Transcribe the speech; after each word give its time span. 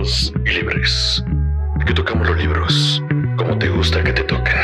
y 0.00 0.50
libres. 0.50 1.22
Que 1.86 1.92
tocamos 1.92 2.26
los 2.26 2.38
libros 2.38 3.02
como 3.36 3.58
te 3.58 3.68
gusta 3.68 4.02
que 4.02 4.14
te 4.14 4.22
toquen. 4.22 4.54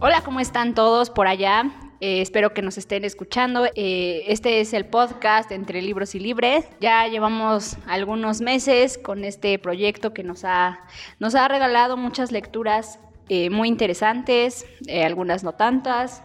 Hola, 0.00 0.22
¿cómo 0.24 0.40
están 0.40 0.74
todos 0.74 1.10
por 1.10 1.28
allá? 1.28 1.70
Eh, 2.00 2.20
espero 2.20 2.52
que 2.52 2.62
nos 2.62 2.78
estén 2.78 3.04
escuchando. 3.04 3.66
Eh, 3.76 4.24
este 4.26 4.60
es 4.60 4.72
el 4.72 4.86
podcast 4.86 5.52
entre 5.52 5.82
libros 5.82 6.16
y 6.16 6.18
libres. 6.18 6.66
Ya 6.80 7.06
llevamos 7.06 7.76
algunos 7.86 8.40
meses 8.40 8.98
con 8.98 9.22
este 9.22 9.56
proyecto 9.60 10.12
que 10.12 10.24
nos 10.24 10.44
ha, 10.44 10.80
nos 11.20 11.36
ha 11.36 11.46
regalado 11.46 11.96
muchas 11.96 12.32
lecturas 12.32 12.98
eh, 13.28 13.50
muy 13.50 13.68
interesantes, 13.68 14.66
algunas 15.04 15.44
no 15.44 15.52
tantas, 15.52 16.22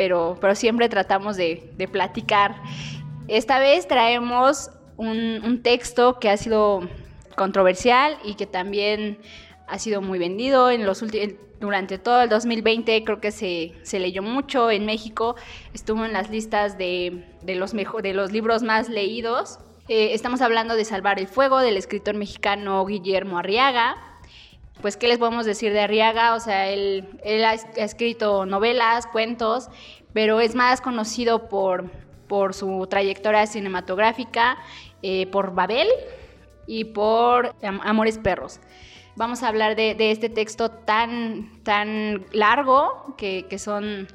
pero, 0.00 0.38
pero 0.40 0.54
siempre 0.54 0.88
tratamos 0.88 1.36
de, 1.36 1.74
de 1.76 1.86
platicar. 1.86 2.56
Esta 3.28 3.58
vez 3.58 3.86
traemos 3.86 4.70
un, 4.96 5.42
un 5.44 5.62
texto 5.62 6.18
que 6.18 6.30
ha 6.30 6.38
sido 6.38 6.88
controversial 7.36 8.16
y 8.24 8.32
que 8.32 8.46
también 8.46 9.18
ha 9.68 9.78
sido 9.78 10.00
muy 10.00 10.18
vendido 10.18 10.70
en 10.70 10.86
los 10.86 11.02
últimos 11.02 11.34
durante 11.60 11.98
todo 11.98 12.22
el 12.22 12.30
2020 12.30 13.04
creo 13.04 13.20
que 13.20 13.30
se, 13.30 13.74
se, 13.82 14.00
leyó 14.00 14.22
mucho 14.22 14.70
en 14.70 14.86
México, 14.86 15.36
estuvo 15.74 16.06
en 16.06 16.14
las 16.14 16.30
listas 16.30 16.78
de, 16.78 17.26
de 17.42 17.54
los, 17.56 17.74
mejor, 17.74 18.00
de 18.00 18.14
los 18.14 18.32
libros 18.32 18.62
más 18.62 18.88
leídos. 18.88 19.58
Eh, 19.88 20.14
estamos 20.14 20.40
hablando 20.40 20.76
de 20.76 20.86
Salvar 20.86 21.18
el 21.18 21.28
Fuego 21.28 21.58
del 21.58 21.76
escritor 21.76 22.14
mexicano 22.14 22.86
Guillermo 22.86 23.36
Arriaga. 23.36 23.98
Pues, 24.80 24.96
¿qué 24.96 25.08
les 25.08 25.18
podemos 25.18 25.44
decir 25.44 25.72
de 25.72 25.80
Arriaga? 25.80 26.34
O 26.34 26.40
sea, 26.40 26.68
él, 26.70 27.06
él 27.22 27.44
ha, 27.44 27.54
escrito 27.54 28.46
novelas, 28.46 29.06
cuentos, 29.06 29.68
pero 30.12 30.40
es 30.40 30.54
más 30.54 30.80
conocido 30.80 31.48
por, 31.48 31.90
por 32.28 32.54
su 32.54 32.86
trayectoria 32.88 33.46
cinematográfica, 33.46 34.58
eh, 35.02 35.26
por 35.26 35.54
Babel 35.54 35.88
y 36.66 36.84
por 36.84 37.54
Amores 37.62 38.18
Perros. 38.18 38.60
Vamos 39.16 39.42
a 39.42 39.48
hablar 39.48 39.76
de, 39.76 39.96
este 40.10 40.28
texto 40.28 40.70
tan, 40.70 41.62
tan 41.62 42.24
largo, 42.32 43.14
que, 43.18 43.58
son 43.58 44.08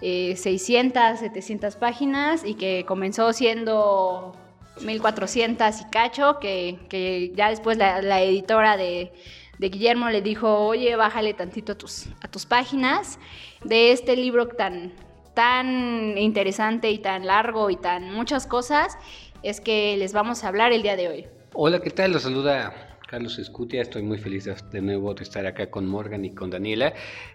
600, 0.00 1.02
eh, 1.02 1.16
700 1.18 1.76
páginas 1.76 2.44
y 2.44 2.54
que 2.54 2.84
comenzó 2.86 3.32
siendo 3.32 4.34
1400 4.80 5.80
y 5.80 5.84
cacho, 5.90 6.38
que, 6.40 7.32
ya 7.36 7.50
después 7.50 7.76
la, 7.76 8.22
editora 8.22 8.76
de, 8.76 9.12
Guillermo 9.58 10.08
le 10.08 10.22
dijo, 10.22 10.66
oye, 10.66 10.96
bájale 10.96 11.34
tantito 11.34 11.72
a 11.72 11.74
tus, 11.74 12.06
a 12.22 12.28
tus 12.28 12.46
páginas 12.46 13.18
de 13.62 13.92
este 13.92 14.16
libro 14.16 14.48
tan, 14.48 14.94
tan 15.34 16.18
interesante 16.18 16.90
y 16.90 16.98
tan 16.98 17.26
largo 17.26 17.70
y 17.70 17.76
tan 17.76 18.12
muchas 18.12 18.46
cosas, 18.46 18.98
es 19.42 19.60
que 19.60 19.96
les 19.96 20.12
vamos 20.12 20.44
a 20.44 20.48
hablar 20.48 20.72
el 20.72 20.82
día 20.82 20.96
de 20.96 21.08
hoy. 21.08 21.26
Hola, 21.54 21.80
¿qué 21.80 21.90
tal? 21.90 22.12
Los 22.12 22.22
saluda 22.22 22.98
Carlos 23.08 23.38
Escutia, 23.38 23.82
estoy 23.82 24.02
muy 24.02 24.18
feliz 24.18 24.48
de 24.70 24.80
nuevo 24.80 25.14
de 25.14 25.24
estar 25.24 25.44
acá 25.46 25.70
con 25.70 25.86
Morgan 25.86 26.24
y 26.24 26.30
con 26.30 26.50
Daniela. 26.50 26.92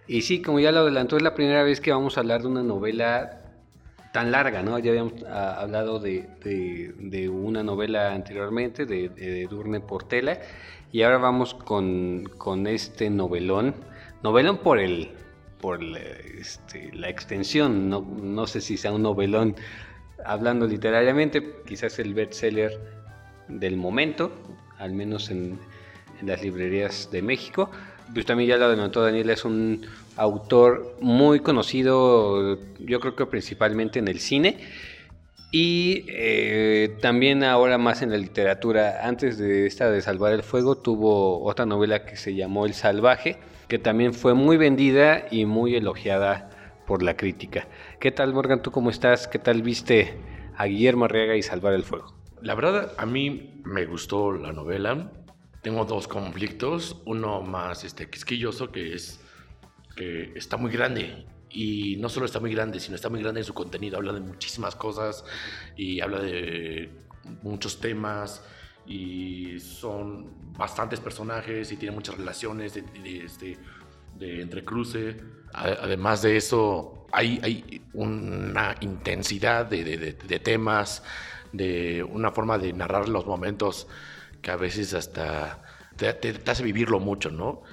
Y 0.07 0.21
sí, 0.21 0.41
como 0.41 0.59
ya 0.59 0.71
lo 0.71 0.79
adelantó, 0.79 1.17
es 1.17 1.23
la 1.23 1.35
primera 1.35 1.63
vez 1.63 1.81
que 1.81 1.91
vamos 1.91 2.17
a 2.17 2.21
hablar 2.21 2.41
de 2.41 2.47
una 2.47 2.63
novela 2.63 3.41
tan 4.13 4.31
larga, 4.31 4.63
¿no? 4.63 4.79
Ya 4.79 4.91
habíamos 4.91 5.13
ah, 5.27 5.59
hablado 5.59 5.99
de, 5.99 7.29
una 7.29 7.63
novela 7.63 8.13
anteriormente, 8.13 8.85
de, 8.85 9.09
de, 9.09 9.45
Durne 9.47 9.81
Portela, 9.81 10.39
y 10.93 11.01
ahora 11.01 11.17
vamos 11.17 11.53
con 11.53 12.67
este 12.67 13.09
novelón, 13.09 13.75
novelón 14.23 14.59
por 14.59 14.79
el 14.79 15.11
por 15.65 15.81
la, 15.81 15.97
este, 16.39 16.91
extensión, 17.09 17.89
no, 17.89 18.05
no 18.21 18.45
sé 18.45 18.61
si 18.61 18.77
sea 18.77 18.91
un 18.91 19.01
novelón 19.01 19.55
hablando 20.23 20.67
literariamente, 20.67 21.55
quizás 21.65 21.97
el 21.97 22.13
bestseller 22.13 22.79
del 23.47 23.75
momento, 23.75 24.31
al 24.77 24.93
menos 24.93 25.31
en, 25.31 25.57
las 26.21 26.43
librerías 26.43 27.09
de 27.11 27.23
México. 27.23 27.71
Pues 28.13 28.27
también 28.27 28.47
ya 28.47 28.57
lo 28.57 28.65
adelantó 28.65 29.01
Daniel, 29.01 29.31
es 29.31 29.43
un 29.43 29.87
autor 30.17 30.97
muy 31.01 31.39
conocido, 31.39 32.59
yo 32.77 32.99
creo 32.99 33.15
que 33.15 33.25
principalmente 33.25 33.97
en 33.97 34.07
el 34.07 34.19
cine 34.19 34.59
y 35.51 36.05
eh, 36.09 36.95
también 37.01 37.43
ahora 37.43 37.79
más 37.79 38.03
en 38.03 38.11
la 38.11 38.17
literatura. 38.17 38.99
Antes 39.01 39.39
de 39.39 39.65
esta 39.65 39.89
de 39.89 39.99
Salvar 40.03 40.31
el 40.31 40.43
Fuego 40.43 40.75
tuvo 40.77 41.43
otra 41.43 41.65
novela 41.65 42.05
que 42.05 42.17
se 42.17 42.35
llamó 42.35 42.67
El 42.67 42.75
Salvaje, 42.75 43.39
que 43.67 43.79
también 43.79 44.13
fue 44.13 44.33
muy 44.33 44.57
vendida 44.57 45.27
y 45.31 45.45
muy 45.45 45.75
elogiada 45.75 46.49
por 46.85 47.01
la 47.01 47.17
crítica. 47.17 47.67
¿Qué 47.99 48.11
tal 48.11 48.33
Morgan? 48.33 48.61
¿Tú 48.61 48.71
cómo 48.71 48.89
estás? 48.89 49.27
¿Qué 49.27 49.39
tal 49.39 49.61
viste 49.61 50.17
a 50.55 50.65
Guillermo 50.65 51.05
Arriaga 51.05 51.35
y 51.35 51.41
Salvar 51.41 51.73
el 51.73 51.83
Fuego? 51.83 52.13
La 52.41 52.53
verdad, 52.53 52.93
a 52.97 53.05
mí 53.05 53.61
me 53.63 53.85
gustó 53.85 54.31
la 54.31 54.53
novela. 54.53 55.11
Tengo 55.61 55.85
dos 55.85 56.07
conflictos. 56.07 57.01
Uno 57.05 57.41
más 57.41 57.83
este, 57.83 58.09
quisquilloso, 58.09 58.71
que 58.71 58.93
es 58.93 59.19
que 59.95 60.33
está 60.35 60.57
muy 60.57 60.71
grande. 60.71 61.25
Y 61.49 61.95
no 61.97 62.09
solo 62.09 62.25
está 62.25 62.39
muy 62.39 62.53
grande, 62.53 62.79
sino 62.79 62.95
está 62.95 63.09
muy 63.09 63.21
grande 63.21 63.39
en 63.39 63.45
su 63.45 63.53
contenido. 63.53 63.97
Habla 63.97 64.13
de 64.13 64.19
muchísimas 64.19 64.75
cosas 64.75 65.23
y 65.75 66.01
habla 66.01 66.19
de 66.19 66.91
muchos 67.41 67.79
temas 67.79 68.43
y 68.85 69.59
son 69.59 70.53
bastantes 70.57 70.99
personajes 70.99 71.71
y 71.71 71.77
tiene 71.77 71.95
muchas 71.95 72.17
relaciones 72.17 72.73
de, 72.73 72.81
de, 72.81 73.25
este, 73.25 73.57
de 74.17 74.41
entrecruce. 74.41 75.17
Además 75.53 76.21
de 76.21 76.37
eso, 76.37 77.07
hay, 77.11 77.39
hay 77.43 77.81
una 77.93 78.75
intensidad 78.81 79.65
de, 79.65 80.13
temas 80.43 81.03
de 81.53 82.03
una 82.03 82.31
forma 82.31 82.57
de 82.57 82.73
narrar 82.73 83.07
los 83.07 83.25
momentos 83.25 83.87
que 84.41 84.51
a 84.51 84.57
veces 84.57 84.93
hasta 84.93 85.63
te, 85.95 86.41
hace 86.45 86.63
vivirlo 86.63 86.99
mucho, 86.99 87.31
¿no? 87.31 87.63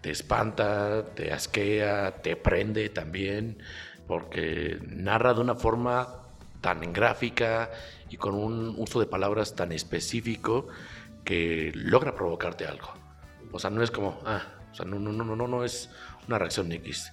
Te 0.00 0.10
espanta, 0.10 1.04
te 1.14 1.32
asquea, 1.32 2.22
te 2.22 2.36
prende 2.36 2.88
también, 2.88 3.58
porque 4.06 4.78
narra 4.86 5.34
de 5.34 5.40
una 5.40 5.54
forma 5.54 6.08
tan 6.60 6.92
gráfica 6.92 7.70
y 8.12 8.18
con 8.18 8.34
un 8.34 8.74
uso 8.76 9.00
de 9.00 9.06
palabras 9.06 9.56
tan 9.56 9.72
específico 9.72 10.68
que 11.24 11.72
logra 11.74 12.14
provocarte 12.14 12.66
algo. 12.66 12.92
O 13.52 13.58
sea, 13.58 13.70
no 13.70 13.82
es 13.82 13.90
como, 13.90 14.20
ah, 14.26 14.42
o 14.70 14.74
sea, 14.74 14.84
no, 14.84 14.98
no, 14.98 15.12
no, 15.12 15.24
no, 15.24 15.48
no 15.48 15.64
es 15.64 15.88
una 16.28 16.38
reacción 16.38 16.70
X. 16.72 17.10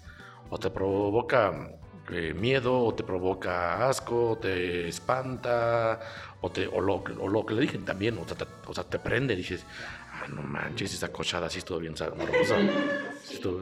O 0.50 0.58
te 0.58 0.70
provoca 0.70 1.72
eh, 2.12 2.34
miedo, 2.34 2.84
o 2.84 2.94
te 2.94 3.04
provoca 3.04 3.88
asco, 3.88 4.32
o 4.32 4.38
te 4.38 4.90
espanta, 4.90 6.02
o, 6.42 6.52
te, 6.52 6.68
o, 6.68 6.82
lo, 6.82 6.96
o 6.96 7.28
lo 7.30 7.46
que 7.46 7.54
le 7.54 7.62
dije 7.62 7.78
también, 7.78 8.18
o 8.18 8.26
te, 8.26 8.46
o 8.68 8.74
sea, 8.74 8.84
te 8.84 9.00
prende, 9.00 9.38
dices, 9.38 9.66
ah, 10.12 10.28
no 10.28 10.42
manches, 10.42 10.94
esa 10.94 11.14
cochada 11.14 11.48
así 11.48 11.62
todo 11.62 11.80
bien 11.80 11.96
sabrosa. 11.96 12.58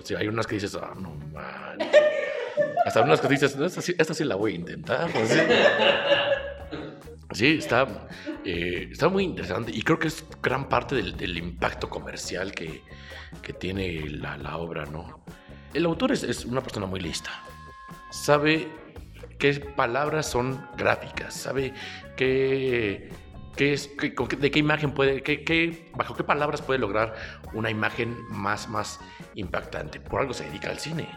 Si 0.04 0.16
hay 0.16 0.28
unas 0.28 0.48
que 0.48 0.56
dices, 0.56 0.74
ah, 0.74 0.96
no 1.00 1.14
manches. 1.32 2.02
Hasta 2.84 3.02
unas 3.02 3.22
que 3.22 3.28
dices, 3.28 3.56
esta 3.56 3.82
sí, 3.82 3.94
esta 3.96 4.16
sí 4.16 4.24
la 4.24 4.36
voy 4.36 4.54
a 4.54 4.56
intentar. 4.56 5.12
Pues, 5.12 5.38
¿sí? 7.32 7.58
Está, 7.58 8.08
eh, 8.44 8.90
está 8.92 9.10
muy 9.10 9.24
interesante 9.24 9.72
y 9.74 9.82
creo 9.82 10.00
que 10.00 10.08
es 10.08 10.26
gran 10.42 10.70
parte 10.70 10.96
del, 10.96 11.16
del 11.18 11.38
impacto 11.38 11.90
comercial 11.90 12.52
que, 12.52 12.82
que 13.42 13.54
tiene 13.54 14.10
la, 14.10 14.38
la, 14.38 14.58
obra, 14.58 14.86
¿no? 14.86 15.22
El 15.74 15.86
autor 15.86 16.12
es, 16.12 16.24
es, 16.24 16.46
una 16.46 16.62
persona 16.62 16.86
muy 16.86 17.00
lista 17.00 17.32
sabe 18.10 18.68
qué 19.40 19.54
palabras 19.54 20.30
son 20.30 20.68
gráficas, 20.78 21.34
sabe 21.34 21.74
qué, 22.16 23.10
qué 23.56 23.74
es, 23.74 23.90
de 23.98 24.52
qué 24.52 24.60
imagen 24.60 24.92
puede, 24.92 25.22
qué, 25.22 25.92
bajo 25.96 26.16
qué 26.16 26.24
palabras 26.24 26.62
puede 26.62 26.80
lograr 26.80 27.16
una 27.54 27.70
imagen 27.70 28.18
más, 28.30 28.68
más 28.68 29.00
impactante. 29.36 30.00
Por 30.00 30.22
algo 30.22 30.34
se 30.34 30.46
dedica 30.46 30.70
al 30.70 30.80
cine, 30.80 31.10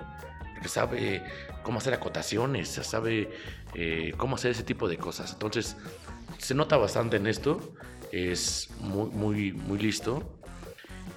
porque 0.54 0.68
sabe 0.68 1.22
cómo 1.62 1.78
hacer 1.78 1.94
acotaciones, 1.94 2.68
sabe 2.68 3.30
eh, 3.74 4.12
cómo 4.16 4.36
hacer 4.36 4.52
ese 4.52 4.62
tipo 4.62 4.88
de 4.88 4.96
cosas. 4.96 5.32
Entonces, 5.32 5.76
se 6.38 6.54
nota 6.54 6.76
bastante 6.76 7.16
en 7.16 7.26
esto, 7.26 7.74
es 8.12 8.70
muy, 8.80 9.10
muy, 9.10 9.52
muy 9.52 9.78
listo. 9.78 10.40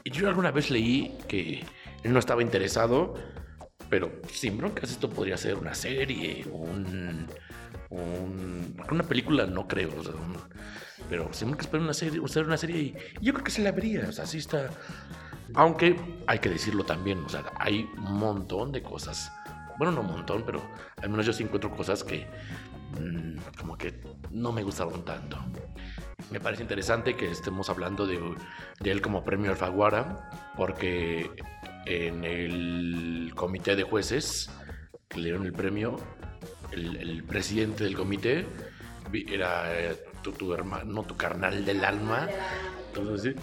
Y 0.04 0.12
yo 0.12 0.28
alguna 0.28 0.52
vez 0.52 0.70
leí 0.70 1.18
que 1.28 1.64
él 2.04 2.14
no 2.14 2.20
estaba 2.20 2.42
interesado 2.42 3.16
pero 3.94 4.12
sin 4.32 4.58
broncas, 4.58 4.90
esto 4.90 5.08
podría 5.08 5.38
ser 5.38 5.54
una 5.54 5.76
serie, 5.76 6.44
un, 6.52 7.28
una 7.92 9.04
película 9.04 9.46
no 9.46 9.68
creo, 9.68 9.92
pero 11.08 11.32
sin 11.32 11.50
broncas 11.50 11.68
puede 11.68 11.84
una 11.84 11.94
serie, 11.94 12.20
ser 12.28 12.48
una 12.48 12.58
serie 12.58 12.78
y 12.82 12.96
yo 13.22 13.34
creo 13.34 13.44
que 13.44 13.52
se 13.52 13.62
la 13.62 13.72
vería, 13.72 14.08
o 14.10 14.12
sea, 14.12 14.24
así 14.24 14.40
está. 14.40 14.72
Aunque 15.54 15.96
hay 16.26 16.40
que 16.40 16.50
decirlo 16.50 16.84
también, 16.84 17.20
o 17.20 17.30
sea, 17.30 17.44
hay 17.60 17.88
un 17.98 18.18
montón 18.18 18.72
de 18.72 18.82
cosas, 18.82 19.32
bueno, 19.78 19.92
no 19.92 20.02
un 20.02 20.08
montón, 20.08 20.44
pero 20.46 20.62
al 21.02 21.10
menos 21.10 21.25
yo 21.25 21.34
sí 21.34 21.44
encuentro 21.44 21.72
cosas 21.72 22.04
que 22.04 22.28
mmm, 23.00 23.38
como 23.60 23.78
que 23.78 23.94
no 24.31 24.52
me 24.52 24.64
gustaron 24.64 25.04
tanto. 25.04 25.38
Me 26.31 26.40
parece 26.40 26.64
interesante 26.64 27.16
que 27.16 27.30
estemos 27.30 27.70
hablando 27.70 28.08
de, 28.08 28.20
de 28.80 28.92
él 28.92 29.02
como 29.02 29.24
premio 29.24 29.52
Alfaguara, 29.52 30.30
porque 30.56 31.30
en 31.86 32.24
el 32.24 33.34
comité 33.36 33.75
de 33.75 33.84
jueces 33.84 34.50
que 35.10 35.18
le 35.18 35.25
dieron 35.25 35.46
el 35.46 35.54
premio, 35.54 35.98
el, 36.72 37.24
presidente 37.24 37.84
del 37.84 37.96
comité 37.96 38.46
era 39.14 39.72
eh, 39.80 39.96
tu, 40.22 40.54
hermano, 40.54 41.04
tu 41.04 41.16
carnal 41.16 41.66
del 41.66 41.84
alma. 41.84 42.28
Entonces, 42.88 43.36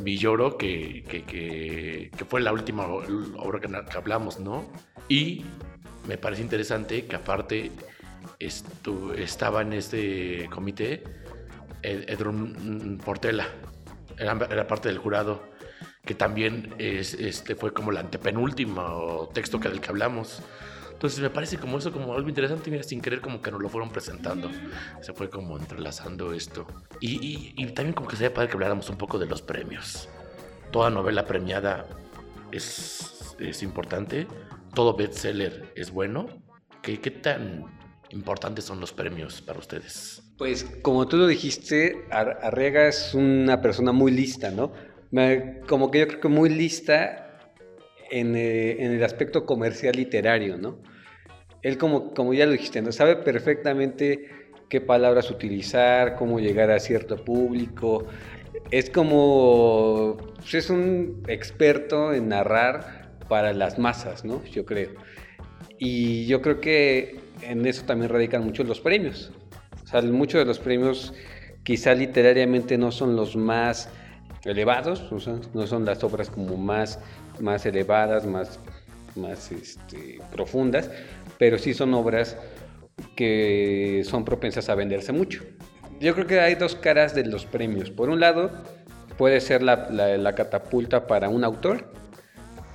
Villoro, 0.00 0.56
que, 0.56 1.04
que, 1.08 1.24
que, 1.24 2.10
que, 2.16 2.24
fue 2.24 2.40
la 2.40 2.52
última 2.52 2.84
obra 2.86 3.60
que, 3.60 3.96
hablamos, 3.96 4.38
¿no? 4.38 4.66
Y 5.08 5.44
me 6.08 6.16
parece 6.16 6.42
interesante 6.42 7.04
que 7.04 7.16
aparte 7.16 7.70
estu, 8.38 9.12
estaba 9.12 9.60
en 9.62 9.74
este 9.74 10.48
comité 10.50 11.04
Edrun 11.82 13.00
Portela, 13.04 13.46
era, 14.16 14.32
era, 14.50 14.66
parte 14.66 14.88
del 14.88 14.98
jurado, 14.98 15.42
que 16.04 16.14
también 16.14 16.74
es, 16.78 17.14
este, 17.14 17.54
fue 17.54 17.72
como 17.72 17.92
el 17.92 17.98
antepenúltimo 17.98 19.28
texto 19.32 19.60
que, 19.60 19.68
del 19.68 19.80
que 19.80 19.90
hablamos. 19.90 20.42
Entonces 20.92 21.20
me 21.20 21.30
parece 21.30 21.58
como 21.58 21.78
eso, 21.78 21.92
como 21.92 22.14
algo 22.14 22.28
interesante, 22.28 22.70
mira, 22.72 22.82
sin 22.82 23.00
querer 23.00 23.20
como 23.20 23.40
que 23.40 23.52
nos 23.52 23.60
lo 23.60 23.68
fueron 23.68 23.90
presentando. 23.90 24.50
Se 25.00 25.12
fue 25.12 25.30
como 25.30 25.56
entrelazando 25.56 26.32
esto. 26.32 26.66
Y, 27.00 27.24
y, 27.24 27.54
y 27.56 27.66
también 27.66 27.94
como 27.94 28.08
que 28.08 28.16
sería 28.16 28.34
padre 28.34 28.48
que 28.48 28.54
habláramos 28.54 28.90
un 28.90 28.96
poco 28.96 29.18
de 29.18 29.26
los 29.26 29.40
premios. 29.40 30.08
Toda 30.72 30.90
novela 30.90 31.24
premiada 31.24 31.86
es, 32.50 33.36
es 33.38 33.62
importante, 33.62 34.26
todo 34.78 34.94
bestseller 34.94 35.72
es 35.74 35.90
bueno. 35.90 36.28
¿Qué, 36.82 37.00
¿Qué 37.00 37.10
tan 37.10 37.64
importantes 38.10 38.64
son 38.64 38.78
los 38.78 38.92
premios 38.92 39.42
para 39.42 39.58
ustedes? 39.58 40.22
Pues 40.38 40.64
como 40.82 41.08
tú 41.08 41.16
lo 41.16 41.26
dijiste, 41.26 42.04
Arriaga 42.12 42.86
es 42.86 43.12
una 43.12 43.60
persona 43.60 43.90
muy 43.90 44.12
lista, 44.12 44.52
¿no? 44.52 44.72
Como 45.66 45.90
que 45.90 45.98
yo 45.98 46.06
creo 46.06 46.20
que 46.20 46.28
muy 46.28 46.48
lista 46.48 47.40
en, 48.08 48.36
eh, 48.36 48.76
en, 48.78 48.92
el 48.92 49.02
aspecto 49.02 49.44
comercial 49.44 49.96
literario, 49.96 50.56
¿no? 50.56 50.78
Él, 51.62 51.76
como, 51.76 52.14
como 52.14 52.32
ya 52.32 52.46
lo 52.46 52.52
dijiste, 52.52 52.80
¿no? 52.80 52.92
sabe 52.92 53.16
perfectamente 53.16 54.28
qué 54.68 54.80
palabras 54.80 55.28
utilizar, 55.28 56.14
cómo 56.14 56.38
llegar 56.38 56.70
a 56.70 56.78
cierto 56.78 57.24
público. 57.24 58.06
Es 58.70 58.90
como, 58.90 60.18
pues, 60.36 60.54
es 60.54 60.70
un 60.70 61.24
experto 61.26 62.14
en 62.14 62.28
narrar 62.28 62.97
para 63.28 63.52
las 63.52 63.78
masas, 63.78 64.24
¿no? 64.24 64.44
Yo 64.44 64.64
creo. 64.64 64.90
Y 65.78 66.26
yo 66.26 66.42
creo 66.42 66.60
que 66.60 67.20
en 67.42 67.64
eso 67.66 67.84
también 67.84 68.10
radican 68.10 68.44
mucho 68.44 68.64
los 68.64 68.80
premios. 68.80 69.32
O 69.84 69.86
sea, 69.86 70.02
muchos 70.02 70.40
de 70.40 70.44
los 70.44 70.58
premios 70.58 71.14
quizá 71.62 71.94
literariamente 71.94 72.76
no 72.78 72.90
son 72.90 73.16
los 73.16 73.36
más 73.36 73.88
elevados, 74.44 75.10
no 75.54 75.66
son 75.66 75.84
las 75.84 76.04
obras 76.04 76.30
como 76.30 76.56
más 76.56 76.98
más 77.40 77.66
elevadas, 77.66 78.26
más, 78.26 78.58
más 79.16 79.52
este, 79.52 80.20
profundas, 80.32 80.90
pero 81.38 81.58
sí 81.58 81.74
son 81.74 81.94
obras 81.94 82.36
que 83.16 84.02
son 84.04 84.24
propensas 84.24 84.68
a 84.68 84.74
venderse 84.74 85.12
mucho. 85.12 85.44
Yo 86.00 86.14
creo 86.14 86.26
que 86.26 86.40
hay 86.40 86.54
dos 86.54 86.74
caras 86.74 87.14
de 87.14 87.24
los 87.24 87.44
premios. 87.44 87.90
Por 87.90 88.08
un 88.08 88.20
lado, 88.20 88.50
puede 89.16 89.40
ser 89.40 89.62
la, 89.62 89.88
la, 89.90 90.34
catapulta 90.34 91.06
para 91.06 91.28
un 91.28 91.44
autor, 91.44 91.92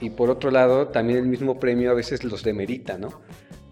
y 0.04 0.10
por 0.10 0.30
otro 0.30 0.52
lado, 0.52 0.90
también 0.90 1.20
el 1.20 1.28
mismo 1.28 1.60
premio 1.60 1.90
a 1.90 1.94
veces 1.94 2.26
los 2.26 2.44
demerita, 2.44 2.98
¿no? 2.98 3.22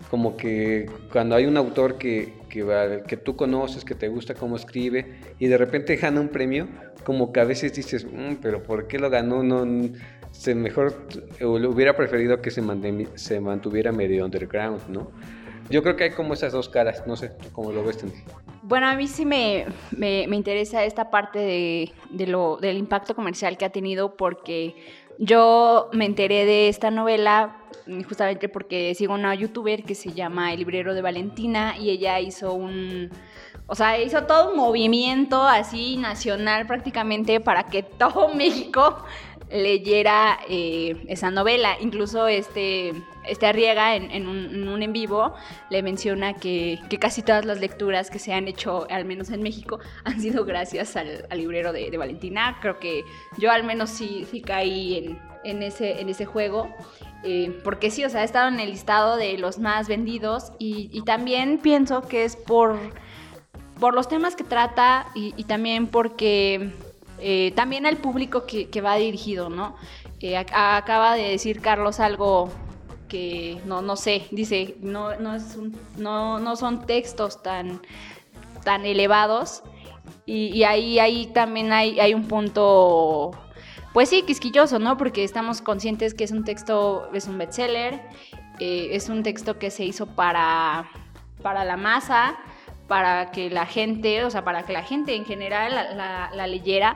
Como 0.10 0.38
que 0.38 0.90
cuando 1.12 1.36
hay 1.36 1.46
un 1.46 1.58
autor 1.58 1.98
que, 1.98 2.34
que, 2.50 3.04
que 3.06 3.18
tú 3.18 3.36
conoces, 3.36 3.84
que 3.84 3.96
te 3.96 4.08
gusta 4.08 4.34
cómo 4.34 4.56
escribe, 4.56 5.20
y 5.40 5.48
de 5.48 5.58
repente 5.58 5.98
gana 5.98 6.22
un 6.22 6.30
premio, 6.30 6.70
como 7.04 7.34
que 7.34 7.42
a 7.42 7.44
veces 7.44 7.74
dices, 7.74 8.06
mm, 8.06 8.36
pero 8.42 8.64
¿por 8.64 8.88
qué 8.88 8.98
lo 8.98 9.10
ganó? 9.10 9.44
No, 9.44 9.66
se 10.32 10.56
mejor 10.56 11.06
hubiera 11.42 11.98
preferido 11.98 12.42
que 12.42 12.50
se, 12.50 12.64
se 13.16 13.42
mantuviera 13.42 13.92
medio 13.92 14.24
underground, 14.24 14.88
¿no? 14.88 15.12
Yo 15.70 15.84
creo 15.84 15.96
que 15.96 16.06
hay 16.06 16.12
como 16.12 16.34
esas 16.34 16.54
dos 16.54 16.70
caras, 16.70 17.04
no 17.08 17.16
sé 17.16 17.32
cómo 17.52 17.72
lo 17.72 17.84
ves. 17.84 18.04
Bueno, 18.62 18.88
a 18.88 18.96
mí 18.96 19.08
sí 19.08 19.26
me, 19.26 19.66
me, 19.92 20.26
me 20.28 20.36
interesa 20.36 20.84
esta 20.84 21.10
parte 21.10 21.40
de, 21.40 21.92
de, 22.10 22.28
lo, 22.28 22.58
del 22.58 22.78
impacto 22.78 23.16
comercial 23.16 23.58
que 23.58 23.66
ha 23.66 23.70
tenido 23.70 24.18
porque 24.18 24.76
yo 25.24 25.90
me 25.94 26.06
enteré 26.06 26.46
de 26.46 26.68
esta 26.68 26.90
novela 26.90 27.56
justamente 28.08 28.50
porque 28.50 28.96
sigo 28.96 29.14
una 29.14 29.36
youtuber 29.36 29.84
que 29.84 29.94
se 29.94 30.14
llama 30.14 30.52
El 30.52 30.60
Librero 30.60 30.96
de 30.96 31.04
Valentina 31.04 31.76
y 31.78 31.92
ella 31.92 32.20
hizo 32.20 32.54
un... 32.54 33.12
O 33.68 33.76
sea, 33.76 34.02
hizo 34.02 34.24
todo 34.24 34.50
un 34.50 34.58
movimiento 34.58 35.44
así 35.44 35.96
nacional 35.98 36.66
prácticamente 36.66 37.40
para 37.40 37.68
que 37.68 37.84
todo 38.00 38.34
México 38.34 38.98
leyera 39.52 40.40
eh, 40.50 41.04
esa 41.08 41.30
novela. 41.30 41.78
Incluso 41.80 42.28
este, 42.28 42.94
este 43.28 43.46
Arriega 43.46 43.96
en, 43.96 44.28
un, 44.28 44.82
en, 44.82 44.94
vivo 44.94 45.34
le 45.70 45.84
menciona 45.84 46.34
que, 46.34 46.80
casi 47.00 47.22
todas 47.22 47.46
las 47.46 47.60
lecturas 47.60 48.10
que 48.10 48.20
se 48.20 48.34
han 48.34 48.48
hecho, 48.48 48.88
al 48.90 49.06
menos 49.06 49.30
en 49.30 49.42
México, 49.42 49.80
han 50.04 50.22
sido 50.22 50.46
gracias 50.46 50.96
al, 50.96 51.28
librero 51.34 51.74
de, 51.74 51.96
Valentina. 51.98 52.58
Creo 52.62 52.80
que 52.80 53.04
yo 53.38 53.52
al 53.52 53.64
menos 53.64 53.90
sí, 53.90 54.26
sí 54.30 54.42
caí 54.42 55.18
en, 55.44 55.64
ese, 55.64 56.02
en 56.02 56.10
ese 56.10 56.26
juego. 56.26 56.74
Eh, 57.24 57.60
porque 57.64 57.92
sí, 57.92 58.04
o 58.04 58.10
sea, 58.10 58.22
ha 58.22 58.24
estado 58.24 58.48
en 58.48 58.60
el 58.60 58.72
listado 58.72 59.16
de 59.16 59.38
los 59.38 59.60
más 59.60 59.88
vendidos 59.88 60.52
y, 60.58 61.02
también 61.04 61.60
pienso 61.60 62.02
que 62.08 62.24
es 62.24 62.36
por, 62.36 62.80
por 63.80 63.94
los 63.94 64.08
temas 64.08 64.36
que 64.36 64.44
trata 64.44 65.08
y 65.14 65.44
también 65.44 65.86
porque 65.86 66.72
eh, 67.24 67.54
también 67.56 67.86
al 67.86 67.98
público 67.98 68.46
que, 68.48 68.82
va 68.82 68.96
dirigido, 68.96 69.50
¿no? 69.50 69.76
Eh, 70.20 70.38
acaba 70.38 71.16
de 71.16 71.30
decir 71.30 71.62
Carlos 71.62 72.00
algo 72.00 72.50
que 73.12 73.62
no, 73.66 73.82
no 73.82 73.98
sé, 73.98 74.24
dice, 74.32 74.76
no, 74.80 75.18
no, 75.18 75.36
es 75.36 75.58
no, 75.98 76.40
no 76.40 76.56
son 76.56 76.86
textos 76.86 77.44
tan, 77.44 77.82
tan 78.64 78.86
elevados 78.86 79.64
y, 80.26 80.64
ahí, 80.64 80.98
ahí 80.98 81.28
también 81.28 81.74
hay, 81.74 82.00
hay 82.00 82.14
un 82.14 82.30
punto, 82.30 83.32
pues 83.92 84.08
sí, 84.08 84.24
quisquilloso, 84.24 84.80
¿no? 84.80 84.96
Porque 84.96 85.26
estamos 85.26 85.62
conscientes 85.62 86.14
que 86.14 86.24
es 86.24 86.32
un 86.32 86.46
texto, 86.46 87.10
es 87.14 87.28
un 87.28 87.38
bestseller, 87.38 88.02
eh, 88.60 88.90
es 88.92 89.10
un 89.10 89.24
texto 89.24 89.60
que 89.60 89.72
se 89.72 89.84
hizo 89.84 90.06
para, 90.06 90.90
para 91.42 91.66
la 91.66 91.76
masa, 91.76 92.38
para 92.88 93.32
que 93.32 93.50
la 93.50 93.66
gente, 93.66 94.24
o 94.24 94.30
sea, 94.30 94.46
para 94.46 94.64
que 94.64 94.72
la 94.72 94.84
gente 94.84 95.16
en 95.16 95.26
general 95.26 95.98
la, 95.98 96.48
leyera. 96.48 96.96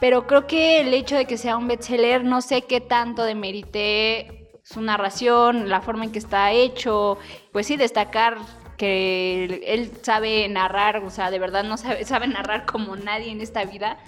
Pero 0.00 0.26
creo 0.26 0.46
que 0.46 0.80
el 0.80 0.94
hecho 0.94 1.16
de 1.16 1.26
que 1.26 1.36
sea 1.36 1.58
un 1.58 1.68
bestseller, 1.68 2.24
no 2.24 2.40
sé 2.40 2.62
qué 2.62 2.80
tanto 2.80 3.22
demerite 3.24 4.45
su 4.66 4.80
narración, 4.80 5.68
la 5.68 5.80
forma 5.80 6.04
en 6.04 6.12
que 6.12 6.18
está 6.18 6.50
hecho. 6.50 7.18
Pues 7.52 7.66
sí, 7.68 7.76
destacar 7.76 8.38
que 8.76 9.62
él 9.64 9.92
sabe 10.02 10.48
narrar, 10.48 11.04
o 11.04 11.10
sea, 11.10 11.30
de 11.30 11.38
verdad 11.38 11.62
no 11.64 11.76
sabe, 12.04 12.26
narrar 12.26 12.66
como 12.66 12.96
nadie 12.96 13.30
en 13.30 13.40
esta 13.40 13.64
vida. 13.64 13.98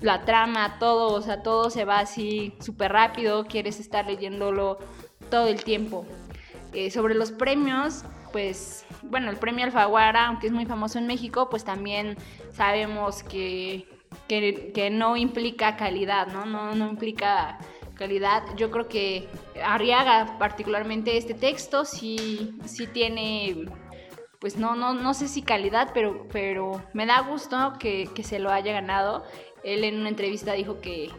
La 0.00 0.24
trama, 0.24 0.78
todo, 0.78 1.14
o 1.14 1.22
sea, 1.22 1.42
todo 1.42 1.70
se 1.70 1.84
va 1.84 2.00
así 2.00 2.54
súper 2.60 2.92
rápido, 2.92 3.46
quieres 3.46 3.78
estar 3.78 4.06
leyéndolo 4.06 4.78
todo 5.30 5.48
el 5.48 5.62
tiempo. 5.64 6.06
Eh, 6.72 6.90
sobre 6.90 7.14
los 7.14 7.30
premios, 7.30 8.04
pues, 8.32 8.86
bueno, 9.02 9.30
el 9.30 9.36
premio 9.36 9.64
Alfaguara, 9.64 10.26
aunque 10.26 10.46
es 10.46 10.52
muy 10.52 10.66
famoso 10.66 10.98
en 10.98 11.06
México, 11.06 11.48
pues 11.50 11.64
también 11.64 12.16
sabemos 12.52 13.22
que, 13.22 13.86
que, 14.28 14.90
no 14.90 15.16
implica 15.16 15.76
calidad, 15.76 16.26
¿no? 16.28 16.44
¿no? 16.44 16.74
No 16.74 16.88
implica 16.88 17.58
calidad. 17.96 18.42
Yo 18.56 18.70
creo 18.70 18.88
que 18.88 19.28
Arriaga, 19.62 20.36
particularmente 20.38 21.16
este 21.16 21.34
texto, 21.34 21.84
sí, 21.84 22.58
sí 22.64 22.86
tiene, 22.86 23.66
pues 24.40 24.56
no, 24.56 24.76
no, 24.76 24.94
no 24.94 25.14
sé 25.14 25.28
si 25.28 25.42
calidad, 25.42 25.90
pero, 25.94 26.26
pero 26.32 26.82
me 26.92 27.06
da 27.06 27.20
gusto 27.20 27.74
que, 27.78 28.08
que 28.14 28.22
se 28.22 28.38
lo 28.38 28.50
haya 28.50 28.72
ganado. 28.72 29.24
Él 29.64 29.84
en 29.84 29.98
una 29.98 30.08
entrevista 30.08 30.52
dijo 30.52 30.80
que, 30.80 31.10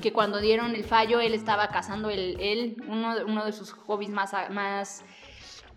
que 0.00 0.12
cuando 0.12 0.40
dieron 0.40 0.74
el 0.74 0.84
fallo 0.84 1.20
él 1.20 1.34
estaba 1.34 1.68
cazando 1.68 2.10
el, 2.10 2.38
él, 2.40 2.76
uno, 2.86 3.14
uno 3.26 3.44
de 3.44 3.52
sus 3.52 3.72
hobbies 3.72 4.10
más, 4.10 4.32
más 4.50 5.04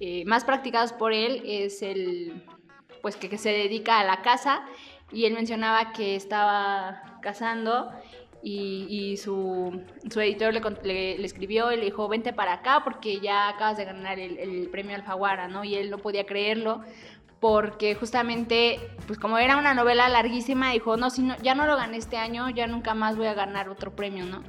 eh, 0.06 0.26
más 0.26 0.44
practicados 0.44 0.92
por 0.92 1.14
él 1.14 1.44
es 1.46 1.82
el, 1.82 2.46
pues 3.02 3.16
que, 3.16 3.38
se 3.38 3.50
dedica 3.50 4.00
a 4.00 4.04
la 4.04 4.22
caza 4.22 4.66
y 5.14 5.26
él 5.26 5.34
mencionaba 5.34 5.94
que 5.94 6.16
estaba 6.16 7.20
cazando 7.22 7.90
y, 8.44 9.18
su, 9.18 9.82
su, 10.10 10.20
editor 10.20 10.54
le, 10.54 11.18
le, 11.18 11.26
escribió 11.26 11.72
y 11.72 11.78
le 11.78 11.86
dijo, 11.86 12.08
vente 12.10 12.34
para 12.34 12.54
acá 12.54 12.82
porque 12.84 13.20
ya 13.20 13.48
acabas 13.48 13.78
de 13.78 13.86
ganar 13.86 14.20
el, 14.20 14.68
premio 14.70 14.96
Alfaguara, 14.96 15.48
¿no? 15.48 15.64
Y 15.64 15.76
él 15.76 15.90
no 15.90 15.98
podía 15.98 16.26
creerlo 16.26 16.82
porque 17.40 17.96
justamente, 17.96 18.80
pues 19.06 19.20
como 19.20 19.38
era 19.38 19.58
una 19.58 19.74
novela 19.74 20.08
larguísima, 20.08 20.72
dijo, 20.72 20.96
no, 20.96 21.10
si 21.10 21.24
no, 21.24 21.38
ya 21.40 21.56
no 21.56 21.66
lo 21.66 21.76
gané 21.76 21.98
este 21.98 22.18
año, 22.18 22.50
ya 22.50 22.68
nunca 22.68 22.94
más 22.94 23.18
voy 23.18 23.28
a 23.28 23.34
ganar 23.34 23.70
otro 23.70 23.96
premio, 23.96 24.26
¿no? 24.26 24.44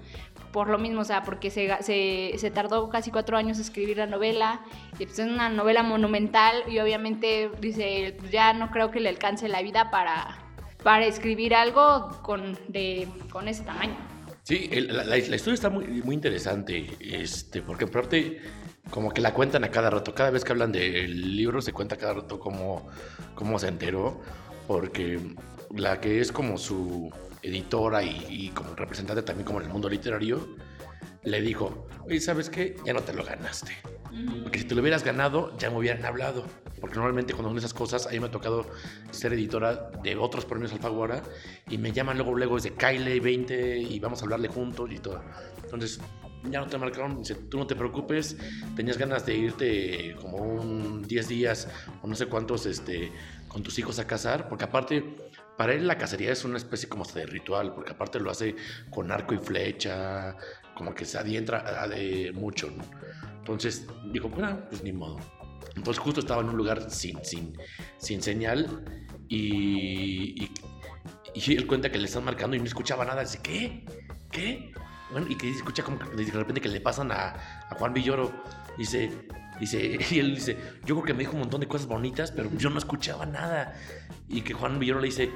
por 0.53 0.69
lo 0.69 0.79
mismo, 0.79 1.01
o 1.01 1.05
sea, 1.05 1.25
porque 1.25 1.51
se, 1.51 1.83
se, 1.83 2.51
tardó 2.53 2.89
casi 2.89 3.11
cuatro 3.11 3.37
años 3.37 3.59
escribir 3.59 3.97
la 3.97 4.07
novela, 4.07 4.61
y 5.01 5.05
pues 5.05 5.19
es 5.19 5.27
una 5.27 5.49
novela 5.49 5.83
monumental 5.83 6.63
y 6.69 6.79
obviamente 6.79 7.51
dice, 7.61 8.17
ya 8.31 8.53
no 8.53 8.71
creo 8.71 8.93
que 8.93 9.01
le 9.01 9.09
alcance 9.09 9.49
la 9.49 9.63
vida 9.63 9.91
para, 9.91 10.44
para 10.85 11.07
escribir 11.07 11.55
algo 11.55 12.11
con, 12.23 12.57
de, 12.69 13.09
con 13.33 13.49
ese 13.49 13.65
tamaño. 13.65 13.97
Sí, 14.45 14.69
la, 14.71 15.17
historia 15.17 15.55
está 15.55 15.71
muy, 15.71 15.87
muy 16.03 16.15
interesante, 16.15 16.91
este, 17.01 17.63
porque 17.63 17.85
en 17.85 17.91
parte 17.91 18.43
como 18.91 19.11
que 19.11 19.23
la 19.23 19.33
cuentan 19.33 19.65
a 19.65 19.71
cada 19.71 19.89
rato. 19.89 20.15
Cada 20.15 20.31
vez 20.31 20.45
que 20.45 20.53
hablan 20.53 20.71
del 20.71 21.37
libro 21.37 21.63
se 21.63 21.73
cuenta 21.73 21.97
cada 21.97 22.13
rato 22.13 22.39
cómo, 22.39 22.87
cómo 23.35 23.59
se 23.59 23.69
enteró, 23.69 24.21
porque 24.69 25.19
la 25.75 25.99
que 25.99 26.21
es 26.21 26.31
como 26.31 26.59
su 26.59 27.11
editora 27.41 28.03
y, 28.03 28.27
y 28.29 28.49
como 28.51 28.75
representante 28.77 29.23
también 29.23 29.47
como 29.47 29.61
en 29.61 29.67
el 29.67 29.73
mundo 29.73 29.89
literario, 29.89 30.57
le 31.23 31.41
dijo, 31.41 31.89
oye, 32.03 32.21
¿sabes 32.21 32.51
qué? 32.51 32.77
Ya 32.85 32.93
no 32.93 33.01
te 33.01 33.15
lo 33.15 33.25
ganaste. 33.25 33.73
Porque 34.43 34.61
si 34.61 34.67
te 34.67 34.75
lo 34.75 34.83
hubieras 34.83 35.03
ganado, 35.03 35.57
ya 35.57 35.71
me 35.71 35.79
hubieran 35.79 36.05
hablado. 36.05 36.45
Porque 36.85 36.97
normalmente 36.97 37.33
cuando 37.33 37.49
son 37.49 37.57
esas 37.57 37.73
cosas, 37.73 38.07
a 38.07 38.11
mí 38.11 38.21
me 38.21 38.27
ha 38.27 38.31
tocado 38.31 38.67
ser 39.11 39.33
editora 39.33 39.91
de 40.03 40.17
otros 40.17 40.45
premios 40.45 40.71
Alfaguara 40.71 41.23
y 41.71 41.79
me 41.79 41.93
llaman 41.93 42.19
luego, 42.19 42.35
luego 42.35 42.57
desde 42.57 42.75
Kyle 42.75 43.23
20 43.23 43.79
y 43.79 43.99
vamos 44.01 44.21
a 44.21 44.25
hablarle 44.27 44.49
juntos 44.49 44.91
y 44.93 44.99
todo. 44.99 45.23
Entonces, 45.63 45.99
ya 46.51 46.61
no 46.61 46.67
te 46.67 46.77
marcaron, 46.77 47.17
dice, 47.17 47.37
tú 47.37 47.57
no 47.57 47.67
te 47.67 47.75
preocupes, 47.75 48.37
tenías 48.77 48.99
ganas 48.99 49.25
de 49.25 49.35
irte 49.35 50.15
como 50.21 50.37
un 50.37 51.01
10 51.09 51.27
días 51.27 51.69
o 52.03 52.07
no 52.07 52.15
sé 52.15 52.27
cuántos 52.27 52.67
este, 52.67 53.11
con 53.49 53.63
tus 53.63 53.79
hijos 53.79 53.99
a 53.99 54.07
casar, 54.07 54.47
porque 54.51 54.65
aparte, 54.65 55.17
para 55.57 55.73
él 55.73 55.87
la 55.87 55.97
cacería 55.97 56.33
es 56.33 56.45
una 56.45 56.59
especie 56.59 56.87
como 56.87 57.07
de 57.07 57.25
ritual, 57.25 57.73
porque 57.73 57.93
aparte 57.93 58.21
lo 58.21 58.31
hace 58.31 58.57
con 58.91 59.11
arco 59.11 59.33
y 59.33 59.39
flecha, 59.39 60.37
como 60.75 60.95
que 60.95 61.07
se 61.07 61.17
adientra 61.17 61.89
de 61.89 62.31
mucho, 62.35 62.71
¿no? 62.71 62.85
Entonces 63.39 63.87
dijo, 64.13 64.29
bueno, 64.29 64.61
pues 64.69 64.85
ni 64.85 64.93
modo. 64.93 65.17
Entonces 65.77 65.99
justo 65.99 66.21
estaba 66.21 66.43
en 66.43 66.49
un 66.49 66.57
lugar 66.57 66.91
sin, 66.91 67.25
sin, 67.25 67.57
sin 67.99 68.23
señal 68.23 68.85
y, 69.29 70.45
y, 70.45 70.51
y 71.35 71.57
él 71.57 71.67
cuenta 71.67 71.91
que 71.91 71.99
le 71.99 72.07
están 72.07 72.25
marcando 72.25 72.57
y 72.57 72.61
no 72.61 72.65
escuchaba 72.65 73.05
nada. 73.05 73.23
Dice, 73.23 73.41
¿qué? 73.43 73.85
¿Qué? 74.31 74.73
Bueno, 75.11 75.27
y 75.29 75.37
que 75.37 75.51
escucha 75.51 75.83
como 75.83 75.99
que 75.99 76.07
de 76.17 76.31
repente 76.31 76.61
que 76.61 76.69
le 76.69 76.81
pasan 76.81 77.13
a, 77.13 77.35
a 77.71 77.75
Juan 77.77 77.93
Villoro. 77.93 78.33
Dice, 78.77 79.11
dice, 79.61 79.99
y 80.11 80.19
él 80.19 80.35
dice, 80.35 80.57
yo 80.85 80.95
creo 80.97 81.05
que 81.05 81.13
me 81.15 81.21
dijo 81.21 81.33
un 81.33 81.41
montón 81.41 81.61
de 81.61 81.69
cosas 81.69 81.87
bonitas, 81.87 82.33
pero 82.33 82.51
yo 82.57 82.71
no 82.71 82.79
escuchaba 82.79 83.27
nada. 83.27 83.75
Y 84.29 84.43
que 84.43 84.55
Juan 84.55 84.79
Villoro 84.79 85.01
le 85.01 85.07
dice, 85.07 85.31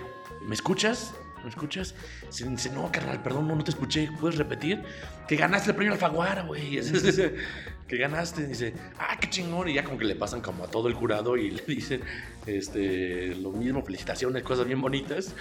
¿me 0.46 0.54
escuchas? 0.54 1.14
¿Me 1.42 1.50
escuchas? 1.50 1.94
Se 2.28 2.48
dice, 2.48 2.70
no, 2.70 2.90
carnal, 2.90 3.22
perdón, 3.22 3.48
no, 3.48 3.54
no 3.56 3.64
te 3.64 3.70
escuché. 3.70 4.08
¿Puedes 4.20 4.38
repetir? 4.38 4.82
Que 5.26 5.36
ganaste 5.36 5.70
el 5.70 5.76
premio 5.76 5.92
Alfaguara, 5.92 6.42
güey. 6.42 6.80
que 7.88 7.96
ganaste. 7.96 8.46
Dice, 8.46 8.74
ah, 8.98 9.16
qué 9.20 9.30
chingón. 9.30 9.68
Y 9.68 9.74
ya 9.74 9.84
como 9.84 9.98
que 9.98 10.04
le 10.04 10.16
pasan 10.16 10.40
como 10.40 10.64
a 10.64 10.68
todo 10.68 10.88
el 10.88 10.94
jurado 10.94 11.36
y 11.36 11.50
le 11.52 11.62
dicen 11.66 12.02
este, 12.46 13.34
lo 13.36 13.50
mismo, 13.52 13.82
felicitaciones, 13.82 14.42
cosas 14.42 14.66
bien 14.66 14.80
bonitas. 14.80 15.34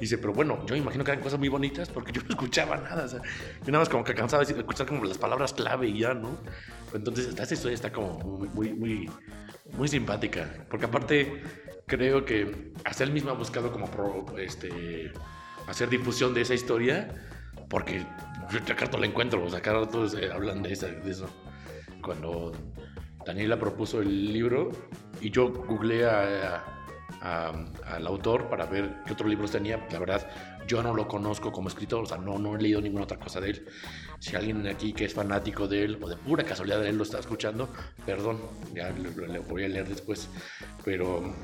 Dice, 0.00 0.16
pero 0.16 0.32
bueno, 0.32 0.64
yo 0.66 0.74
me 0.74 0.80
imagino 0.80 1.04
que 1.04 1.10
eran 1.10 1.22
cosas 1.22 1.38
muy 1.38 1.50
bonitas 1.50 1.90
porque 1.90 2.10
yo 2.10 2.22
no 2.22 2.28
escuchaba 2.30 2.78
nada. 2.78 3.04
O 3.04 3.08
sea, 3.08 3.20
yo 3.20 3.66
nada 3.66 3.80
más 3.80 3.88
como 3.88 4.02
que 4.02 4.14
cansaba 4.14 4.44
de 4.44 4.52
escuchar 4.52 4.86
como 4.86 5.04
las 5.04 5.18
palabras 5.18 5.52
clave 5.52 5.88
y 5.88 5.98
ya, 5.98 6.14
¿no? 6.14 6.38
Entonces, 6.94 7.26
esta 7.28 7.54
historia 7.54 7.74
está 7.74 7.92
como 7.92 8.18
muy, 8.18 8.48
muy, 8.48 8.72
muy, 8.72 9.10
muy 9.76 9.88
simpática. 9.88 10.48
Porque 10.70 10.86
aparte, 10.86 11.42
creo 11.90 12.24
que 12.24 12.72
hasta 12.84 13.02
él 13.02 13.12
mismo 13.12 13.30
ha 13.30 13.34
buscado 13.34 13.72
como 13.72 13.88
este, 14.38 15.12
hacer 15.66 15.88
difusión 15.88 16.32
de 16.32 16.42
esa 16.42 16.54
historia 16.54 17.08
porque 17.68 18.06
acá 18.70 18.88
la 18.98 19.06
encuentro, 19.06 19.44
o 19.44 19.50
sea, 19.50 19.58
acá 19.58 19.72
todos 19.90 20.16
hablan 20.32 20.62
de, 20.62 20.72
eso. 20.72 21.28
Cuando 22.02 22.52
Daniela 23.26 23.58
propuso 23.58 24.00
el 24.00 24.32
libro 24.32 24.70
y 25.20 25.30
yo 25.30 25.52
googleé 25.52 26.06
a, 26.06 26.64
al 27.20 28.06
autor 28.06 28.48
para 28.48 28.66
ver 28.66 29.02
qué 29.06 29.12
otros 29.12 29.28
libros 29.28 29.50
tenía. 29.50 29.86
La 29.92 29.98
verdad, 29.98 30.28
yo 30.66 30.82
no 30.82 30.94
lo 30.94 31.06
conozco 31.06 31.52
como 31.52 31.68
escritor, 31.68 32.04
o 32.04 32.06
sea, 32.06 32.18
no, 32.18 32.38
no 32.38 32.56
he 32.56 32.60
leído 32.60 32.80
ninguna 32.80 33.04
otra 33.04 33.18
cosa 33.18 33.40
de 33.40 33.50
él. 33.50 33.66
Si 34.18 34.34
alguien 34.36 34.66
aquí 34.66 34.92
que 34.92 35.04
es 35.04 35.14
fanático 35.14 35.68
de 35.68 35.84
él 35.84 35.98
o 36.00 36.08
de 36.08 36.16
pura 36.16 36.44
casualidad 36.44 36.80
de 36.80 36.88
él 36.90 36.96
lo 36.96 37.04
está 37.04 37.18
escuchando, 37.18 37.68
perdón, 38.04 38.40
ya 38.74 38.90
lo, 38.90 39.26
lo 39.26 39.42
voy 39.44 39.64
a 39.64 39.68
leer 39.68 39.88
después. 39.88 40.28
Pero 40.84 41.34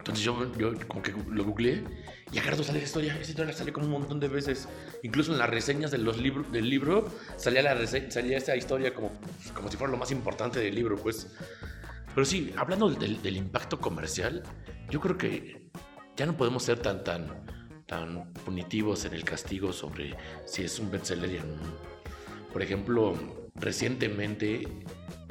entonces 0.00 0.24
yo, 0.24 0.50
yo 0.56 0.72
como 0.88 1.02
que 1.02 1.12
lo 1.12 1.44
googleé 1.44 1.84
y 2.32 2.38
a 2.38 2.42
sale 2.42 2.60
esa 2.60 2.78
historia. 2.78 3.18
Esa 3.20 3.30
historia 3.30 3.52
sale 3.52 3.72
como 3.72 3.86
un 3.86 3.92
montón 3.92 4.18
de 4.18 4.28
veces. 4.28 4.66
Incluso 5.02 5.32
en 5.32 5.38
las 5.38 5.50
reseñas 5.50 5.90
de 5.90 5.98
los 5.98 6.16
libros 6.16 6.50
del 6.50 6.70
libro 6.70 7.06
salía, 7.36 7.62
la 7.62 7.86
salía 7.86 8.38
esa 8.38 8.56
historia 8.56 8.94
como, 8.94 9.12
como 9.54 9.70
si 9.70 9.76
fuera 9.76 9.90
lo 9.90 9.98
más 9.98 10.10
importante 10.10 10.58
del 10.58 10.74
libro, 10.74 10.96
pues. 10.96 11.28
Pero 12.14 12.24
sí, 12.24 12.52
hablando 12.56 12.88
del, 12.88 13.20
del, 13.20 13.36
impacto 13.36 13.78
comercial, 13.78 14.42
yo 14.88 15.00
creo 15.00 15.18
que 15.18 15.70
ya 16.16 16.24
no 16.24 16.36
podemos 16.36 16.62
ser 16.62 16.78
tan, 16.80 17.04
tan, 17.04 17.44
tan 17.86 18.32
punitivos 18.32 19.04
en 19.04 19.14
el 19.14 19.24
castigo 19.24 19.72
sobre 19.72 20.16
si 20.46 20.62
es 20.62 20.78
un 20.78 20.90
bestseller 20.90 21.42
o 21.42 21.44
no. 21.44 21.90
Por 22.52 22.62
ejemplo, 22.62 23.14
recientemente, 23.54 24.66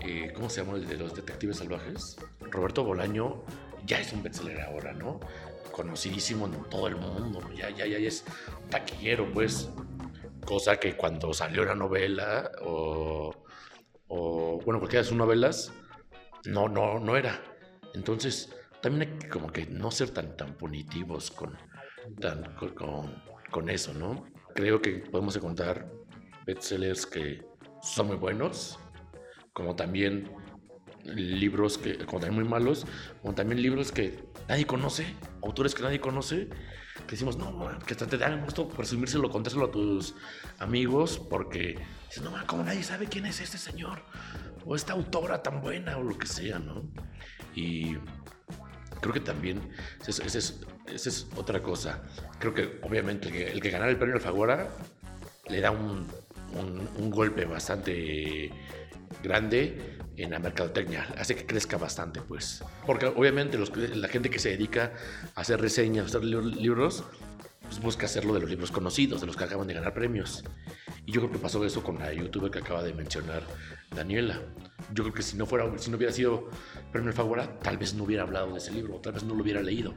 eh, 0.05 0.31
¿cómo 0.35 0.49
se 0.49 0.63
llama 0.63 0.77
el 0.77 0.87
de 0.87 0.95
los 0.95 1.15
detectives 1.15 1.57
salvajes? 1.57 2.17
Roberto 2.51 2.83
Bolaño 2.83 3.43
ya 3.85 3.99
es 3.99 4.13
un 4.13 4.23
bestseller 4.23 4.61
ahora, 4.61 4.93
¿no? 4.93 5.19
Conocidísimo 5.71 6.45
en 6.47 6.63
todo 6.69 6.87
el 6.87 6.95
mundo, 6.95 7.41
ya, 7.55 7.69
ya, 7.69 7.85
ya 7.85 7.97
es 7.97 8.25
taquillero, 8.69 9.31
pues. 9.31 9.69
Cosa 10.45 10.77
que 10.77 10.95
cuando 10.95 11.33
salió 11.33 11.63
la 11.65 11.75
novela 11.75 12.51
o, 12.61 13.35
o 14.07 14.61
bueno, 14.65 14.79
cualquiera 14.79 15.03
de 15.03 15.09
sus 15.09 15.17
novelas, 15.17 15.71
no, 16.45 16.67
no, 16.67 16.99
no 16.99 17.15
era. 17.15 17.41
Entonces, 17.93 18.55
también 18.81 19.11
hay 19.11 19.17
que 19.19 19.29
como 19.29 19.51
que 19.51 19.65
no 19.65 19.91
ser 19.91 20.11
tan, 20.11 20.35
tan 20.37 20.53
punitivos 20.55 21.31
con, 21.31 21.57
tan, 22.19 22.55
con, 22.55 23.21
con 23.51 23.69
eso, 23.69 23.93
¿no? 23.93 24.25
Creo 24.55 24.81
que 24.81 24.93
podemos 25.11 25.35
encontrar 25.35 25.89
bestsellers 26.45 27.05
que 27.05 27.45
son 27.81 28.07
muy 28.07 28.15
buenos, 28.17 28.79
como 29.53 29.75
también 29.75 30.31
libros 31.05 31.77
que 31.77 31.97
como 32.05 32.19
también 32.19 32.41
muy 32.41 32.49
malos, 32.49 32.85
como 33.21 33.33
también 33.33 33.61
libros 33.61 33.91
que 33.91 34.23
nadie 34.47 34.65
conoce, 34.65 35.13
autores 35.41 35.75
que 35.75 35.83
nadie 35.83 35.99
conoce, 35.99 36.49
que 37.05 37.11
decimos, 37.11 37.37
no, 37.37 37.79
que 37.85 37.93
hasta 37.93 38.07
te 38.07 38.17
dan 38.17 38.43
gusto 38.43 38.67
presumírselo, 38.67 39.29
contárselo 39.29 39.65
a 39.65 39.71
tus 39.71 40.15
amigos, 40.59 41.19
porque 41.29 41.79
dices, 42.07 42.23
no, 42.23 42.31
como 42.45 42.63
nadie 42.63 42.83
sabe 42.83 43.07
quién 43.07 43.25
es 43.25 43.41
este 43.41 43.57
señor, 43.57 44.01
o 44.65 44.75
esta 44.75 44.93
autora 44.93 45.41
tan 45.41 45.61
buena, 45.61 45.97
o 45.97 46.03
lo 46.03 46.17
que 46.17 46.27
sea, 46.27 46.59
¿no? 46.59 46.83
Y 47.55 47.95
creo 49.01 49.13
que 49.13 49.21
también 49.21 49.61
esa 50.05 50.23
es, 50.25 51.27
otra 51.35 51.61
cosa. 51.61 52.03
Creo 52.39 52.53
que 52.53 52.79
obviamente 52.83 53.27
el 53.27 53.33
que, 53.33 53.51
el 53.51 53.61
que 53.61 53.69
ganara 53.69 53.91
el 53.91 53.97
premio 53.97 54.15
Alfaguara 54.15 54.69
le 55.47 55.61
da 55.61 55.71
un, 55.71 56.07
un 56.97 57.09
golpe 57.09 57.45
bastante 57.45 58.51
grande 59.23 59.97
en 60.17 60.31
la 60.31 60.39
mercadotecnia, 60.39 61.07
hace 61.17 61.35
que 61.35 61.45
crezca 61.45 61.77
bastante, 61.77 62.21
pues. 62.21 62.63
Porque 62.85 63.05
obviamente 63.05 63.57
la 63.95 64.07
gente 64.07 64.29
que 64.29 64.39
se 64.39 64.49
dedica 64.49 64.93
a 65.35 65.41
hacer 65.41 65.61
reseñas, 65.61 66.05
a 66.05 66.17
hacer 66.17 66.23
libros, 66.23 67.03
pues 67.61 67.79
busca 67.79 68.05
hacerlo 68.05 68.33
de 68.33 68.41
los 68.41 68.49
libros 68.49 68.71
conocidos, 68.71 69.21
de 69.21 69.27
los 69.27 69.37
que 69.37 69.43
acaban 69.43 69.67
de 69.67 69.73
ganar 69.73 69.93
premios. 69.93 70.43
Y 71.05 71.11
yo 71.11 71.21
creo 71.21 71.31
que 71.31 71.39
pasó 71.39 71.63
eso 71.65 71.83
con 71.83 71.99
la 71.99 72.13
youtuber 72.13 72.51
que 72.51 72.59
acaba 72.59 72.83
de 72.83 72.93
mencionar 72.93 73.43
Daniela. 73.95 74.41
Yo 74.93 75.03
creo 75.03 75.13
que 75.13 75.21
si 75.21 75.37
no, 75.37 75.45
fuera, 75.45 75.71
si 75.77 75.91
no 75.91 75.97
hubiera 75.97 76.11
sido 76.11 76.49
Premio 76.91 77.09
Alfaguara, 77.09 77.59
tal 77.59 77.77
vez 77.77 77.93
no 77.93 78.03
hubiera 78.03 78.23
hablado 78.23 78.51
de 78.51 78.57
ese 78.57 78.71
libro, 78.71 78.95
tal 78.95 79.13
vez 79.13 79.23
no 79.23 79.35
lo 79.35 79.43
hubiera 79.43 79.61
leído. 79.61 79.93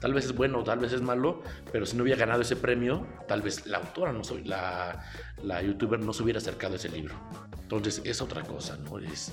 Tal 0.00 0.14
vez 0.14 0.26
es 0.26 0.34
bueno, 0.34 0.62
tal 0.62 0.78
vez 0.78 0.92
es 0.92 1.02
malo, 1.02 1.42
pero 1.72 1.86
si 1.86 1.96
no 1.96 2.04
hubiera 2.04 2.18
ganado 2.20 2.42
ese 2.42 2.56
premio, 2.56 3.06
tal 3.26 3.42
vez 3.42 3.66
la 3.66 3.78
autora, 3.78 4.12
no 4.12 4.22
soy, 4.22 4.44
la, 4.44 5.04
la 5.42 5.62
youtuber 5.62 5.98
no 6.00 6.12
se 6.12 6.22
hubiera 6.22 6.38
acercado 6.38 6.74
a 6.74 6.76
ese 6.76 6.88
libro. 6.88 7.14
Entonces 7.60 8.00
es 8.04 8.22
otra 8.22 8.42
cosa, 8.42 8.76
¿no? 8.76 8.98
Es 8.98 9.32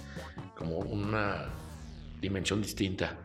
como 0.57 0.79
una 0.79 1.45
dimensión 2.19 2.61
distinta. 2.61 3.17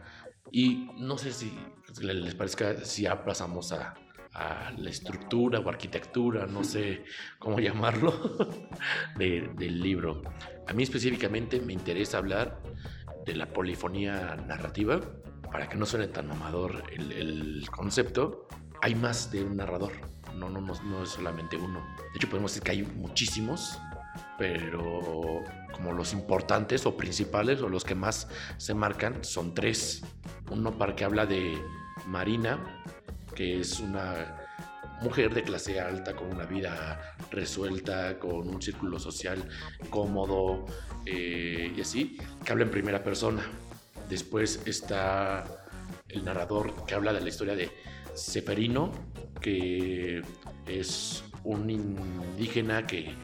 Y 0.53 0.91
no 0.99 1.17
sé 1.17 1.33
si 1.33 1.53
les 2.01 2.35
parezca 2.35 2.85
si 2.85 3.03
ya 3.03 3.25
pasamos 3.25 3.73
a, 3.73 3.95
a 4.35 4.73
la 4.77 4.91
estructura 4.91 5.59
o 5.61 5.69
arquitectura, 5.69 6.47
no 6.47 6.65
sé 6.65 7.05
cómo 7.39 7.59
llamarlo, 7.61 8.13
de, 9.17 9.51
del 9.57 9.81
libro. 9.81 10.23
A 10.69 10.73
mí 10.73 10.83
específicamente 10.83 11.61
me 11.61 11.73
interesa 11.73 12.19
hablar 12.19 12.61
de 13.27 13.35
la 13.35 13.47
polifonía 13.47 14.37
narrativa, 14.47 15.01
para 15.51 15.69
que 15.69 15.77
no 15.77 15.85
suene 15.85 16.07
tan 16.09 16.31
amador 16.31 16.85
el, 16.93 17.13
el 17.13 17.71
concepto. 17.71 18.47
Hay 18.83 18.95
más 18.95 19.31
de 19.33 19.43
un 19.43 19.57
narrador, 19.57 19.93
no, 20.37 20.49
no, 20.49 20.61
no, 20.61 20.75
no 20.83 21.03
es 21.03 21.11
solamente 21.11 21.57
uno. 21.57 21.81
De 21.97 22.17
hecho, 22.17 22.29
podemos 22.29 22.53
decir 22.53 22.63
que 22.63 22.71
hay 22.71 22.83
muchísimos, 22.83 23.79
pero 24.39 25.43
como 25.73 25.93
los 25.93 26.13
importantes 26.13 26.87
o 26.87 26.97
principales 26.97 27.61
o 27.63 27.69
los 27.69 27.85
que 27.85 27.95
más 27.95 28.29
se 28.57 28.75
marcan 28.75 29.25
son 29.25 29.55
tres. 29.55 30.03
Uno 30.51 30.79
para 30.79 30.97
que 30.97 31.05
habla 31.05 31.27
de 31.27 31.63
Marina, 32.07 32.83
que 33.41 33.59
es 33.61 33.81
una 33.81 34.37
mujer 35.01 35.33
de 35.33 35.43
clase 35.43 35.81
alta 35.81 36.15
con 36.15 36.31
una 36.31 36.45
vida 36.45 37.17
resuelta, 37.31 38.19
con 38.19 38.47
un 38.47 38.61
círculo 38.61 38.99
social 38.99 39.43
cómodo 39.89 40.67
eh, 41.07 41.73
y 41.75 41.81
así, 41.81 42.19
que 42.45 42.53
habla 42.53 42.65
en 42.65 42.71
primera 42.71 43.03
persona. 43.03 43.41
Después 44.11 44.61
está 44.67 45.47
el 46.11 46.23
narrador 46.23 46.85
que 46.85 46.95
habla 46.95 47.15
de 47.15 47.23
la 47.23 47.31
historia 47.31 47.57
de 47.57 47.71
Seferino, 48.15 48.93
que 49.41 50.21
es 50.67 51.25
un 51.43 51.71
indígena 51.71 52.87
que 52.87 53.15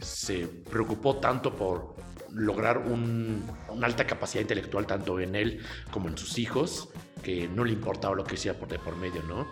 se 0.00 0.46
preocupó 0.46 1.16
tanto 1.18 1.54
por 1.54 1.94
lograr 2.32 2.78
un- 2.78 3.44
una 3.68 3.86
alta 3.86 4.06
capacidad 4.06 4.40
intelectual 4.40 4.86
tanto 4.86 5.20
en 5.20 5.34
él 5.34 5.60
como 5.90 6.08
en 6.08 6.16
sus 6.16 6.38
hijos, 6.38 6.88
que 7.22 7.48
no 7.48 7.64
le 7.64 7.72
importaba 7.72 8.14
lo 8.14 8.24
que 8.24 8.34
hacía 8.36 8.58
por 8.58 8.68
de 8.68 8.78
por 8.78 8.96
medio, 8.96 9.22
¿no? 9.22 9.46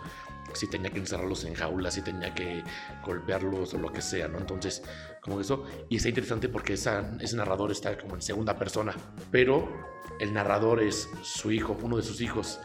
Si 0.53 0.67
tenía 0.67 0.89
que 0.89 0.99
encerrarlos 0.99 1.43
en 1.43 1.53
jaulas, 1.53 1.93
si 1.95 2.01
tenía 2.01 2.33
que 2.33 2.63
golpearlos 3.05 3.73
o 3.73 3.77
lo 3.77 3.91
que 3.91 4.01
sea, 4.01 4.27
¿no? 4.27 4.37
Entonces, 4.39 4.81
como 5.21 5.39
eso. 5.41 5.65
Y 5.89 5.97
está 5.97 6.09
interesante 6.09 6.47
porque 6.49 6.73
esa, 6.73 7.11
ese 7.19 7.35
narrador 7.35 7.71
está 7.71 7.97
como 7.97 8.15
en 8.15 8.21
segunda 8.21 8.57
persona, 8.57 8.93
pero 9.29 9.67
el 10.19 10.33
narrador 10.33 10.81
es 10.81 11.09
su 11.21 11.51
hijo, 11.51 11.77
uno 11.81 11.97
de 11.97 12.03
sus 12.03 12.21
hijos, 12.21 12.59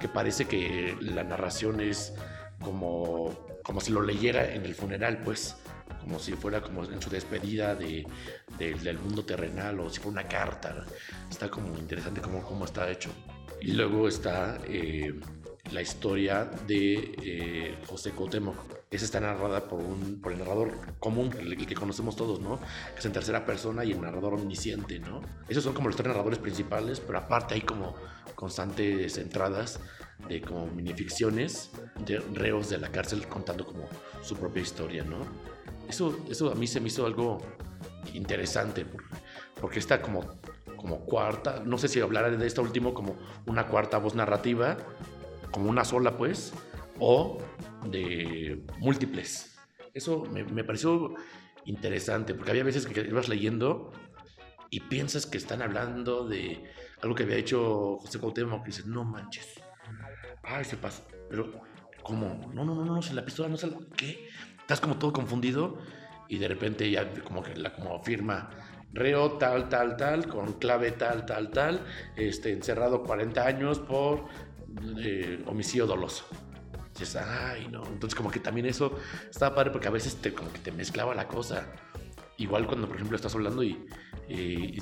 que 0.00 0.08
parece 0.08 0.46
que 0.46 0.96
la 1.00 1.22
narración 1.24 1.80
es 1.80 2.12
como, 2.60 3.34
como 3.62 3.80
si 3.80 3.92
lo 3.92 4.02
leyera 4.02 4.52
en 4.52 4.64
el 4.64 4.74
funeral, 4.74 5.18
pues 5.24 5.56
como 6.00 6.18
si 6.18 6.32
fuera 6.32 6.60
como 6.60 6.84
en 6.84 7.00
su 7.00 7.08
despedida 7.08 7.74
de, 7.74 8.06
de- 8.58 8.74
del 8.74 8.98
mundo 8.98 9.24
terrenal 9.24 9.78
o 9.80 9.88
si 9.90 10.00
fuera 10.00 10.20
una 10.20 10.28
carta. 10.28 10.84
Está 11.30 11.48
como 11.48 11.76
interesante 11.78 12.20
cómo, 12.20 12.42
cómo 12.42 12.64
está 12.64 12.90
hecho. 12.90 13.10
Y 13.60 13.72
luego 13.72 14.08
está 14.08 14.58
eh, 14.66 15.18
la 15.72 15.82
historia 15.82 16.44
de 16.66 17.14
eh, 17.22 17.78
José 17.86 18.12
Cuauhtémoc. 18.12 18.56
Esa 18.90 19.04
está 19.04 19.20
narrada 19.20 19.68
por, 19.68 19.80
un, 19.80 20.18
por 20.22 20.32
el 20.32 20.38
narrador 20.38 20.72
común, 20.98 21.30
el, 21.38 21.56
que 21.66 21.74
conocemos 21.74 22.16
todos, 22.16 22.40
¿no? 22.40 22.58
Que 22.94 23.00
es 23.00 23.04
en 23.04 23.12
tercera 23.12 23.44
persona 23.44 23.84
y 23.84 23.92
el 23.92 24.00
narrador 24.00 24.34
omnisciente, 24.34 24.98
¿no? 24.98 25.20
Esos 25.48 25.62
son 25.64 25.74
como 25.74 25.88
los 25.88 25.96
tres 25.96 26.08
narradores 26.08 26.38
principales, 26.38 27.00
pero 27.00 27.18
aparte 27.18 27.54
hay 27.54 27.60
como 27.60 27.94
constantes 28.34 29.18
entradas 29.18 29.78
de 30.28 30.40
como 30.40 30.66
minificciones 30.68 31.70
de 32.06 32.18
reos 32.32 32.70
de 32.70 32.78
la 32.78 32.90
cárcel 32.90 33.28
contando 33.28 33.66
como 33.66 33.86
su 34.22 34.36
propia 34.36 34.62
historia, 34.62 35.04
¿no? 35.04 35.18
Eso, 35.86 36.18
eso 36.30 36.50
a 36.50 36.54
mí 36.54 36.66
se 36.66 36.80
me 36.80 36.88
hizo 36.88 37.04
algo 37.04 37.38
interesante, 38.14 38.86
por- 38.86 39.04
porque 39.60 39.80
está 39.80 40.00
como, 40.00 40.20
como 40.78 41.04
cuarta, 41.04 41.62
no 41.64 41.76
sé 41.76 41.88
si 41.88 42.00
hablar 42.00 42.38
de 42.38 42.46
esto 42.46 42.62
último 42.62 42.94
como 42.94 43.16
una 43.46 43.66
cuarta 43.66 43.98
voz 43.98 44.14
narrativa, 44.14 44.78
como 45.50 45.68
una 45.68 45.84
sola 45.84 46.16
pues, 46.16 46.54
o 46.98 47.38
de 47.84 48.64
múltiples. 48.78 49.58
Eso 49.92 50.24
me, 50.32 50.44
me 50.44 50.64
pareció 50.64 51.14
interesante, 51.64 52.34
porque 52.34 52.52
había 52.52 52.64
veces 52.64 52.86
que 52.86 53.00
ibas 53.00 53.28
leyendo 53.28 53.92
y 54.70 54.80
piensas 54.80 55.26
que 55.26 55.36
están 55.36 55.60
hablando 55.60 56.26
de 56.26 56.64
algo 57.02 57.14
que 57.14 57.24
había 57.24 57.36
hecho 57.36 57.98
José 57.98 58.18
Cuauhtémoc, 58.18 58.62
y 58.62 58.66
dices, 58.66 58.86
no 58.86 59.04
manches, 59.04 59.60
ay, 60.42 60.64
se 60.64 60.76
pasa, 60.76 61.02
pero, 61.28 61.60
¿cómo? 62.02 62.50
No, 62.54 62.64
no, 62.64 62.74
no, 62.74 62.84
no, 62.84 63.02
si 63.02 63.14
la 63.14 63.24
pistola 63.24 63.48
no 63.48 63.56
sale, 63.56 63.76
¿qué? 63.96 64.28
Estás 64.60 64.80
como 64.80 64.98
todo 64.98 65.12
confundido 65.12 65.78
y 66.28 66.38
de 66.38 66.48
repente 66.48 66.90
ya 66.90 67.10
como 67.22 67.42
que 67.42 67.56
la 67.56 67.74
como 67.74 68.02
firma 68.02 68.50
reo 68.92 69.32
tal, 69.32 69.68
tal, 69.68 69.96
tal, 69.96 70.28
con 70.28 70.54
clave 70.54 70.92
tal, 70.92 71.26
tal, 71.26 71.50
tal, 71.50 71.84
este, 72.16 72.52
encerrado 72.52 73.02
40 73.02 73.46
años 73.46 73.78
por 73.78 74.24
eh, 74.98 75.42
homicidio 75.46 75.86
doloso. 75.86 76.26
Dices, 76.98 77.16
ay. 77.16 77.64
Entonces, 77.66 78.14
como 78.14 78.30
que 78.30 78.40
también 78.40 78.66
eso 78.66 78.98
estaba 79.30 79.54
padre 79.54 79.70
porque 79.70 79.88
a 79.88 79.92
veces 79.92 80.16
te, 80.16 80.32
como 80.32 80.52
que 80.52 80.58
te 80.58 80.72
mezclaba 80.72 81.14
la 81.14 81.28
cosa. 81.28 81.66
Igual 82.38 82.66
cuando, 82.66 82.86
por 82.86 82.96
ejemplo, 82.96 83.16
estás 83.16 83.34
hablando 83.34 83.62
y, 83.62 83.86
y 84.28 84.80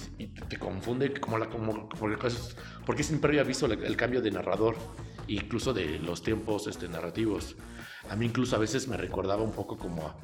te 0.48 0.58
confunde 0.58 1.12
como 1.14 1.38
la, 1.38 1.48
como, 1.48 1.88
porque, 1.88 3.02
siempre 3.02 3.30
había 3.30 3.44
visto 3.44 3.66
el, 3.66 3.82
el 3.82 3.96
cambio 3.96 4.20
de 4.20 4.30
narrador, 4.30 4.76
incluso 5.26 5.72
de 5.72 5.98
los 5.98 6.22
tiempos 6.22 6.66
este, 6.66 6.88
narrativos. 6.88 7.56
A 8.10 8.16
mí 8.16 8.26
incluso 8.26 8.56
a 8.56 8.58
veces 8.58 8.86
me 8.88 8.96
recordaba 8.96 9.42
un 9.42 9.52
poco 9.52 9.76
como 9.76 10.06
a 10.06 10.14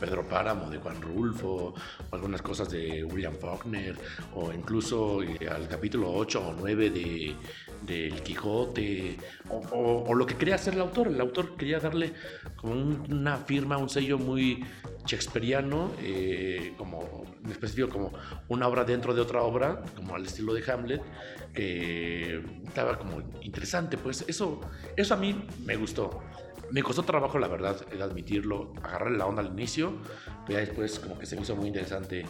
Pedro 0.00 0.26
Páramo 0.26 0.70
de 0.70 0.78
Juan 0.78 1.00
Rulfo, 1.00 1.74
o 2.10 2.14
algunas 2.14 2.40
cosas 2.42 2.70
de 2.70 3.04
William 3.04 3.34
Faulkner, 3.34 3.96
o 4.34 4.52
incluso 4.52 5.22
eh, 5.22 5.48
al 5.50 5.68
capítulo 5.68 6.10
8 6.12 6.48
o 6.48 6.52
9 6.58 6.90
de, 6.90 7.36
El 8.06 8.22
Quijote, 8.22 9.16
o 9.50 10.14
lo 10.14 10.26
que 10.26 10.36
quería 10.36 10.54
hacer 10.56 10.74
el 10.74 10.80
autor. 10.80 11.08
El 11.08 11.20
autor 11.20 11.56
quería 11.56 11.80
darle 11.80 12.12
como 12.56 12.72
un- 12.74 13.06
una 13.10 13.36
firma, 13.38 13.76
un 13.78 13.88
sello 13.88 14.18
muy 14.18 14.64
shakespeariano, 15.06 15.90
eh, 16.02 16.74
como 16.76 17.24
en 17.44 17.50
específico 17.50 17.88
como 17.88 18.12
una 18.48 18.68
obra 18.68 18.84
dentro 18.84 19.14
de 19.14 19.20
otra 19.22 19.42
obra, 19.42 19.82
como 19.96 20.14
al 20.14 20.26
estilo 20.26 20.52
de 20.54 20.70
Hamlet, 20.70 21.02
que 21.54 22.42
estaba 22.66 22.98
como 22.98 23.22
interesante. 23.40 23.96
Pues 23.96 24.24
eso, 24.28 24.60
eso 24.96 25.14
a 25.14 25.16
mí 25.16 25.44
me 25.64 25.76
gustó. 25.76 26.20
Me 26.70 26.82
costó 26.82 27.02
trabajo, 27.02 27.38
la 27.38 27.48
verdad, 27.48 27.86
de 27.86 28.02
admitirlo, 28.02 28.72
agarrar 28.82 29.12
la 29.12 29.26
onda 29.26 29.42
al 29.42 29.48
inicio, 29.48 29.94
pero 30.46 30.58
ya 30.58 30.66
después 30.66 30.98
como 30.98 31.18
que 31.18 31.26
se 31.26 31.36
me 31.36 31.42
hizo 31.42 31.56
muy 31.56 31.68
interesante, 31.68 32.26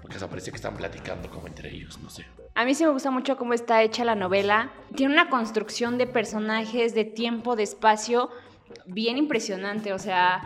porque 0.00 0.18
se 0.18 0.26
parece 0.28 0.50
que 0.50 0.56
están 0.56 0.76
platicando 0.76 1.28
como 1.28 1.46
entre 1.46 1.70
ellos, 1.70 1.98
no 1.98 2.08
sé. 2.08 2.24
A 2.54 2.64
mí 2.64 2.74
sí 2.74 2.84
me 2.84 2.90
gusta 2.90 3.10
mucho 3.10 3.36
cómo 3.36 3.54
está 3.54 3.82
hecha 3.82 4.04
la 4.04 4.14
novela. 4.14 4.70
Tiene 4.94 5.12
una 5.14 5.28
construcción 5.28 5.98
de 5.98 6.06
personajes, 6.06 6.94
de 6.94 7.04
tiempo, 7.04 7.56
de 7.56 7.62
espacio, 7.62 8.30
bien 8.86 9.18
impresionante. 9.18 9.92
O 9.92 9.98
sea, 9.98 10.42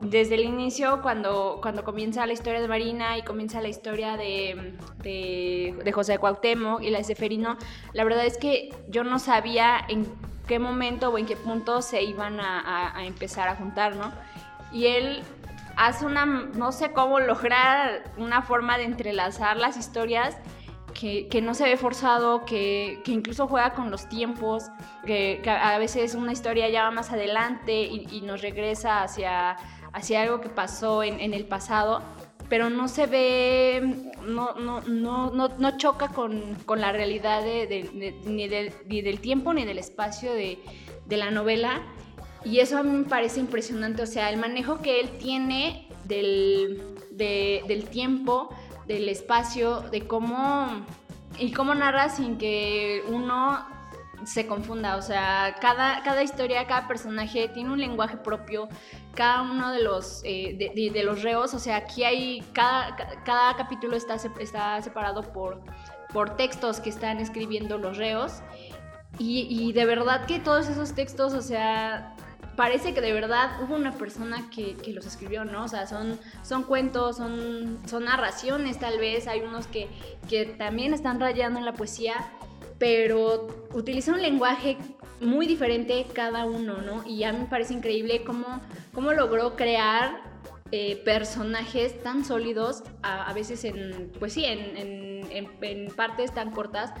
desde 0.00 0.34
el 0.34 0.44
inicio, 0.44 1.00
cuando, 1.00 1.58
cuando 1.62 1.84
comienza 1.84 2.26
la 2.26 2.32
historia 2.32 2.60
de 2.60 2.68
Marina 2.68 3.16
y 3.18 3.22
comienza 3.22 3.60
la 3.60 3.68
historia 3.68 4.16
de, 4.16 4.74
de, 5.02 5.74
de 5.82 5.92
José 5.92 6.18
Cuauhtémoc 6.18 6.82
y 6.82 6.90
la 6.90 6.98
de 6.98 7.04
Seferino, 7.04 7.56
la 7.92 8.04
verdad 8.04 8.26
es 8.26 8.36
que 8.36 8.74
yo 8.88 9.04
no 9.04 9.18
sabía 9.18 9.78
en 9.88 10.06
qué 10.46 10.58
momento 10.58 11.08
o 11.10 11.18
en 11.18 11.26
qué 11.26 11.36
punto 11.36 11.82
se 11.82 12.02
iban 12.02 12.40
a, 12.40 12.60
a- 12.60 12.96
a 12.98 13.04
empezar 13.04 13.48
a 13.48 13.56
juntar, 13.56 13.96
¿no? 13.96 14.12
Y 14.72 14.86
él 14.86 15.22
hace 15.76 16.06
una, 16.06 16.24
no 16.26 16.72
sé 16.72 16.92
cómo 16.92 17.20
lograr 17.20 18.04
una 18.16 18.42
forma 18.42 18.76
de 18.78 18.84
entrelazar 18.84 19.56
las 19.56 19.76
historias 19.76 20.36
que, 20.92 21.26
que 21.28 21.42
no 21.42 21.54
se 21.54 21.64
ve 21.64 21.76
forzado, 21.76 22.44
que, 22.44 23.00
que 23.04 23.10
incluso 23.12 23.48
juega 23.48 23.72
con 23.74 23.90
los 23.90 24.08
tiempos, 24.08 24.70
que, 25.04 25.40
que 25.42 25.50
a 25.50 25.76
veces 25.78 26.14
una 26.14 26.32
historia 26.32 26.68
ya 26.68 26.84
va 26.84 26.90
más 26.92 27.10
adelante 27.12 27.82
y, 27.82 28.06
y 28.12 28.20
nos 28.20 28.42
regresa 28.42 29.02
hacia, 29.02 29.56
hacia 29.92 30.22
algo 30.22 30.40
que 30.40 30.48
pasó 30.48 31.02
en, 31.02 31.18
en 31.18 31.34
el 31.34 31.46
pasado, 31.46 32.02
pero 32.48 32.70
no 32.70 32.88
se 32.88 33.06
ve, 33.06 34.12
no, 34.26 34.54
no, 34.54 34.80
no, 34.82 35.30
no, 35.30 35.48
no 35.58 35.76
choca 35.78 36.08
con, 36.08 36.54
con 36.66 36.80
la 36.80 36.92
realidad 36.92 37.42
de, 37.42 37.66
de- 37.66 37.82
de- 37.92 38.14
ni, 38.26 38.48
del, 38.48 38.72
tiempo 39.20 39.52
ni 39.54 39.64
del 39.64 39.78
espacio 39.78 40.32
de, 40.32 40.58
la 41.16 41.30
novela. 41.30 41.82
Y 42.44 42.60
eso 42.60 42.76
a 42.78 42.82
mí 42.82 42.90
me 42.96 43.04
parece 43.04 43.40
impresionante, 43.40 44.02
o 44.02 44.06
sea, 44.06 44.28
el 44.30 44.36
manejo 44.38 44.80
que 44.82 45.00
él 45.00 45.08
tiene 45.18 45.88
del, 46.04 46.82
de- 47.10 47.62
del 47.66 47.84
tiempo, 47.84 48.50
del 48.86 49.08
espacio, 49.08 49.80
de 49.90 50.06
cómo 50.06 50.84
y 51.38 51.50
cómo 51.52 51.74
narra 51.74 52.10
sin 52.10 52.36
que 52.36 53.02
uno 53.08 53.66
se 54.26 54.46
confunda, 54.46 54.96
o 54.96 55.02
sea, 55.02 55.56
cada, 55.60 56.02
cada 56.02 56.22
historia, 56.22 56.66
cada 56.66 56.86
personaje 56.88 57.48
tiene 57.48 57.70
un 57.72 57.80
lenguaje 57.80 58.16
propio, 58.16 58.68
cada 59.14 59.42
uno 59.42 59.70
de 59.72 59.82
los, 59.82 60.20
eh, 60.24 60.56
de, 60.74 61.02
los 61.04 61.22
reos, 61.22 61.54
o 61.54 61.58
sea, 61.58 61.76
aquí 61.76 62.04
hay, 62.04 62.42
cada, 62.52 62.96
ca- 62.96 63.22
cada 63.24 63.56
capítulo 63.56 63.96
está, 63.96 64.16
está 64.38 64.80
separado 64.82 65.22
por, 65.32 65.60
por 66.12 66.36
textos 66.36 66.80
que 66.80 66.90
están 66.90 67.18
escribiendo 67.20 67.78
los 67.78 67.96
reos. 67.96 68.34
Y, 69.18 69.46
y 69.48 69.72
de 69.72 69.84
verdad 69.84 70.26
que 70.26 70.40
todos 70.40 70.66
esos 70.68 70.92
textos, 70.94 71.34
o 71.34 71.42
sea, 71.42 72.16
parece 72.56 72.94
que 72.94 73.00
de 73.00 73.12
verdad 73.12 73.62
hubo 73.62 73.76
una 73.76 73.92
persona 73.92 74.48
que, 74.50 74.76
que 74.76 74.92
los 74.92 75.06
escribió, 75.06 75.44
¿no? 75.44 75.64
O 75.64 75.68
sea, 75.68 75.86
son, 75.86 76.18
son 76.42 76.64
cuentos, 76.64 77.18
son, 77.18 77.78
son 77.86 78.04
narraciones 78.06 78.78
tal 78.78 78.98
vez, 78.98 79.28
hay 79.28 79.40
unos 79.40 79.66
que, 79.68 79.88
que 80.28 80.46
también 80.46 80.94
están 80.94 81.20
rayando 81.20 81.60
en 81.60 81.64
la 81.64 81.74
poesía, 81.74 82.14
pero 82.78 83.46
utiliza 83.72 84.12
un 84.12 84.22
lenguaje 84.22 84.76
muy 85.20 85.46
diferente 85.46 86.06
cada 86.12 86.44
uno, 86.44 86.78
¿no? 86.82 87.06
Y 87.06 87.24
a 87.24 87.32
mí 87.32 87.38
me 87.40 87.46
parece 87.46 87.72
increíble 87.74 88.24
cómo, 88.24 88.60
cómo 88.92 89.12
logró 89.12 89.56
crear 89.56 90.22
eh, 90.72 90.96
personajes 91.04 92.02
tan 92.02 92.24
sólidos, 92.24 92.82
a, 93.02 93.28
a 93.28 93.32
veces 93.32 93.64
en, 93.64 94.10
pues 94.18 94.32
sí, 94.32 94.44
en, 94.44 94.76
en- 94.76 95.26
en- 95.30 95.48
en 95.62 95.90
partes 95.94 96.32
tan 96.34 96.50
cortas, 96.50 96.92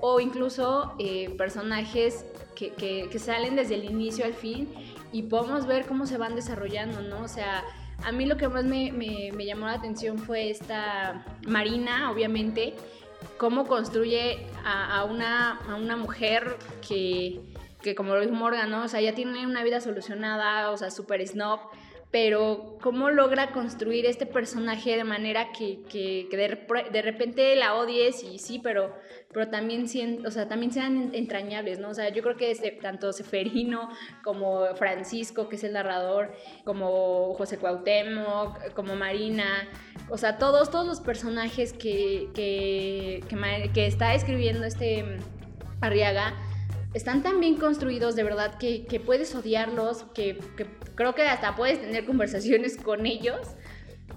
o 0.00 0.20
incluso 0.20 0.94
eh, 0.98 1.30
personajes 1.38 2.24
que, 2.54 2.70
que- 2.70 3.08
que 3.10 3.18
salen 3.18 3.56
desde 3.56 3.76
el 3.76 3.84
inicio 3.84 4.24
al 4.24 4.34
fin 4.34 4.68
y 5.12 5.22
podemos 5.22 5.66
ver 5.66 5.86
cómo 5.86 6.06
se 6.06 6.18
van 6.18 6.34
desarrollando, 6.36 7.00
¿no? 7.00 7.22
O 7.22 7.28
sea, 7.28 7.64
a 8.04 8.12
mí 8.12 8.26
lo 8.26 8.36
que 8.36 8.46
más 8.48 8.64
me, 8.64 8.92
me- 8.92 9.32
me 9.34 9.44
llamó 9.46 9.66
la 9.66 9.72
atención 9.74 10.18
fue 10.18 10.50
esta 10.50 11.24
Marina, 11.46 12.10
obviamente, 12.12 12.74
cómo 13.38 13.66
construye 13.66 14.46
a, 14.64 14.98
a 14.98 15.04
una, 15.04 15.58
a 15.68 15.76
una 15.76 15.96
mujer 15.96 16.56
que, 16.86 17.40
que, 17.82 17.94
como 17.94 18.14
lo 18.14 18.20
dijo 18.20 18.34
Morgan, 18.34 18.70
¿no? 18.70 18.84
O 18.84 18.88
sea, 18.88 19.00
ya 19.00 19.14
tiene 19.14 19.46
una 19.46 19.62
vida 19.64 19.80
solucionada, 19.80 20.70
o 20.70 20.76
sea, 20.76 20.90
súper 20.90 21.26
snob, 21.26 21.60
pero 22.10 22.78
cómo 22.80 23.10
logra 23.10 23.52
construir 23.52 24.06
este 24.06 24.26
personaje 24.26 24.96
de 24.96 25.04
manera 25.04 25.52
que, 25.52 25.80
que, 25.88 26.28
de, 26.30 27.02
repente 27.02 27.54
la 27.54 27.74
odies 27.74 28.22
y 28.24 28.38
sí, 28.38 28.60
pero, 28.62 28.94
pero 29.32 29.48
también, 29.48 29.86
o 30.26 30.30
sea, 30.30 30.48
también 30.48 30.72
sean 30.72 31.10
entrañables, 31.14 31.78
¿no? 31.78 31.90
O 31.90 31.94
sea, 31.94 32.08
yo 32.08 32.22
creo 32.22 32.36
que 32.36 32.54
tanto 32.80 33.12
Seferino 33.12 33.90
como 34.24 34.74
Francisco, 34.76 35.48
que 35.48 35.56
es 35.56 35.64
el 35.64 35.74
narrador, 35.74 36.32
como 36.64 37.34
José 37.34 37.58
Cuauhtémoc, 37.58 38.72
como 38.72 38.96
Marina, 38.96 39.68
o 40.08 40.16
sea, 40.16 40.38
todos, 40.38 40.70
todos 40.70 40.86
los 40.86 41.00
personajes 41.00 41.72
que, 41.72 42.28
que, 42.34 43.22
que 43.74 43.86
está 43.86 44.14
escribiendo 44.14 44.64
este 44.64 45.04
Arriaga, 45.80 46.34
están 46.94 47.22
tan 47.22 47.38
bien 47.40 47.56
construidos 47.56 48.16
de 48.16 48.24
verdad 48.24 48.56
que, 48.58 49.02
puedes 49.04 49.34
odiarlos, 49.34 50.04
que, 50.14 50.38
creo 50.94 51.14
que 51.14 51.22
hasta 51.22 51.54
puedes 51.54 51.80
tener 51.80 52.04
conversaciones 52.06 52.76
con 52.76 53.06
ellos 53.06 53.40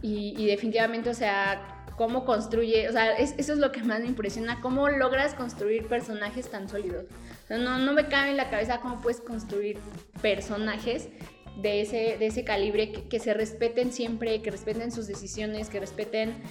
y, 0.02 0.47
definitivamente, 0.47 1.10
o 1.10 1.13
sea, 1.13 1.81
cómo 2.02 2.26
construye, 2.26 2.90
o 2.90 2.92
sea, 2.92 3.14
eso 3.14 3.54
es 3.54 3.60
lo 3.60 3.72
que 3.72 3.84
más 3.84 4.00
me 4.00 4.08
impresiona, 4.08 4.60
cómo 4.60 4.90
logras 4.90 5.36
construir 5.36 5.86
personajes 5.86 6.50
tan 6.50 6.68
sólidos. 6.68 7.06
no, 7.48 7.78
no 7.78 7.94
me 7.94 8.08
cabe 8.08 8.32
en 8.32 8.38
la 8.38 8.50
cabeza 8.50 8.80
cómo 8.82 9.00
puedes 9.02 9.22
construir 9.22 9.78
personajes 10.20 11.10
de 11.58 11.82
ese, 11.82 12.18
de 12.18 12.26
ese 12.26 12.44
calibre 12.44 12.92
que, 12.92 13.20
se 13.20 13.36
respeten 13.36 13.92
siempre, 13.94 14.42
que 14.42 14.50
respeten 14.50 14.92
sus 14.92 15.06
decisiones, 15.06 15.70
que 15.70 15.80
respeten 15.80 16.42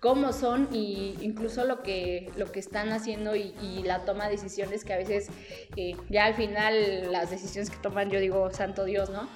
cómo 0.00 0.32
son 0.32 0.68
y 0.72 1.14
incluso 1.20 1.64
lo 1.64 1.84
que, 1.84 2.32
lo 2.36 2.50
que 2.50 2.58
están 2.58 2.90
haciendo 2.90 3.36
y, 3.36 3.52
la 3.84 4.04
toma 4.04 4.24
de 4.24 4.32
decisiones 4.32 4.84
que 4.84 4.94
a 4.94 4.96
veces 4.96 5.28
eh, 5.76 5.94
ya 6.08 6.24
al 6.24 6.34
final 6.34 7.12
las 7.12 7.30
decisiones 7.30 7.70
que 7.70 7.76
toman 7.76 8.10
yo 8.10 8.18
digo, 8.18 8.50
santo 8.50 8.84
Dios, 8.84 9.10
¿no? 9.10 9.28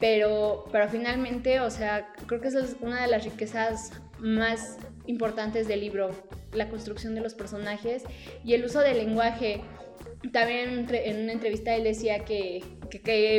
Pero, 0.00 0.64
pero 0.72 0.88
finalmente, 0.88 1.60
o 1.60 1.70
sea, 1.70 2.12
creo 2.26 2.40
que 2.40 2.48
esa 2.48 2.64
es 2.64 2.74
una 2.80 3.00
de 3.00 3.06
las 3.06 3.22
riquezas 3.22 3.92
más 4.18 4.78
importantes 5.06 5.68
del 5.68 5.80
libro, 5.80 6.10
la 6.52 6.68
construcción 6.68 7.14
de 7.14 7.20
los 7.20 7.34
personajes 7.34 8.04
y 8.44 8.54
el 8.54 8.64
uso 8.64 8.80
del 8.80 8.98
lenguaje 8.98 9.62
también 10.32 10.86
en 10.90 11.22
una 11.22 11.32
entrevista 11.32 11.74
él 11.74 11.84
decía 11.84 12.24
que, 12.24 12.62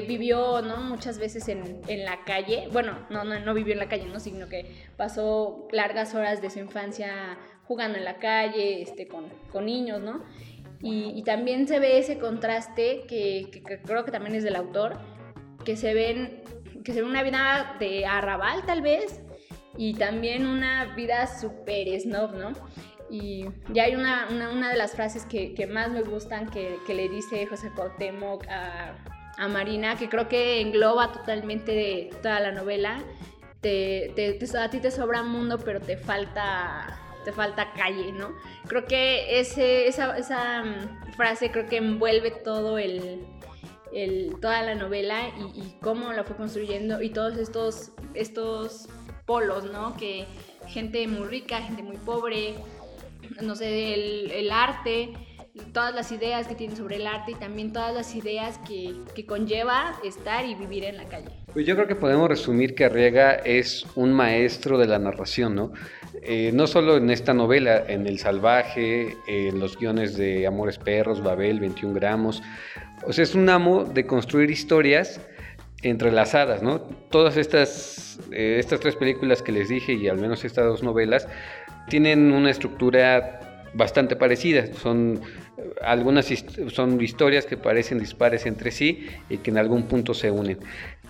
vivió 0.08 0.62
muchas 0.64 1.18
veces 1.18 1.48
en, 1.48 2.06
la 2.06 2.24
calle, 2.26 2.68
bueno, 2.72 3.08
no, 3.10 3.54
vivió 3.54 3.74
en 3.74 3.80
la 3.80 3.88
calle, 3.88 4.06
¿no? 4.06 4.20
sino 4.20 4.48
que 4.48 4.86
pasó 4.98 5.68
largas 5.72 6.14
horas 6.14 6.42
de 6.42 6.50
su 6.50 6.60
infancia 6.60 7.38
jugando 7.64 7.98
en 7.98 8.04
la 8.04 8.18
calle, 8.18 8.82
este, 8.82 9.08
con, 9.08 9.26
niños, 9.66 10.02
¿no? 10.02 10.24
Y, 10.82 11.24
también 11.24 11.68
se 11.68 11.80
ve 11.80 11.98
ese 11.98 12.20
contraste 12.20 13.06
que, 13.08 13.50
que, 13.52 13.82
creo 13.82 14.06
que 14.06 14.12
también 14.12 14.36
es 14.36 14.44
del 14.44 14.56
autor, 14.56 15.00
que 15.64 15.78
se 15.78 15.94
ven, 15.94 16.44
que 16.84 16.94
se 16.94 17.02
ve 17.02 17.08
una 17.08 17.24
vida 17.24 17.78
de 17.80 18.06
arrabal 18.06 18.66
tal 18.68 18.82
vez, 18.82 19.22
y 19.78 19.94
también 19.94 20.46
una 20.46 20.96
vida 20.96 21.28
súper 21.28 22.00
snob, 22.00 22.34
¿no? 22.36 22.54
Y 23.10 23.46
ya 23.72 23.84
hay 23.84 23.96
una, 23.96 24.28
una, 24.30 24.70
de 24.70 24.78
las 24.78 24.94
frases 24.94 25.26
que, 25.26 25.54
que 25.54 25.68
más 25.68 25.92
me 25.92 26.02
gustan 26.02 26.50
que, 26.50 26.80
que, 26.88 26.94
le 26.96 27.08
dice 27.08 27.46
José 27.46 27.72
Cuauhtémoc 27.76 28.48
a, 28.48 28.96
a, 29.38 29.48
Marina, 29.48 29.96
que 29.96 30.10
creo 30.10 30.28
que 30.28 30.60
engloba 30.62 31.12
totalmente 31.12 32.10
toda 32.24 32.40
la 32.40 32.52
novela. 32.52 33.04
Te, 33.62 34.12
te, 34.16 34.58
a 34.58 34.70
ti 34.70 34.80
te 34.80 34.92
sobra 34.92 35.22
mundo, 35.24 35.60
pero 35.60 35.80
te 35.82 35.98
falta, 35.98 37.00
te 37.24 37.32
falta 37.32 37.74
calle, 37.74 38.12
¿no? 38.12 38.34
Creo 38.68 38.86
que 38.86 39.40
ese, 39.40 39.88
esa, 39.88 40.18
esa 40.18 40.64
mm, 40.64 41.14
frase 41.16 41.52
creo 41.52 41.68
que 41.68 41.78
envuelve 41.78 42.32
todo 42.32 42.80
el, 42.80 43.24
el, 43.94 44.36
toda 44.42 44.64
la 44.64 44.74
novela 44.74 45.30
y, 45.38 45.62
y, 45.62 45.78
cómo 45.82 46.12
la 46.12 46.24
fue 46.24 46.36
construyendo 46.36 47.02
y 47.02 47.10
todos 47.12 47.38
estos, 47.38 47.92
estos 48.14 48.88
polos, 49.26 49.66
¿no? 49.72 49.96
Que 49.98 50.26
gente 50.68 51.08
muy 51.08 51.28
rica, 51.28 51.62
gente 51.62 51.84
muy 51.84 51.98
pobre, 51.98 52.56
no 53.42 53.56
sé, 53.56 53.94
el, 54.40 54.52
arte, 54.52 55.14
todas 55.74 55.94
las 55.94 56.12
ideas 56.12 56.48
que 56.48 56.56
tiene 56.56 56.76
sobre 56.76 56.98
el 56.98 57.08
arte 57.08 57.32
y 57.32 57.36
también 57.36 57.74
todas 57.74 57.94
las 57.94 58.16
ideas 58.16 58.60
que, 58.68 58.94
que, 59.16 59.26
conlleva 59.26 60.00
estar 60.04 60.46
y 60.46 60.56
vivir 60.56 60.84
en 60.84 60.98
la 60.98 61.06
calle. 61.06 61.30
Pues 61.54 61.66
yo 61.66 61.76
creo 61.76 61.88
que 61.88 61.96
podemos 61.96 62.28
resumir 62.28 62.76
que 62.76 62.86
Arriaga 62.86 63.34
es 63.34 63.86
un 63.96 64.14
maestro 64.14 64.78
de 64.78 64.88
la 64.88 65.00
narración, 65.00 65.56
¿no? 65.56 65.72
Eh, 66.22 66.52
no 66.54 66.68
solo 66.68 66.98
en 66.98 67.10
esta 67.10 67.34
novela, 67.34 67.84
en 67.88 68.08
El 68.08 68.20
Salvaje, 68.20 69.16
en 69.28 69.60
los 69.60 69.78
guiones 69.78 70.18
de 70.18 70.48
Amores 70.48 70.78
Perros, 70.78 71.24
Babel, 71.24 71.60
21 71.60 71.94
gramos. 71.94 72.42
O 73.06 73.14
sea, 73.14 73.24
es 73.24 73.36
un 73.36 73.48
amo 73.50 73.84
de 73.84 74.06
construir 74.06 74.50
historias 74.50 75.22
entrelazadas, 75.86 76.64
¿no? 76.64 76.80
Todas 77.10 77.38
estas, 77.38 78.20
eh, 78.32 78.58
estas 78.60 78.80
tres 78.80 78.96
películas 78.96 79.42
que 79.42 79.52
les 79.52 79.70
dije 79.70 79.94
y 79.94 80.08
al 80.08 80.18
menos 80.18 80.44
estas 80.44 80.66
dos 80.66 80.84
novelas 80.84 81.28
tienen 81.90 82.32
una 82.32 82.50
estructura 82.50 83.62
bastante 83.74 84.16
parecida. 84.16 84.66
Son 84.82 85.22
algunas 85.82 86.28
son 86.72 87.02
historias 87.02 87.46
que 87.46 87.58
parecen 87.58 88.00
dispares 88.00 88.46
entre 88.46 88.72
sí 88.72 89.08
y 89.30 89.38
que 89.38 89.52
en 89.52 89.58
algún 89.58 89.84
punto 89.84 90.14
se 90.14 90.32
unen. 90.32 90.60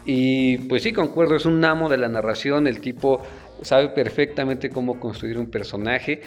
Y 0.05 0.57
pues 0.69 0.83
sí, 0.83 0.93
concuerdo, 0.93 1.35
es 1.35 1.45
un 1.45 1.63
amo 1.65 1.89
de 1.89 1.97
la 1.97 2.07
narración, 2.07 2.67
el 2.67 2.79
tipo 2.79 3.23
sabe 3.61 3.89
perfectamente 3.89 4.69
cómo 4.69 4.99
construir 4.99 5.37
un 5.37 5.49
personaje, 5.49 6.21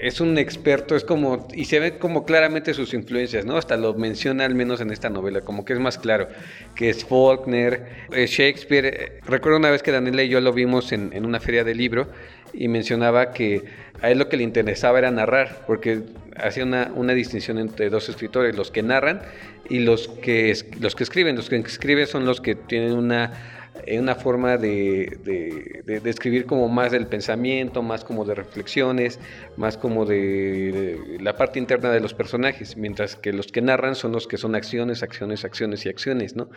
es 0.00 0.20
un 0.20 0.38
experto, 0.38 0.96
es 0.96 1.04
como, 1.04 1.46
y 1.54 1.66
se 1.66 1.78
ve 1.78 1.98
como 1.98 2.24
claramente 2.24 2.74
sus 2.74 2.94
influencias, 2.94 3.44
¿no? 3.44 3.56
Hasta 3.56 3.76
lo 3.76 3.94
menciona 3.94 4.44
al 4.44 4.54
menos 4.54 4.80
en 4.80 4.90
esta 4.90 5.10
novela, 5.10 5.42
como 5.42 5.64
que 5.64 5.74
es 5.74 5.78
más 5.78 5.98
claro, 5.98 6.28
que 6.74 6.90
es 6.90 7.04
Faulkner, 7.04 8.06
es 8.12 8.30
Shakespeare. 8.30 9.20
Recuerdo 9.26 9.58
una 9.58 9.70
vez 9.70 9.82
que 9.82 9.92
Daniela 9.92 10.22
y 10.22 10.28
yo 10.28 10.40
lo 10.40 10.52
vimos 10.52 10.92
en, 10.92 11.12
en 11.12 11.26
una 11.26 11.40
feria 11.40 11.64
de 11.64 11.74
libro 11.74 12.08
y 12.52 12.68
mencionaba 12.68 13.32
que 13.32 13.64
a 14.00 14.10
él 14.10 14.18
lo 14.18 14.28
que 14.28 14.36
le 14.36 14.44
interesaba 14.44 14.98
era 14.98 15.10
narrar, 15.10 15.64
porque 15.66 16.02
hacía 16.36 16.64
una, 16.64 16.90
una, 16.94 17.12
distinción 17.14 17.58
entre 17.58 17.90
dos 17.90 18.08
escritores, 18.08 18.56
los 18.56 18.70
que 18.70 18.82
narran 18.82 19.22
y 19.68 19.80
los 19.80 20.08
que, 20.08 20.56
los 20.80 20.94
que 20.94 21.04
escriben. 21.04 21.36
Los 21.36 21.48
que 21.48 21.56
escriben 21.56 22.06
son 22.06 22.26
los 22.26 22.40
que 22.40 22.54
tienen 22.54 22.92
una, 22.92 23.63
eh, 23.86 23.98
una 23.98 24.14
forma 24.14 24.56
de, 24.56 25.18
de, 25.24 26.00
de, 26.00 26.44
como 26.44 26.68
más 26.68 26.92
del 26.92 27.06
pensamiento, 27.06 27.82
más 27.82 28.04
como 28.04 28.24
de 28.24 28.34
reflexiones, 28.34 29.18
más 29.56 29.76
como 29.76 30.04
de, 30.04 31.18
la 31.20 31.36
parte 31.36 31.58
interna 31.58 31.90
de 31.90 32.00
los 32.00 32.14
personajes, 32.14 32.76
mientras 32.76 33.16
que 33.16 33.32
los 33.32 33.48
que 33.48 33.60
narran 33.60 33.94
son 33.94 34.12
los 34.12 34.26
que 34.26 34.36
son 34.36 34.54
acciones, 34.54 35.02
acciones, 35.02 35.44
acciones 35.44 35.84
y 35.86 35.88
acciones, 35.88 36.36
¿no? 36.36 36.50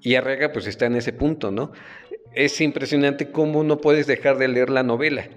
Y 0.00 0.14
Arrega 0.14 0.52
pues 0.52 0.66
está 0.66 0.86
en 0.86 0.96
ese 0.96 1.12
punto, 1.12 1.50
¿no? 1.50 1.72
Es 2.34 2.60
impresionante 2.60 3.30
cómo 3.30 3.64
no 3.64 3.80
puedes 3.80 4.06
dejar 4.06 4.38
de 4.38 4.48
leer 4.48 4.70
la 4.70 4.82
novela 4.82 5.28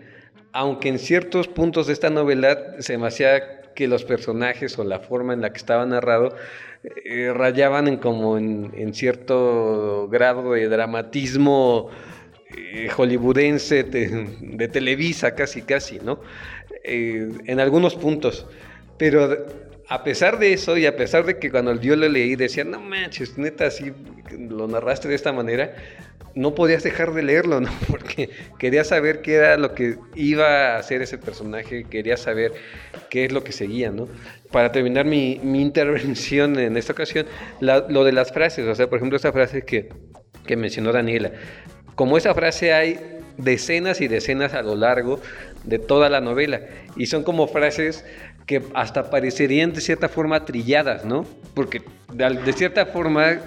aunque 0.52 0.90
en 0.90 1.00
ciertos 1.00 1.48
puntos 1.48 1.88
de 1.88 1.94
esta 1.94 2.10
novela 2.10 2.76
se 2.80 2.98
me 2.98 3.08
hacía 3.08 3.62
que 3.76 3.88
los 3.88 4.04
personajes 4.04 4.78
o 4.78 4.84
la 4.84 5.00
forma 5.00 5.34
en 5.34 5.42
la 5.42 5.52
que 5.52 5.58
estaba 5.58 5.86
narrado 5.86 6.36
eh, 6.84 7.34
rayaban 7.34 7.88
en 7.90 7.98
como 7.98 8.38
en, 8.38 8.94
cierto 8.94 10.08
grado 10.10 10.54
de 10.54 10.70
dramatismo 10.70 11.90
eh, 12.56 12.90
hollywoodense 12.90 13.84
de, 13.84 14.68
Televisa 14.70 15.36
casi 15.36 15.62
casi, 15.62 16.00
¿no? 16.00 16.22
Eh, 16.84 17.30
en 17.46 17.60
algunos 17.60 17.96
puntos. 17.96 18.48
Pero 18.98 19.46
a 19.90 20.04
pesar 20.04 20.40
de 20.40 20.54
eso 20.54 20.78
y 20.78 20.86
a 20.86 20.96
pesar 20.96 21.26
de 21.26 21.38
que 21.38 21.52
cuando 21.52 21.74
yo 21.82 21.96
lo 21.96 22.08
leí 22.08 22.36
decía, 22.36 22.64
no 22.64 22.80
manches, 22.80 23.38
neta, 23.38 23.68
así 23.68 23.92
lo 24.38 24.68
narraste 24.68 25.10
de 25.10 25.16
esta 25.16 25.34
manera, 25.34 25.76
no 26.36 26.56
podías 26.56 26.84
dejar 26.84 27.14
de 27.14 27.24
leerlo, 27.24 27.62
¿no? 27.62 27.70
Porque 27.88 28.30
quería 28.58 28.84
saber 28.84 29.22
qué 29.22 29.36
era 29.36 29.58
lo 29.58 29.74
que 29.74 29.98
iba 30.16 30.76
a 30.76 30.78
hacer 30.78 31.02
ese 31.02 31.18
personaje, 31.18 31.86
quería 31.90 32.18
saber 32.18 32.54
qué 33.10 33.26
es 33.26 33.32
lo 33.32 33.44
que 33.44 33.52
seguía, 33.52 33.92
¿no? 33.92 34.08
Para 34.52 34.72
terminar 34.72 35.06
mi, 35.06 35.34
intervención 35.44 36.58
en 36.58 36.78
esta 36.78 36.94
ocasión, 36.94 37.26
lo 37.60 38.04
de 38.04 38.12
las 38.12 38.32
frases, 38.32 38.68
o 38.68 38.76
sea, 38.76 38.88
por 38.88 38.98
ejemplo, 38.98 39.18
esa 39.18 39.32
frase 39.32 39.64
que, 39.64 39.90
que 40.46 40.56
mencionó 40.56 40.92
Daniela, 40.92 41.32
como 41.96 42.18
esa 42.18 42.34
frase 42.34 42.74
hay 42.74 43.00
decenas 43.38 44.02
y 44.02 44.08
decenas 44.08 44.54
a 44.54 44.62
lo 44.62 44.76
largo 44.76 45.20
de 45.64 45.80
toda 45.80 46.10
la 46.10 46.22
novela, 46.22 46.62
y 46.96 47.06
son 47.06 47.24
como 47.24 47.48
frases 47.48 48.06
que 48.46 48.64
hasta 48.74 49.12
parecerían 49.12 49.74
de 49.74 49.82
cierta 49.82 50.10
forma 50.10 50.44
trilladas, 50.44 51.06
¿no? 51.06 51.26
Porque 51.54 51.84
de 52.12 52.54
cierta 52.54 52.88
forma 52.88 53.40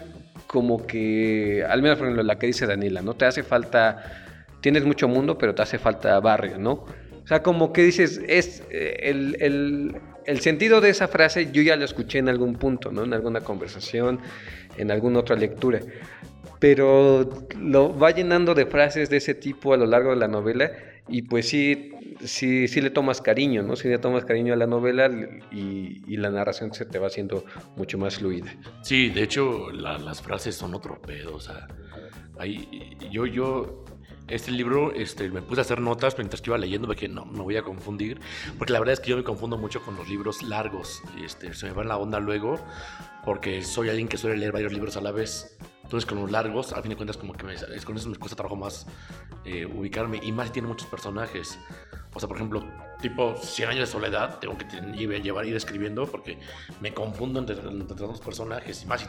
como 0.52 0.86
que, 0.86 1.64
al 1.66 1.80
menos 1.80 1.96
por 1.96 2.06
ejemplo, 2.06 2.22
la 2.22 2.38
que 2.38 2.46
dice 2.46 2.66
Daniela, 2.66 3.00
¿no? 3.00 3.14
Te 3.14 3.24
hace 3.24 3.42
falta, 3.42 4.36
tienes 4.60 4.84
mucho 4.84 5.08
mundo, 5.08 5.38
pero 5.38 5.54
te 5.54 5.62
hace 5.62 5.78
falta 5.78 6.20
barrio, 6.20 6.58
¿no? 6.58 6.72
O 6.72 7.26
sea, 7.26 7.42
como 7.42 7.72
que 7.72 7.82
dices, 7.82 8.20
es 8.28 8.62
eh, 8.70 8.98
el, 9.04 9.38
el, 9.40 9.96
el, 10.26 10.40
sentido 10.40 10.82
de 10.82 10.90
esa 10.90 11.08
frase 11.08 11.50
yo 11.52 11.62
ya 11.62 11.74
lo 11.76 11.86
escuché 11.86 12.18
en 12.18 12.28
algún 12.28 12.56
punto, 12.56 12.92
¿no? 12.92 13.04
En 13.04 13.14
alguna 13.14 13.40
conversación, 13.40 14.20
en 14.76 14.90
alguna 14.90 15.20
otra 15.20 15.36
lectura. 15.36 15.80
Pero 16.58 17.46
lo 17.58 17.98
va 17.98 18.10
llenando 18.10 18.54
de 18.54 18.66
frases 18.66 19.08
de 19.08 19.16
ese 19.16 19.34
tipo 19.34 19.72
a 19.72 19.78
lo 19.78 19.86
largo 19.86 20.10
de 20.10 20.16
la 20.16 20.28
novela 20.28 20.70
y 21.08 21.22
pues 21.22 21.48
sí, 21.48 21.92
sí, 22.24 22.68
sí 22.68 22.80
le 22.80 22.90
tomas 22.90 23.20
cariño, 23.20 23.62
¿no? 23.62 23.76
Sí 23.76 23.88
le 23.88 23.98
tomas 23.98 24.24
cariño 24.24 24.52
a 24.54 24.56
la 24.56 24.66
novela 24.66 25.10
y, 25.50 26.02
y 26.06 26.16
la 26.16 26.30
narración 26.30 26.72
se 26.72 26.86
te 26.86 26.98
va 26.98 27.08
haciendo 27.08 27.44
mucho 27.76 27.98
más 27.98 28.16
fluida. 28.16 28.54
Sí, 28.82 29.10
de 29.10 29.22
hecho 29.22 29.70
las 29.70 30.22
frases 30.22 30.54
son 30.54 30.74
otro 30.74 31.00
pedo, 31.00 31.34
o 31.34 31.40
sea, 31.40 31.66
ahí, 32.38 32.96
yo, 33.10 33.26
yo, 33.26 33.84
este 34.28 34.50
libro 34.52 34.92
este, 34.94 35.28
me 35.28 35.42
puse 35.42 35.60
a 35.60 35.62
hacer 35.62 35.80
notas 35.80 36.16
mientras 36.16 36.40
que 36.40 36.50
iba 36.50 36.58
leyendo 36.58 36.86
porque 36.86 37.08
no 37.08 37.24
me 37.24 37.40
voy 37.40 37.56
a 37.56 37.62
confundir, 37.62 38.20
porque 38.56 38.72
la 38.72 38.78
verdad 38.78 38.94
es 38.94 39.00
que 39.00 39.10
yo 39.10 39.16
me 39.16 39.24
confundo 39.24 39.58
mucho 39.58 39.82
con 39.82 39.96
los 39.96 40.08
libros 40.08 40.42
largos, 40.42 41.02
este, 41.22 41.52
se 41.54 41.66
me 41.66 41.72
va 41.72 41.82
en 41.82 41.88
la 41.88 41.98
onda 41.98 42.20
luego, 42.20 42.58
porque 43.24 43.62
soy 43.62 43.88
alguien 43.88 44.08
que 44.08 44.16
suele 44.16 44.36
leer 44.36 44.52
varios 44.52 44.72
libros 44.72 44.96
a 44.96 45.00
la 45.00 45.12
vez. 45.12 45.56
Entonces 45.82 46.08
con 46.08 46.20
los 46.20 46.30
largos, 46.30 46.72
al 46.72 46.82
fin 46.82 46.90
de 46.90 46.96
cuentas, 46.96 47.16
como 47.16 47.34
que 47.34 47.44
me, 47.44 47.54
con 47.84 47.96
eso 47.96 48.08
me 48.08 48.16
cuesta 48.16 48.36
trabajo 48.36 48.56
más 48.56 48.86
eh, 49.44 49.66
ubicarme 49.66 50.20
y 50.22 50.32
más 50.32 50.52
tiene 50.52 50.68
muchos 50.68 50.88
personajes. 50.88 51.58
O 52.14 52.20
sea, 52.20 52.28
por 52.28 52.36
ejemplo, 52.36 52.62
tipo 53.00 53.34
100 53.36 53.70
años 53.70 53.80
de 53.80 53.86
soledad, 53.86 54.38
tengo 54.38 54.56
que 54.56 54.66
llevar, 55.20 55.46
ir 55.46 55.56
escribiendo 55.56 56.06
porque 56.06 56.38
me 56.80 56.92
confundo 56.92 57.40
entre, 57.40 57.58
entre 57.58 57.96
dos 57.96 58.20
personajes 58.20 58.82
y 58.82 58.86
más 58.86 59.02
si 59.02 59.06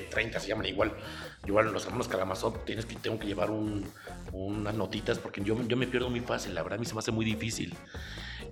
30 0.00 0.40
se 0.40 0.48
llaman 0.48 0.66
igual. 0.66 0.92
Igual 1.46 1.72
los 1.72 1.84
hermanos 1.84 2.08
Karamazov 2.08 2.64
tienes 2.64 2.86
que, 2.86 2.96
tengo 2.96 3.18
que 3.18 3.26
llevar 3.26 3.50
un, 3.50 3.84
unas 4.32 4.74
notitas 4.74 5.18
porque 5.18 5.42
yo, 5.42 5.60
yo 5.62 5.76
me 5.76 5.86
pierdo 5.86 6.10
muy 6.10 6.20
fácil, 6.20 6.54
la 6.54 6.62
verdad 6.62 6.78
a 6.78 6.80
mí 6.80 6.86
se 6.86 6.94
me 6.94 7.00
hace 7.00 7.10
muy 7.10 7.24
difícil. 7.24 7.74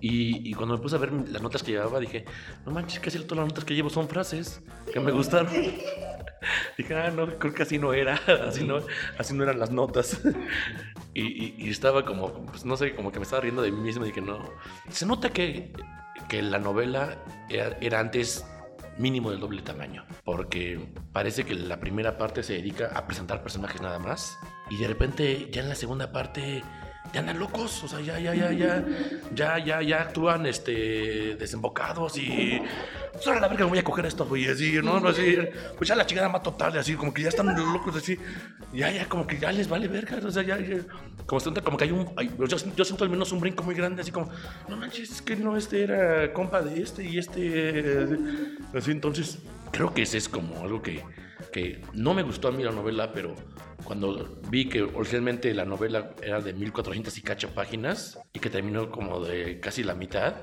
Y, 0.01 0.55
cuando 0.55 0.77
me 0.77 0.83
puse 0.83 0.97
a 0.97 0.99
ver 0.99 1.13
las 1.13 1.43
notas 1.43 1.63
que 1.63 1.73
llevaba, 1.73 2.01
dije, 2.01 2.25
no 2.65 2.73
manches, 2.73 3.01
casi 3.01 3.19
todas 3.19 3.39
las 3.39 3.49
notas 3.49 3.65
que 3.65 3.75
llevo 3.75 3.91
son 3.91 4.09
frases 4.09 4.63
que 4.93 5.01
me 5.01 5.13
gustaron. 5.13 5.53
dije, 6.79 6.95
ah, 6.95 7.11
no, 7.11 7.39
creo 7.39 7.53
que 7.53 7.63
así 7.63 7.79
no 7.79 7.93
era, 7.93 8.15
así 8.49 8.65
no, 8.65 8.79
así 9.19 9.35
no 9.35 9.43
eran 9.43 9.59
las 9.59 9.71
notas. 9.71 10.21
y, 11.15 11.69
estaba 11.69 12.05
como, 12.05 12.47
pues 12.47 12.65
no 12.65 12.77
sé, 12.77 12.95
como 12.95 13.13
que 13.13 13.19
me 13.19 13.25
estaba 13.25 13.43
riendo 13.43 13.63
de 13.63 13.71
mí 13.71 13.81
mismo 13.81 14.05
y 14.05 14.09
dije, 14.09 14.21
no. 14.21 14.49
Se 14.89 15.07
nota 15.07 15.31
que, 15.31 15.73
que 16.29 16.43
la 16.43 16.59
novela 16.59 17.19
era, 17.49 18.01
antes 18.01 18.45
mínimo 18.99 19.31
del 19.31 19.41
doble 19.41 19.63
tamaño, 19.63 20.05
porque 20.25 20.79
parece 21.13 21.45
que 21.45 21.55
la 21.55 21.81
primera 21.81 22.19
parte 22.19 22.43
se 22.43 22.55
dedica 22.55 22.91
a 22.95 23.07
presentar 23.07 23.43
personajes 23.43 23.81
nada 23.81 23.99
más 23.99 24.39
y 24.69 24.77
de 24.77 24.89
repente 24.89 25.49
ya 25.51 25.63
en 25.63 25.71
la 25.71 25.75
segunda 25.75 26.13
parte 26.13 26.63
ya 27.13 27.21
andan 27.21 27.39
locos, 27.39 27.83
o 27.83 27.89
sea, 27.89 28.01
ya, 28.01 28.19
ya, 28.21 28.35
ya, 28.35 28.53
ya, 28.53 28.85
ya, 29.35 29.59
ya, 29.59 29.83
ya 29.83 30.03
actúan 30.03 30.47
este, 30.47 31.37
desembocados 31.37 32.17
y. 32.19 32.63
Pues 33.13 33.27
ahora 33.27 33.41
la 33.41 33.49
verga 33.49 33.65
voy 33.65 33.79
a 33.79 33.85
coger 33.85 34.07
esto, 34.07 34.25
güey, 34.25 34.47
así, 34.47 34.79
¿no? 34.83 35.01
no 35.01 35.09
así, 35.09 35.37
pues 35.77 35.89
ya 35.89 35.97
la 35.97 36.07
chingada 36.07 36.29
más 36.29 36.43
total, 36.43 36.79
así, 36.79 36.95
como 36.95 37.13
que 37.13 37.23
ya 37.23 37.29
están 37.31 37.55
locos, 37.73 37.97
así, 37.97 38.17
ya, 38.73 38.91
ya, 38.91 39.09
como 39.09 39.27
que 39.27 39.39
ya 39.39 39.51
les 39.51 39.69
vale 39.69 39.89
verga, 39.89 40.19
o 40.25 40.31
sea, 40.31 40.45
ya, 40.45 40.59
ya 40.61 40.79
como, 41.27 41.41
como 41.65 41.77
que 41.77 41.85
hay 41.85 41.91
un. 41.91 42.07
yo, 42.39 42.47
yo, 42.47 42.85
siento 42.85 43.05
al 43.05 43.11
menos 43.11 43.33
un 43.33 43.41
brinco 43.41 43.65
muy 43.65 43.75
grande, 43.75 44.03
así 44.03 44.13
como, 44.13 44.31
no 44.69 44.77
manches, 44.77 45.11
es 45.11 45.23
que 45.23 45.35
no, 45.35 45.57
este 45.57 45.83
era 45.83 46.33
compa 46.33 46.63
de 46.63 46.81
este 46.81 47.05
y 47.05 47.19
este. 47.19 48.07
Así, 48.73 48.93
entonces, 48.93 49.39
creo 49.73 49.93
que 49.93 50.03
ese 50.03 50.19
es 50.19 50.29
como 50.29 50.61
algo 50.63 50.81
que, 50.81 51.05
que 51.53 51.83
no 51.93 52.15
me 52.15 52.23
gustó 52.23 52.49
a 52.49 52.53
mí 52.53 52.63
la 52.63 52.71
novela, 52.73 53.13
pero 53.13 53.35
cuando 53.85 54.41
vi 54.49 54.69
que 54.69 54.83
originalmente 54.83 55.53
la 55.55 55.65
novela 55.65 56.15
era 56.23 56.41
de 56.41 56.53
1400 56.53 57.17
y 57.17 57.23
cacho 57.23 57.51
páginas 57.51 58.19
y 58.33 58.41
que 58.41 58.51
terminó 58.51 58.91
como 58.91 59.21
de 59.21 59.61
casi 59.61 59.83
la 59.83 59.95
mitad, 59.95 60.35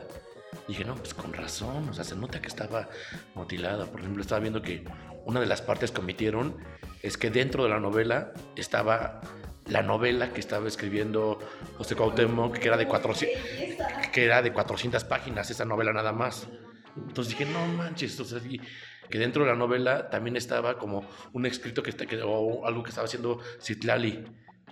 dije, 0.68 0.84
no, 0.86 0.96
pues 0.96 1.14
con 1.14 1.34
razón, 1.34 1.90
o 1.90 1.94
sea, 1.94 2.04
se 2.04 2.16
nota 2.16 2.42
que 2.42 2.48
estaba 2.48 2.90
mutilada. 3.36 3.86
Por 3.86 4.02
ejemplo, 4.02 4.22
estaba 4.22 4.40
viendo 4.40 4.62
que 4.62 4.84
una 5.26 5.40
de 5.40 5.46
las 5.46 5.62
partes 5.62 5.92
que 5.92 6.02
omitieron 6.02 6.56
es 7.02 7.18
que 7.18 7.30
dentro 7.30 7.64
de 7.64 7.70
la 7.70 7.80
novela 7.80 8.34
estaba 8.56 9.22
la 9.66 9.82
novela 9.82 10.32
que 10.32 10.40
estaba 10.40 10.68
escribiendo 10.68 11.40
José 11.78 11.96
Cuauhtémoc, 11.96 12.58
que 12.58 12.68
era 12.68 12.78
de 12.78 12.88
400, 12.88 13.42
que 14.14 14.26
era 14.26 14.42
de 14.42 14.54
400 14.54 15.04
páginas, 15.04 15.52
esa 15.52 15.66
novela 15.66 15.92
nada 15.92 16.14
más. 16.14 16.48
Entonces 16.96 17.38
dije, 17.38 17.52
no 17.52 17.66
manches, 17.68 18.20
o 18.20 18.26
sea, 18.26 18.40
que 19.10 19.20
dentro 19.20 19.44
de 19.44 19.52
la 19.52 19.56
novela 19.56 20.10
también 20.10 20.36
estaba 20.36 20.78
como 20.78 21.08
un 21.34 21.46
escrito 21.46 21.84
que, 21.84 21.90
está, 21.90 22.06
o 22.26 22.66
algo 22.66 22.84
que 22.84 22.90
estaba 22.90 23.06
haciendo 23.06 23.40
Citlali. 23.62 24.24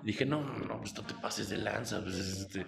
Dije, 0.03 0.25
no, 0.25 0.41
no, 0.41 0.79
pues 0.79 0.95
no 0.95 1.03
te 1.03 1.13
pases 1.15 1.49
de 1.49 1.57
lanza. 1.57 2.01
Pues, 2.01 2.15
este". 2.15 2.65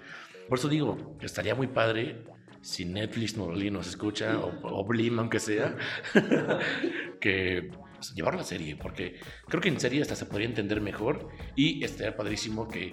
Por 0.48 0.58
eso 0.58 0.70
digo, 0.70 1.18
que 1.20 1.26
estaría 1.26 1.56
muy 1.56 1.68
padre 1.68 2.24
si 2.62 2.86
Netflix 2.86 3.38
nos, 3.38 3.58
nos 3.58 3.88
escucha, 3.88 4.40
o, 4.40 4.52
o 4.64 4.86
Blim, 4.86 5.20
aunque 5.20 5.40
sea, 5.40 5.76
que 7.22 7.70
pues, 7.96 8.14
llevar 8.14 8.36
la 8.36 8.44
serie, 8.44 8.76
porque 8.76 9.20
creo 9.48 9.62
que 9.62 9.70
en 9.70 9.80
serie 9.80 10.02
hasta 10.02 10.16
se 10.16 10.26
podría 10.26 10.48
entender 10.48 10.82
mejor 10.82 11.30
y 11.56 11.84
estaría 11.84 12.16
padrísimo 12.16 12.68
que 12.68 12.92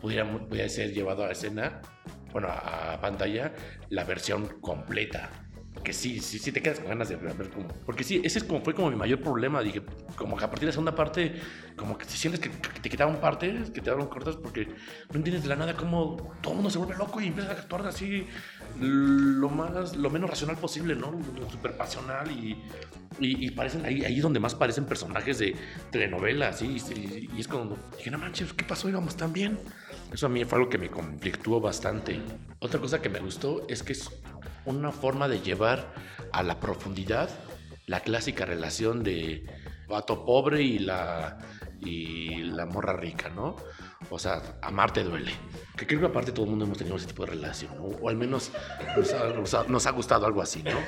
pudiera, 0.00 0.30
pudiera 0.48 0.68
ser 0.68 0.92
llevado 0.92 1.24
a 1.24 1.32
escena, 1.32 1.80
bueno, 2.32 2.48
a 2.48 2.98
pantalla, 3.00 3.52
la 3.88 4.04
versión 4.04 4.60
completa 4.60 5.49
que 5.82 5.92
sí, 5.92 6.20
sí, 6.20 6.38
sí 6.38 6.52
te 6.52 6.62
quedas 6.62 6.80
con 6.80 6.88
ganas 6.88 7.08
de 7.08 7.16
ver 7.16 7.50
cómo. 7.50 7.68
Porque 7.86 8.04
sí, 8.04 8.20
ese 8.24 8.38
es 8.38 8.44
como, 8.44 8.60
fue 8.62 8.74
como 8.74 8.90
mi 8.90 8.96
mayor 8.96 9.20
problema. 9.20 9.62
Dije, 9.62 9.82
como 10.16 10.36
que 10.36 10.44
a 10.44 10.48
partir 10.48 10.62
de 10.62 10.66
la 10.66 10.72
segunda 10.72 10.94
parte, 10.94 11.34
como 11.76 11.96
que 11.96 12.06
te 12.06 12.12
sientes 12.12 12.40
que, 12.40 12.48
te 12.48 12.88
quitaron 12.88 13.16
partes, 13.16 13.70
que 13.70 13.80
te 13.80 13.90
daban 13.90 14.06
cortas, 14.06 14.36
porque 14.36 14.66
no 14.66 15.16
entiendes 15.16 15.42
de 15.42 15.48
la 15.48 15.56
nada 15.56 15.74
cómo 15.74 16.34
todo 16.40 16.52
el 16.52 16.56
mundo 16.56 16.70
se 16.70 16.78
vuelve 16.78 16.96
loco 16.96 17.20
y 17.20 17.28
empieza 17.28 17.50
a 17.50 17.54
actuar 17.54 17.86
así 17.86 18.26
lo 18.78 19.48
más, 19.48 19.96
lo 19.96 20.10
menos 20.10 20.30
racional 20.30 20.56
posible, 20.56 20.94
¿no? 20.94 21.18
Súper 21.50 21.76
pasional 21.76 22.30
y, 22.30 22.56
y, 23.18 23.50
parecen 23.50 23.84
ahí, 23.84 24.04
ahí 24.04 24.16
es 24.16 24.22
donde 24.22 24.40
más 24.40 24.54
parecen 24.54 24.84
personajes 24.84 25.38
de 25.38 25.56
telenovelas, 25.90 26.62
y, 26.62 26.76
y, 27.34 27.40
es 27.40 27.48
como, 27.48 27.76
dije, 27.96 28.10
no 28.10 28.18
manches, 28.18 28.52
¿qué 28.52 28.64
pasó? 28.64 28.88
Íbamos 28.88 29.16
tan 29.16 29.32
bien. 29.32 29.58
Eso 30.12 30.26
a 30.26 30.28
mí 30.28 30.44
fue 30.44 30.58
algo 30.58 30.70
que 30.70 30.78
me 30.78 30.90
conflictuó 30.90 31.60
bastante. 31.60 32.20
Otra 32.58 32.80
cosa 32.80 33.00
que 33.00 33.08
me 33.08 33.20
gustó 33.20 33.64
es 33.68 33.82
que 33.82 33.92
es 33.92 34.10
una 34.64 34.92
forma 34.92 35.28
de 35.28 35.40
llevar 35.40 35.92
a 36.32 36.42
la 36.42 36.60
profundidad 36.60 37.28
la 37.90 38.00
clásica 38.00 38.44
relación 38.44 39.02
de 39.02 39.44
vato 39.88 40.24
pobre 40.24 40.62
y 40.62 40.78
la, 40.78 41.38
y 41.80 42.44
la 42.44 42.64
morra 42.64 42.92
rica, 42.92 43.28
¿no? 43.30 43.56
O 44.10 44.18
sea, 44.18 44.40
amarte 44.62 45.02
duele. 45.02 45.32
Que 45.76 45.88
creo 45.88 45.98
que 45.98 46.06
aparte 46.06 46.30
todo 46.30 46.44
el 46.44 46.50
mundo 46.50 46.66
hemos 46.66 46.78
tenido 46.78 46.96
ese 46.96 47.08
tipo 47.08 47.24
de 47.24 47.32
relación, 47.32 47.74
¿no? 47.76 47.86
O 47.86 48.08
al 48.08 48.16
menos 48.16 48.52
nos 49.68 49.86
ha, 49.86 49.90
gustado 49.90 50.24
algo 50.24 50.40
así, 50.40 50.62
¿no? 50.62 50.78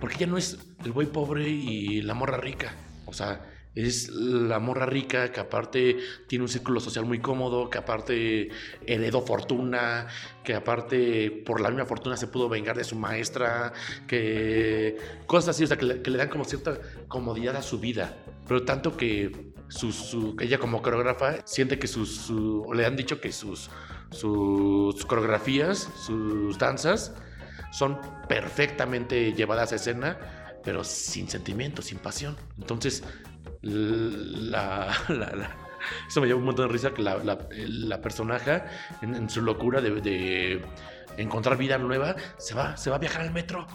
Porque 0.00 0.16
ya 0.16 0.26
no 0.26 0.38
es 0.38 0.58
el 0.82 0.92
güey 0.92 1.06
pobre 1.06 1.46
y 1.46 2.00
la 2.00 2.14
morra 2.14 2.38
rica. 2.38 2.74
O 3.04 3.12
sea, 3.12 3.51
es 3.74 4.10
la 4.10 4.58
morra 4.58 4.86
rica 4.86 5.32
que 5.32 5.40
aparte 5.40 5.96
tiene 6.26 6.44
un 6.44 6.48
círculo 6.48 6.80
social 6.80 7.06
muy 7.06 7.20
cómodo, 7.20 7.70
que 7.70 7.78
aparte 7.78 8.50
heredó 8.86 9.22
fortuna, 9.22 10.08
que 10.44 10.54
aparte 10.54 11.30
por 11.44 11.60
la 11.60 11.70
misma 11.70 11.86
fortuna 11.86 12.16
se 12.16 12.26
pudo 12.26 12.48
vengar 12.48 12.76
de 12.76 12.84
su 12.84 12.96
maestra, 12.96 13.72
que 14.06 14.96
cosas 15.26 15.50
así, 15.50 15.64
o 15.64 15.66
sea, 15.66 15.78
que 15.78 15.86
le, 15.86 16.18
dan 16.18 16.28
como 16.28 16.44
cierta 16.44 16.78
comodidad 17.08 17.56
a 17.56 17.62
su 17.62 17.78
vida. 17.78 18.16
Pero 18.46 18.64
tanto 18.64 18.96
que 18.96 19.52
su, 19.68 20.36
ella 20.40 20.58
como 20.58 20.82
coreógrafa 20.82 21.46
siente 21.46 21.78
que 21.78 21.86
sus, 21.86 22.30
le 22.74 22.84
han 22.84 22.96
dicho 22.96 23.20
que 23.20 23.32
sus, 23.32 23.70
sus 24.10 25.04
coreografías, 25.06 25.88
sus 26.04 26.58
danzas 26.58 27.14
son 27.72 27.98
perfectamente 28.28 29.32
llevadas 29.32 29.72
a 29.72 29.76
escena, 29.76 30.18
pero 30.62 30.84
sin 30.84 31.28
sentimiento, 31.28 31.80
sin 31.80 31.98
pasión. 31.98 32.36
Entonces, 32.58 33.02
la, 33.62 34.92
eso 36.08 36.20
me 36.20 36.26
lleva 36.26 36.38
un 36.38 36.44
montón 36.44 36.68
de 36.68 36.72
risa 36.72 36.92
que 36.92 37.02
la, 37.02 37.18
la, 37.22 38.00
personaje 38.00 38.62
en, 39.00 39.28
su 39.28 39.42
locura 39.42 39.80
de, 39.80 40.62
encontrar 41.16 41.56
vida 41.56 41.78
nueva 41.78 42.16
se 42.38 42.54
va, 42.54 42.76
se 42.76 42.90
va 42.90 42.96
a 42.96 42.98
viajar 42.98 43.22
al 43.22 43.32
metro. 43.32 43.66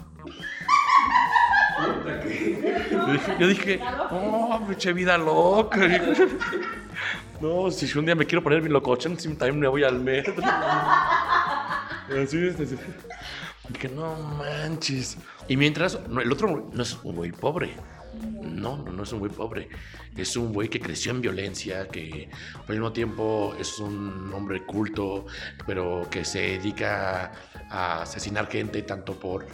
Yo 3.38 3.46
dije, 3.46 3.80
oh, 4.10 4.60
che 4.76 4.92
vida 4.92 5.16
loca. 5.16 5.78
No, 7.40 7.70
si 7.70 7.96
un 7.96 8.04
día 8.04 8.16
me 8.16 8.26
quiero 8.26 8.42
poner 8.42 8.60
mi 8.60 8.68
locochón, 8.68 9.16
también 9.16 9.60
me 9.60 9.68
voy 9.68 9.84
al 9.84 10.00
metro. 10.00 10.34
Así 10.42 12.46
es, 12.46 12.58
Dije, 12.58 13.88
no 13.94 14.16
manches. 14.16 15.18
Y 15.46 15.56
mientras, 15.56 16.00
el 16.20 16.32
otro 16.32 16.68
no 16.72 16.82
es 16.82 16.98
un 17.04 17.14
güey 17.14 17.30
pobre 17.30 17.76
no, 18.42 18.76
no, 18.78 19.02
es 19.02 19.12
un 19.12 19.20
güey 19.20 19.32
pobre. 19.32 19.68
Es 20.16 20.36
un 20.36 20.52
güey 20.52 20.68
que 20.68 20.80
creció 20.80 21.12
en 21.12 21.20
violencia, 21.20 21.88
que 21.88 22.28
al 22.66 22.74
mismo 22.74 22.92
tiempo 22.92 23.54
es 23.58 23.78
un 23.78 24.32
hombre 24.32 24.64
culto, 24.64 25.26
pero 25.66 26.08
que 26.10 26.24
se 26.24 26.40
dedica 26.58 27.32
a 27.70 28.02
asesinar 28.02 28.48
gente 28.48 28.82
tanto 28.82 29.14
por, 29.14 29.46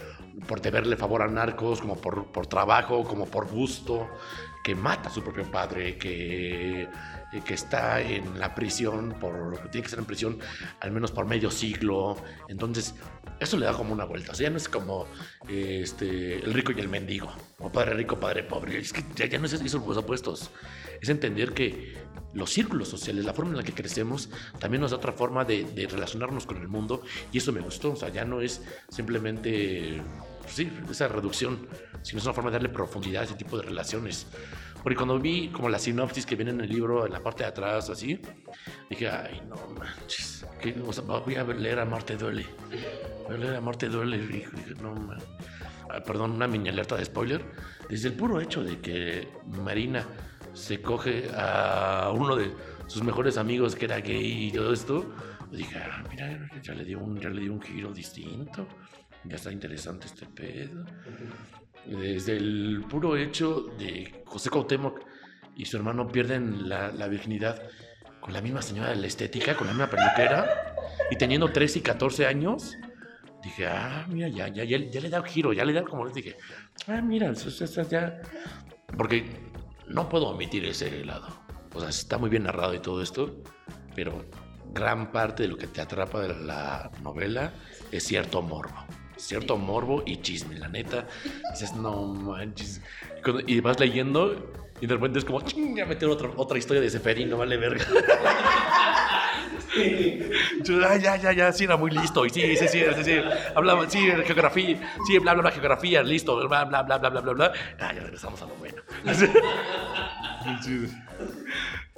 por 0.47 0.61
deberle 0.61 0.95
favor 0.95 1.21
a 1.21 1.27
narcos, 1.27 1.81
como 1.81 1.95
por, 1.95 2.31
por 2.31 2.47
trabajo, 2.47 3.03
como 3.03 3.25
por 3.25 3.47
gusto, 3.47 4.09
que 4.63 4.75
mata 4.75 5.09
a 5.09 5.11
su 5.11 5.23
propio 5.23 5.49
padre, 5.51 5.97
que, 5.97 6.87
eh, 7.35 7.41
que 7.45 7.53
está 7.53 8.01
en 8.01 8.39
la 8.39 8.55
prisión, 8.55 9.15
por, 9.19 9.57
tiene 9.69 9.81
que 9.81 9.87
estar 9.87 9.99
en 9.99 10.05
prisión 10.05 10.39
al 10.79 10.91
menos 10.91 11.11
por 11.11 11.25
medio 11.25 11.51
siglo. 11.51 12.17
Entonces, 12.47 12.95
eso 13.39 13.57
le 13.57 13.65
da 13.65 13.73
como 13.73 13.93
una 13.93 14.05
vuelta. 14.05 14.31
O 14.31 14.35
sea, 14.35 14.45
ya 14.45 14.49
no 14.49 14.57
es 14.57 14.69
como 14.69 15.07
este, 15.47 16.35
el 16.35 16.53
rico 16.53 16.71
y 16.71 16.79
el 16.79 16.87
mendigo, 16.87 17.31
o 17.59 17.71
padre 17.71 17.93
rico, 17.95 18.19
padre 18.19 18.43
pobre. 18.43 18.79
Es 18.79 18.93
que 18.93 19.03
ya, 19.15 19.37
no 19.37 19.45
es 19.45 19.53
esos 19.53 19.85
los 19.85 19.97
opuestos. 19.97 20.49
Es 21.01 21.09
entender 21.09 21.53
que 21.53 21.95
los 22.33 22.51
círculos 22.51 22.87
sociales, 22.87 23.25
la 23.25 23.33
forma 23.33 23.51
en 23.51 23.57
la 23.57 23.63
que 23.63 23.73
crecemos, 23.73 24.29
también 24.59 24.81
nos 24.81 24.91
da 24.91 24.97
otra 24.97 25.11
forma 25.11 25.43
de, 25.45 25.87
relacionarnos 25.89 26.45
con 26.45 26.57
el 26.57 26.67
mundo. 26.67 27.01
Y 27.31 27.39
eso 27.39 27.51
me 27.51 27.61
gustó. 27.61 27.91
O 27.91 27.95
sea, 27.95 28.09
ya 28.09 28.23
no 28.23 28.41
es 28.41 28.61
simplemente 28.89 30.01
sí, 30.47 30.71
esa 30.89 31.07
reducción, 31.07 31.67
sino 32.01 32.19
es 32.19 32.25
una 32.25 32.33
forma 32.33 32.49
de 32.49 32.55
darle 32.55 32.69
profundidad 32.69 33.23
a 33.23 33.25
ese 33.25 33.35
tipo 33.35 33.57
de 33.57 33.63
relaciones. 33.63 34.27
Porque 34.85 34.97
cuando 34.97 35.17
vi 35.17 35.47
como 35.47 35.67
la 35.67 35.79
sinopsis 35.79 36.27
que 36.27 36.35
viene 36.35 36.51
en 36.51 36.61
el 36.61 36.69
libro, 36.69 37.07
en 37.07 37.11
la 37.11 37.19
parte 37.19 37.41
de 37.41 37.49
atrás, 37.49 37.89
así, 37.89 38.21
dije, 38.87 39.09
ay, 39.09 39.41
no 39.49 39.55
manches, 39.79 40.45
¿qué? 40.61 40.73
Voy 40.73 41.33
a 41.33 41.43
leer 41.43 41.79
a 41.79 41.85
Marte 41.85 42.15
Duele. 42.15 42.45
Voy 43.25 43.35
a 43.35 43.37
leer 43.39 43.55
a 43.55 43.61
Marte 43.61 43.89
Duele. 43.89 44.19
Dije, 44.19 44.47
no 44.83 44.93
manches. 44.93 45.27
Ah, 45.89 46.03
perdón, 46.03 46.33
una 46.33 46.47
mini 46.47 46.69
alerta 46.69 46.97
de 46.97 47.05
spoiler. 47.05 47.43
Desde 47.89 48.09
el 48.09 48.13
puro 48.13 48.39
hecho 48.39 48.63
de 48.63 48.79
que 48.79 49.27
Marina 49.63 50.05
se 50.53 50.79
coge 50.83 51.31
a 51.35 52.11
uno 52.13 52.35
de 52.35 52.53
sus 52.85 53.01
mejores 53.01 53.39
amigos 53.39 53.75
que 53.75 53.85
era 53.85 54.01
gay 54.01 54.49
y 54.49 54.51
todo 54.51 54.71
esto, 54.71 55.15
dije, 55.51 55.79
ah, 55.79 56.03
mira, 56.11 56.47
ya 56.61 56.75
le 56.75 56.85
dio 56.85 56.99
un, 56.99 57.19
ya 57.19 57.29
le 57.29 57.41
dio 57.41 57.53
un 57.53 57.61
giro 57.63 57.91
distinto 57.91 58.67
ya 59.27 59.35
está 59.35 59.51
interesante 59.51 60.07
este 60.07 60.25
pedo. 60.25 60.85
Desde 61.85 62.37
el 62.37 62.83
puro 62.89 63.15
hecho 63.15 63.61
de 63.77 64.23
José 64.25 64.49
Cuauhtémoc 64.49 65.01
y 65.55 65.65
su 65.65 65.77
hermano 65.77 66.07
pierden 66.07 66.67
la, 66.67 66.91
la, 66.91 67.07
virginidad 67.07 67.61
con 68.19 68.33
la 68.33 68.41
misma 68.41 68.61
señora 68.61 68.89
de 68.89 68.95
la 68.95 69.07
estética, 69.07 69.55
con 69.55 69.67
la 69.67 69.73
misma 69.73 69.89
peluquera, 69.89 70.75
y 71.11 71.15
teniendo 71.15 71.51
13 71.51 71.79
y 71.79 71.81
14 71.81 72.25
años, 72.25 72.75
dije, 73.43 73.67
ah, 73.67 74.05
mira, 74.09 74.27
ya, 74.27 74.47
ya, 74.47 74.63
ya, 74.63 74.77
ya 74.77 75.01
le 75.01 75.09
da 75.09 75.23
giro, 75.23 75.53
ya 75.53 75.63
le 75.63 75.73
da 75.73 75.83
como 75.83 76.05
les 76.05 76.13
dije, 76.13 76.35
ah, 76.87 77.01
mira, 77.01 77.31
ya... 77.33 78.21
Porque 78.97 79.25
no 79.87 80.09
puedo 80.09 80.27
omitir 80.27 80.65
ese 80.65 81.05
lado. 81.05 81.27
O 81.73 81.79
sea, 81.79 81.89
está 81.89 82.17
muy 82.17 82.29
bien 82.29 82.43
narrado 82.43 82.73
y 82.73 82.79
todo 82.79 83.01
esto, 83.01 83.43
pero 83.95 84.25
gran 84.73 85.11
parte 85.11 85.43
de 85.43 85.49
lo 85.49 85.57
que 85.57 85.67
te 85.67 85.81
atrapa 85.81 86.21
de 86.21 86.33
la 86.33 86.91
novela 87.03 87.53
es 87.91 88.03
cierto 88.03 88.41
morbo 88.41 88.85
cierto 89.17 89.57
morbo 89.57 90.03
y 90.05 90.17
chisme, 90.17 90.57
la 90.57 90.67
neta. 90.67 91.07
Dices, 91.51 91.73
no 91.75 92.05
manches. 92.07 92.81
Y 93.47 93.59
vas 93.59 93.79
leyendo 93.79 94.64
y 94.85 94.87
de 94.87 94.93
repente 94.93 95.17
es 95.17 95.25
como, 95.25 95.41
ching, 95.41 95.75
ya 95.75 95.87
meter 95.87 96.07
otra, 96.07 96.29
otra 96.35 96.59
historia 96.59 96.79
de 96.79 96.91
Seferino, 96.91 97.37
vale 97.37 97.57
verga. 97.57 97.83
ya, 100.63 100.97
ya, 100.97 101.15
ya, 101.15 101.31
ya, 101.31 101.51
sí 101.51 101.63
era 101.63 101.75
muy 101.75 101.89
listo. 101.89 102.23
Y 102.23 102.29
sí, 102.29 102.55
sí, 102.55 102.67
sí, 102.67 102.83
sí. 103.03 103.15
Hablaba, 103.55 103.89
sí, 103.89 103.97
geografía, 104.27 104.79
sí, 105.07 105.17
bla, 105.17 105.33
bla, 105.33 105.41
bla, 105.41 105.51
geografía, 105.51 106.03
listo, 106.03 106.35
bla, 106.47 106.65
bla, 106.65 106.83
bla, 106.83 106.99
bla, 106.99 107.09
bla, 107.09 107.21
bla, 107.21 107.33
bla. 107.33 107.51
Ah, 107.79 107.93
ya 107.95 108.01
regresamos 108.01 108.39
a 108.43 108.45
lo 108.45 108.53
bueno. 108.57 108.83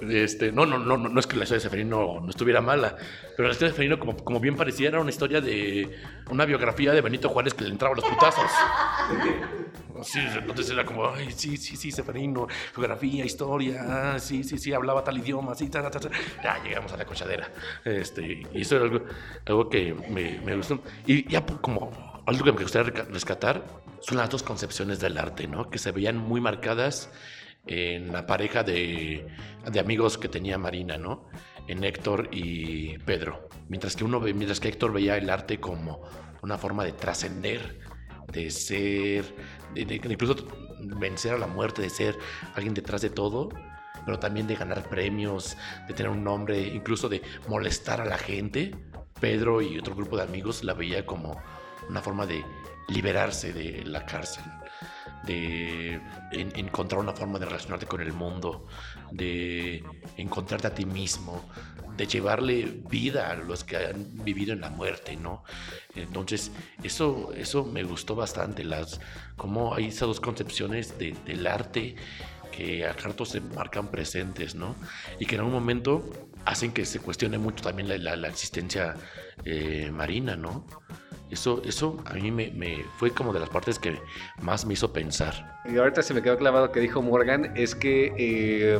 Este, 0.00 0.52
no, 0.52 0.64
no, 0.64 0.78
no, 0.78 0.96
no 0.96 1.20
es 1.20 1.26
que 1.26 1.36
la 1.36 1.42
historia 1.42 1.58
de 1.58 1.68
Seferino 1.68 2.20
no 2.22 2.30
estuviera 2.30 2.60
mala, 2.60 2.96
pero 3.36 3.48
la 3.48 3.52
historia 3.52 3.70
de 3.70 3.72
Seferino, 3.72 3.98
como, 3.98 4.16
como 4.16 4.38
bien 4.38 4.54
parecía, 4.54 4.88
era 4.88 5.00
una 5.00 5.10
historia 5.10 5.40
de 5.40 5.90
una 6.30 6.44
biografía 6.44 6.92
de 6.92 7.00
Benito 7.00 7.28
Juárez 7.28 7.52
que 7.52 7.64
le 7.64 7.70
entraba 7.70 7.96
los 7.96 8.04
putazos. 8.04 8.50
Sí, 10.02 10.20
entonces 10.20 10.70
era 10.70 10.84
como, 10.84 11.08
ay, 11.08 11.32
sí, 11.32 11.56
sí, 11.56 11.76
sí, 11.76 11.90
Seferino, 11.90 12.46
geografía, 12.74 13.24
historia, 13.24 13.82
ah, 13.86 14.18
sí, 14.18 14.44
sí, 14.44 14.58
sí, 14.58 14.72
hablaba 14.72 15.02
tal 15.04 15.18
idioma, 15.18 15.54
sí, 15.54 15.68
ta, 15.68 15.90
ta, 15.90 15.98
ta, 15.98 16.10
Ya 16.42 16.62
llegamos 16.62 16.92
a 16.92 16.96
la 16.96 17.04
cochadera. 17.04 17.50
Este, 17.84 18.42
y 18.52 18.60
eso 18.60 18.76
era 18.76 18.84
algo, 18.84 19.00
algo 19.46 19.68
que 19.68 19.94
me, 20.08 20.40
me 20.40 20.56
gustó. 20.56 20.80
Y 21.06 21.28
ya 21.30 21.44
como 21.44 21.90
algo 22.26 22.44
que 22.44 22.52
me 22.52 22.62
gustaría 22.62 23.04
rescatar 23.04 23.64
son 24.00 24.18
las 24.18 24.30
dos 24.30 24.42
concepciones 24.42 25.00
del 25.00 25.18
arte, 25.18 25.46
¿no? 25.46 25.70
Que 25.70 25.78
se 25.78 25.92
veían 25.92 26.16
muy 26.16 26.40
marcadas 26.40 27.10
en 27.66 28.12
la 28.12 28.26
pareja 28.26 28.62
de, 28.62 29.26
de, 29.70 29.80
amigos 29.80 30.18
que 30.18 30.28
tenía 30.28 30.58
Marina, 30.58 30.96
¿no? 30.96 31.28
En 31.66 31.84
Héctor 31.84 32.28
y 32.30 32.98
Pedro. 32.98 33.48
Mientras 33.68 33.96
que 33.96 34.04
uno 34.04 34.20
mientras 34.20 34.60
que 34.60 34.68
Héctor 34.68 34.92
veía 34.92 35.16
el 35.16 35.28
arte 35.28 35.60
como 35.60 36.02
una 36.42 36.56
forma 36.56 36.84
de 36.84 36.92
trascender, 36.92 37.80
de 38.32 38.50
ser, 38.50 39.34
de, 39.74 39.94
incluso 39.94 40.36
vencer 40.80 41.34
a 41.34 41.38
la 41.38 41.46
muerte, 41.46 41.82
de 41.82 41.90
ser 41.90 42.16
alguien 42.54 42.74
detrás 42.74 43.02
de 43.02 43.10
todo, 43.10 43.48
pero 44.04 44.18
también 44.18 44.46
de 44.46 44.54
ganar 44.54 44.88
premios, 44.88 45.56
de 45.86 45.94
tener 45.94 46.10
un 46.10 46.24
nombre, 46.24 46.60
incluso 46.60 47.08
de 47.08 47.22
molestar 47.48 48.00
a 48.00 48.04
la 48.04 48.18
gente. 48.18 48.74
Pedro 49.20 49.60
y 49.60 49.78
otro 49.78 49.94
grupo 49.94 50.16
de 50.16 50.22
amigos 50.22 50.62
la 50.62 50.74
veía 50.74 51.04
como 51.04 51.40
una 51.88 52.00
forma 52.00 52.24
de 52.24 52.44
liberarse 52.88 53.52
de 53.52 53.84
la 53.84 54.06
cárcel 54.06 54.44
de 55.24 56.00
encontrar 56.32 57.00
una 57.00 57.12
forma 57.12 57.38
de 57.38 57.46
relacionarte 57.46 57.86
con 57.86 58.00
el 58.00 58.12
mundo, 58.12 58.66
de 59.10 59.84
encontrarte 60.16 60.68
a 60.68 60.74
ti 60.74 60.86
mismo, 60.86 61.44
de 61.98 62.06
llevarle 62.06 62.80
vida 62.88 63.30
a 63.30 63.34
los 63.34 63.64
que 63.64 63.76
han 63.76 64.24
vivido 64.24 64.52
en 64.52 64.60
la 64.60 64.70
muerte, 64.70 65.16
¿no? 65.16 65.42
Entonces, 65.96 66.52
eso, 66.82 67.32
eso 67.36 67.64
me 67.64 67.82
gustó 67.82 68.14
bastante, 68.14 68.62
las, 68.64 69.00
cómo 69.36 69.74
hay 69.74 69.88
esas 69.88 70.06
dos 70.08 70.20
concepciones 70.20 70.96
de, 70.96 71.14
del 71.26 71.46
arte 71.46 71.96
que 72.52 72.86
a 72.86 72.92
ratos 72.92 73.30
se 73.30 73.40
marcan 73.40 73.88
presentes, 73.88 74.54
¿no? 74.54 74.76
Y 75.18 75.26
que 75.26 75.34
en 75.34 75.40
algún 75.40 75.54
momento 75.54 76.08
hacen 76.44 76.72
que 76.72 76.86
se 76.86 77.00
cuestione 77.00 77.36
mucho 77.36 77.64
también 77.64 77.88
la, 77.88 77.98
la, 77.98 78.16
la 78.16 78.28
existencia 78.28 78.94
eh, 79.44 79.90
marina, 79.92 80.36
¿no? 80.36 80.64
Eso, 81.30 81.60
eso 81.64 82.02
a 82.06 82.14
mí 82.14 82.30
me, 82.30 82.50
me, 82.52 82.84
fue 82.96 83.10
como 83.10 83.32
de 83.32 83.40
las 83.40 83.50
partes 83.50 83.78
que 83.78 83.98
más 84.40 84.64
me 84.64 84.74
hizo 84.74 84.92
pensar. 84.92 85.60
Y 85.66 85.76
ahorita 85.76 86.02
se 86.02 86.14
me 86.14 86.22
quedó 86.22 86.38
clavado 86.38 86.72
que 86.72 86.80
dijo 86.80 87.02
Morgan, 87.02 87.52
es 87.54 87.74
que 87.74 88.14
eh, 88.16 88.78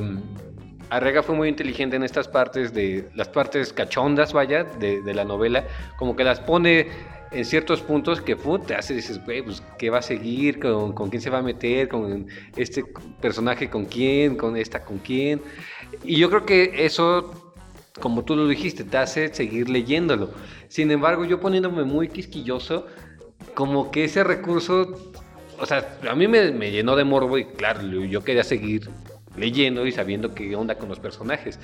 Arrega 0.91 1.23
fue 1.23 1.35
muy 1.35 1.49
inteligente 1.49 1.97
en 1.97 2.03
estas 2.03 2.29
partes, 2.29 2.73
de 2.73 3.09
las 3.15 3.29
partes 3.29 3.73
cachondas, 3.73 4.33
vaya, 4.33 4.65
de, 4.65 5.03
de 5.03 5.15
la 5.15 5.25
novela, 5.25 5.65
como 5.97 6.17
que 6.17 6.25
las 6.25 6.41
pone 6.41 6.89
en 7.31 7.45
ciertos 7.45 7.81
puntos 7.83 8.21
que 8.21 8.37
te 8.67 8.75
hace, 8.75 8.95
dices, 8.95 9.23
güey, 9.25 9.43
pues, 9.43 9.63
¿qué 9.79 9.91
va 9.91 9.99
a 9.99 10.03
seguir? 10.03 10.59
¿Con, 10.59 10.93
¿Con 10.93 11.11
quién 11.11 11.21
se 11.21 11.31
va 11.31 11.39
a 11.39 11.43
meter? 11.43 11.89
¿Con 11.89 12.27
este 12.57 12.85
personaje 13.21 13.69
con 13.69 13.85
quién? 13.85 14.37
¿Con 14.37 14.57
esta 14.57 14.85
con 14.85 14.99
quién? 14.99 15.43
Y 16.05 16.17
yo 16.17 16.31
creo 16.31 16.47
que 16.47 16.87
eso 16.87 17.49
como 18.01 18.25
tú 18.25 18.37
lo 18.37 18.47
dijiste, 18.47 18.85
te 18.85 18.97
hace 18.97 19.35
seguir 19.35 19.69
leyéndolo. 19.69 20.31
Sin 20.69 20.91
embargo, 20.91 21.25
yo 21.25 21.41
poniéndome 21.41 21.85
muy 21.85 22.09
quisquilloso, 22.09 22.87
como 23.55 23.91
que 23.91 24.05
ese 24.05 24.25
recurso, 24.25 25.13
o 25.59 25.67
sea, 25.67 25.99
a 26.09 26.15
mí 26.15 26.29
me, 26.29 26.53
me 26.53 26.71
llenó 26.71 26.97
de 26.97 27.05
morbo 27.05 27.39
y 27.39 27.45
claro, 27.45 27.83
yo 27.83 28.23
quería 28.23 28.45
seguir 28.45 28.89
leyendo 29.39 29.87
y 29.87 29.93
sabiendo 29.93 30.35
qué 30.35 30.55
onda 30.57 30.77
con 30.77 30.89
los 30.89 31.01
personajes. 31.01 31.59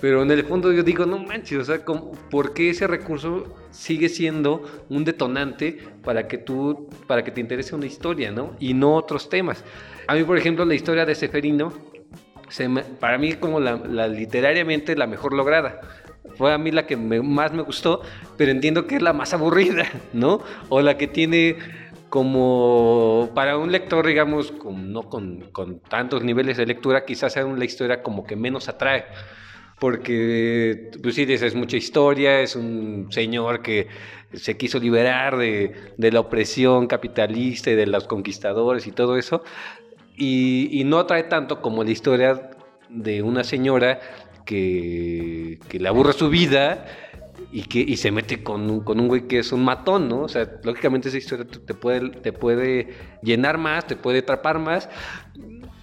Pero 0.00 0.22
en 0.22 0.30
el 0.30 0.44
fondo 0.44 0.72
yo 0.72 0.82
digo, 0.82 1.06
no 1.06 1.18
manches, 1.18 1.58
o 1.58 1.64
sea, 1.64 1.84
¿por 2.30 2.54
qué 2.54 2.70
ese 2.70 2.86
recurso 2.86 3.56
sigue 3.70 4.08
siendo 4.08 4.62
un 4.88 5.04
detonante 5.04 5.78
para 6.04 6.28
que 6.28 6.38
tú, 6.38 6.88
para 7.06 7.24
que 7.24 7.30
te 7.30 7.40
interese 7.40 7.74
una 7.74 7.86
historia, 7.86 8.30
¿no? 8.30 8.56
Y 8.60 8.74
no 8.74 8.94
otros 8.94 9.28
temas. 9.28 9.64
A 10.06 10.14
mí, 10.14 10.24
por 10.24 10.38
ejemplo, 10.38 10.64
la 10.64 10.74
historia 10.74 11.06
de 11.06 11.14
Seferino, 11.14 11.72
para 13.00 13.18
mí 13.18 13.34
como 13.34 13.60
la, 13.60 13.76
la, 13.76 14.06
literariamente 14.06 14.96
la 14.96 15.06
mejor 15.06 15.32
lograda. 15.32 15.80
Fue 16.36 16.52
a 16.52 16.58
mí 16.58 16.70
la 16.70 16.86
que 16.86 16.96
más 16.96 17.52
me 17.52 17.62
gustó, 17.62 18.02
pero 18.36 18.50
entiendo 18.50 18.86
que 18.86 18.96
es 18.96 19.02
la 19.02 19.12
más 19.12 19.32
aburrida, 19.34 19.86
¿no? 20.12 20.42
O 20.68 20.80
la 20.80 20.96
que 20.96 21.06
tiene 21.06 21.56
como 22.14 23.32
para 23.34 23.58
un 23.58 23.72
lector, 23.72 24.06
digamos, 24.06 24.52
con, 24.52 24.92
no 24.92 25.02
con, 25.02 25.50
con, 25.50 25.80
tantos 25.80 26.22
niveles 26.22 26.56
de 26.56 26.64
lectura, 26.64 27.04
quizás 27.04 27.32
sea 27.32 27.44
una 27.44 27.64
historia 27.64 28.04
como 28.04 28.24
que 28.24 28.36
menos 28.36 28.68
atrae. 28.68 29.06
Porque, 29.80 30.92
pues 31.02 31.16
sí, 31.16 31.26
es 31.28 31.54
mucha 31.56 31.76
historia, 31.76 32.40
es 32.40 32.54
un 32.54 33.08
señor 33.10 33.62
que 33.62 33.88
se 34.32 34.56
quiso 34.56 34.78
liberar 34.78 35.36
de, 35.36 35.74
de 35.96 36.12
la 36.12 36.20
opresión 36.20 36.86
capitalista 36.86 37.72
y 37.72 37.74
de 37.74 37.88
los 37.88 38.06
conquistadores 38.06 38.86
y 38.86 38.92
todo 38.92 39.16
eso, 39.18 39.42
y, 40.16 40.68
y, 40.70 40.84
no 40.84 41.00
atrae 41.00 41.24
tanto 41.24 41.60
como 41.60 41.82
la 41.82 41.90
historia 41.90 42.48
de 42.90 43.22
una 43.22 43.42
señora 43.42 43.98
que, 44.46 45.58
que 45.68 45.80
le 45.80 45.88
aburre 45.88 46.12
su 46.12 46.28
vida 46.28 46.86
y 47.54 47.62
que 47.62 47.78
y 47.78 47.96
se 47.98 48.10
mete 48.10 48.42
con 48.42 48.68
un, 48.68 48.80
con 48.80 48.98
un 48.98 49.06
güey 49.06 49.28
que 49.28 49.38
es 49.38 49.52
un 49.52 49.64
matón, 49.64 50.08
¿no? 50.08 50.22
O 50.22 50.28
sea, 50.28 50.50
lógicamente 50.64 51.08
esa 51.08 51.18
historia 51.18 51.46
te 51.46 51.72
puede, 51.72 52.10
te 52.10 52.32
puede 52.32 52.88
llenar 53.22 53.58
más, 53.58 53.86
te 53.86 53.94
puede 53.94 54.18
atrapar 54.18 54.58
más, 54.58 54.88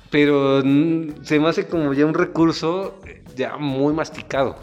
pero 0.10 0.62
se 0.62 1.40
me 1.40 1.48
hace 1.48 1.68
como 1.68 1.94
ya 1.94 2.06
un 2.06 2.14
recurso 2.14 3.00
ya 3.38 3.56
muy 3.56 3.94
masticado. 3.94 4.58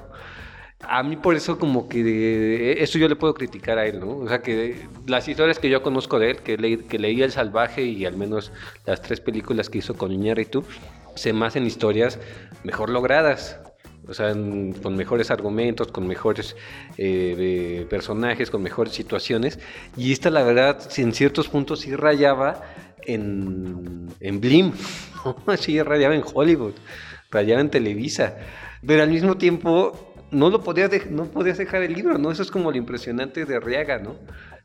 A 0.81 1.03
mí 1.03 1.17
por 1.17 1.35
eso 1.35 1.59
como 1.59 1.89
que 1.89 2.01
eh, 2.03 2.83
eso 2.83 2.99
yo 2.99 3.09
le 3.09 3.17
puedo 3.17 3.33
criticar 3.33 3.79
a 3.79 3.87
él, 3.87 4.01
¿no? 4.01 4.19
O 4.19 4.29
sea, 4.29 4.43
que 4.43 4.87
las 5.07 5.27
historias 5.29 5.59
que 5.59 5.71
yo 5.71 5.83
conozco 5.83 6.19
de 6.19 6.33
él, 6.33 6.37
que, 6.43 6.59
le, 6.59 6.85
que 6.85 6.99
leí 6.99 7.23
El 7.23 7.33
Salvaje 7.33 7.85
y 7.85 8.05
al 8.05 8.19
menos 8.19 8.53
las 8.85 9.01
tres 9.01 9.21
películas 9.21 9.71
que 9.71 9.79
hizo 9.79 9.95
con 9.95 10.13
Iñárritu, 10.13 10.63
se 11.15 11.33
me 11.33 11.47
hacen 11.47 11.65
historias 11.65 12.19
mejor 12.65 12.91
logradas, 12.91 13.59
o 14.09 14.15
sea, 14.15 14.33
con 14.33 14.97
mejores 14.97 15.31
argumentos, 15.31 15.89
con 15.89 16.07
mejores 16.07 16.57
eh, 16.97 17.87
personajes, 17.91 18.51
con 18.51 18.63
mejores 18.63 18.95
situaciones. 18.95 19.59
Y 19.97 20.13
esta, 20.13 20.31
la 20.31 20.43
verdad, 20.43 20.81
en 20.97 21.13
ciertos 21.13 21.49
puntos 21.49 21.81
sí 21.81 21.95
rayaba 21.95 22.63
en, 23.07 24.09
en 24.21 24.41
Blim, 24.41 24.73
sí 25.59 25.83
rayaba 25.83 26.15
en 26.15 26.23
Hollywood, 26.33 26.75
rayaba 27.31 27.61
en 27.61 27.71
Televisa. 27.71 28.37
Pero 28.87 29.03
al 29.03 29.11
mismo 29.11 29.37
tiempo 29.37 30.15
no 30.31 30.51
lo 30.51 30.63
podías, 30.63 30.91
no 31.11 31.27
podías 31.27 31.59
dejar 31.59 31.83
el 31.83 31.93
libro, 31.93 32.19
¿no? 32.19 32.31
Eso 32.31 32.43
es 32.43 32.51
como 32.51 32.71
lo 32.71 32.77
impresionante 32.77 33.45
de 33.45 33.57
Arriaga, 33.57 33.99
¿no? 33.99 34.17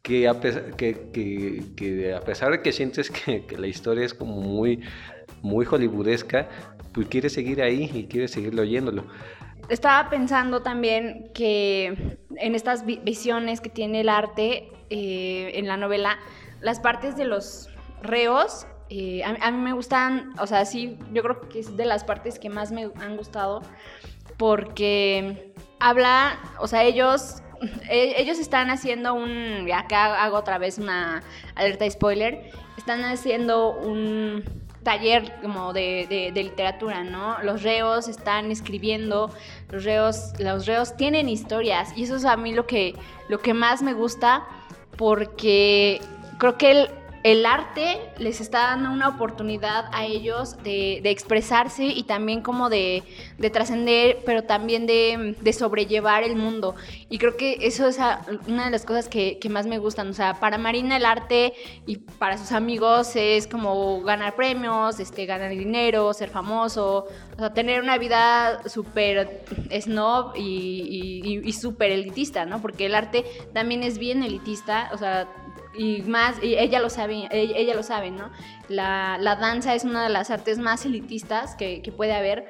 Que 0.02 0.28
a, 0.28 0.40
pesar, 0.40 0.76
que, 0.76 1.12
que, 1.76 2.14
a 2.14 2.20
pesar 2.22 2.52
de 2.52 2.62
que 2.62 2.72
sientes 2.72 3.10
que, 3.10 3.46
que, 3.46 3.58
la 3.58 3.68
historia 3.68 4.06
es 4.06 4.14
como 4.14 4.42
muy, 4.42 4.82
muy 5.42 5.66
hollywoodesca, 5.66 6.50
pues 6.94 7.08
quiere 7.08 7.30
seguir 7.30 7.62
ahí 7.62 7.90
y 7.94 8.06
quiere 8.06 8.28
seguir 8.28 8.60
oyéndolo. 8.60 9.06
Estaba 9.70 10.10
pensando 10.10 10.62
también 10.62 11.32
que 11.34 12.18
en 12.36 12.56
estas 12.56 12.86
visiones 12.86 13.62
que 13.62 13.70
tiene 13.70 14.02
el 14.02 14.10
arte 14.10 14.70
eh, 14.90 15.52
en 15.56 15.68
la 15.68 15.78
novela, 15.78 16.20
las 16.62 16.80
partes 16.80 17.16
de 17.16 17.26
los 17.26 17.70
reos, 18.02 18.68
eh, 18.90 19.24
a, 19.24 19.52
mí 19.52 19.58
me 19.58 19.74
gustan, 19.74 20.34
o 20.40 20.46
sea, 20.46 20.66
sí, 20.66 20.98
yo 21.14 21.24
creo 21.24 21.50
que 21.50 21.60
es 21.60 21.78
de 21.78 21.86
las 21.86 22.04
partes 22.04 22.40
que 22.40 22.50
más 22.50 22.72
me 22.72 22.90
han 23.00 23.18
gustado, 23.18 23.62
porque 24.38 25.54
habla, 25.80 26.38
o 26.60 26.68
sea, 26.68 26.84
ellos 26.84 27.42
e, 27.90 28.22
ellos 28.22 28.40
están 28.40 28.70
haciendo 28.70 29.14
un, 29.14 29.70
acá 29.74 30.24
hago 30.24 30.38
otra 30.38 30.58
vez 30.58 30.78
una 30.78 31.24
alerta 31.56 31.90
spoiler, 31.90 32.52
están 32.78 33.04
haciendo 33.04 33.72
un, 33.72 34.44
taller 34.84 35.40
como 35.42 35.74
de, 35.74 36.32
literatura, 36.34 37.04
¿no? 37.04 37.42
Los 37.44 37.64
reos 37.64 38.08
están 38.08 38.52
escribiendo, 38.52 39.32
los 39.70 39.84
reos, 39.84 40.34
los 40.40 40.66
reos 40.66 40.96
tienen 40.98 41.30
historias 41.30 41.98
y 41.98 42.04
eso 42.04 42.16
es 42.18 42.26
a 42.26 42.38
mí 42.38 42.54
lo 42.54 42.68
que, 42.68 42.96
lo 43.30 43.40
que 43.40 43.54
más 43.54 43.82
me 43.82 43.94
gusta 43.94 44.46
porque 44.98 46.02
creo 46.38 46.58
que 46.58 46.72
el, 46.72 46.90
el 47.24 47.46
arte 47.46 48.02
les 48.18 48.42
está 48.42 48.64
dando 48.64 48.92
una 48.92 49.08
oportunidad 49.08 49.86
a 49.94 50.06
ellos 50.06 50.62
de, 50.64 51.02
expresarse 51.06 51.86
y 51.86 52.04
también 52.04 52.42
como 52.42 52.70
de, 52.70 53.04
trascender, 53.52 54.20
pero 54.26 54.44
también 54.44 54.86
de, 54.86 55.54
sobrellevar 55.58 56.24
el 56.24 56.36
mundo. 56.36 56.76
Y 57.10 57.18
creo 57.20 57.38
que 57.38 57.60
eso 57.62 57.88
es 57.88 57.98
una 58.48 58.66
de 58.66 58.72
las 58.72 58.86
cosas 58.86 59.08
que, 59.08 59.40
más 59.50 59.66
me 59.68 59.78
gustan. 59.78 60.10
O 60.10 60.14
sea, 60.14 60.40
para 60.40 60.58
Marina 60.58 60.98
el 60.98 61.06
arte 61.06 61.54
y 61.86 61.98
para 61.98 62.38
sus 62.38 62.52
amigos 62.52 63.16
es 63.16 63.48
como 63.48 64.02
ganar 64.02 64.36
premios, 64.36 65.00
este, 65.00 65.26
ganar 65.26 65.52
dinero, 65.52 66.14
ser 66.14 66.30
famoso, 66.30 67.08
o 67.36 67.40
sea, 67.40 67.54
tener 67.54 67.82
una 67.82 67.98
vida 67.98 68.62
súper 68.68 69.44
snob 69.82 70.34
y, 70.36 71.42
y, 71.44 71.54
súper 71.54 71.92
elitista, 71.92 72.46
¿no? 72.46 72.62
Porque 72.62 72.86
el 72.86 72.96
arte 72.96 73.26
también 73.54 73.84
es 73.84 73.98
bien 73.98 74.24
elitista, 74.24 74.90
o 74.94 74.98
sea, 74.98 75.28
y 75.76 76.04
más, 76.04 76.42
y 76.44 76.56
ella 76.56 76.80
lo 76.80 76.90
sabe, 76.90 77.28
ella, 77.32 77.74
lo 77.74 77.84
sabe, 77.84 78.12
¿no? 78.12 78.32
La, 78.70 79.18
danza 79.40 79.74
es 79.74 79.84
una 79.84 80.04
de 80.04 80.10
las 80.10 80.30
artes 80.30 80.60
más 80.60 80.86
elitistas 80.86 81.56
que, 81.56 81.82
puede 81.96 82.14
haber, 82.14 82.50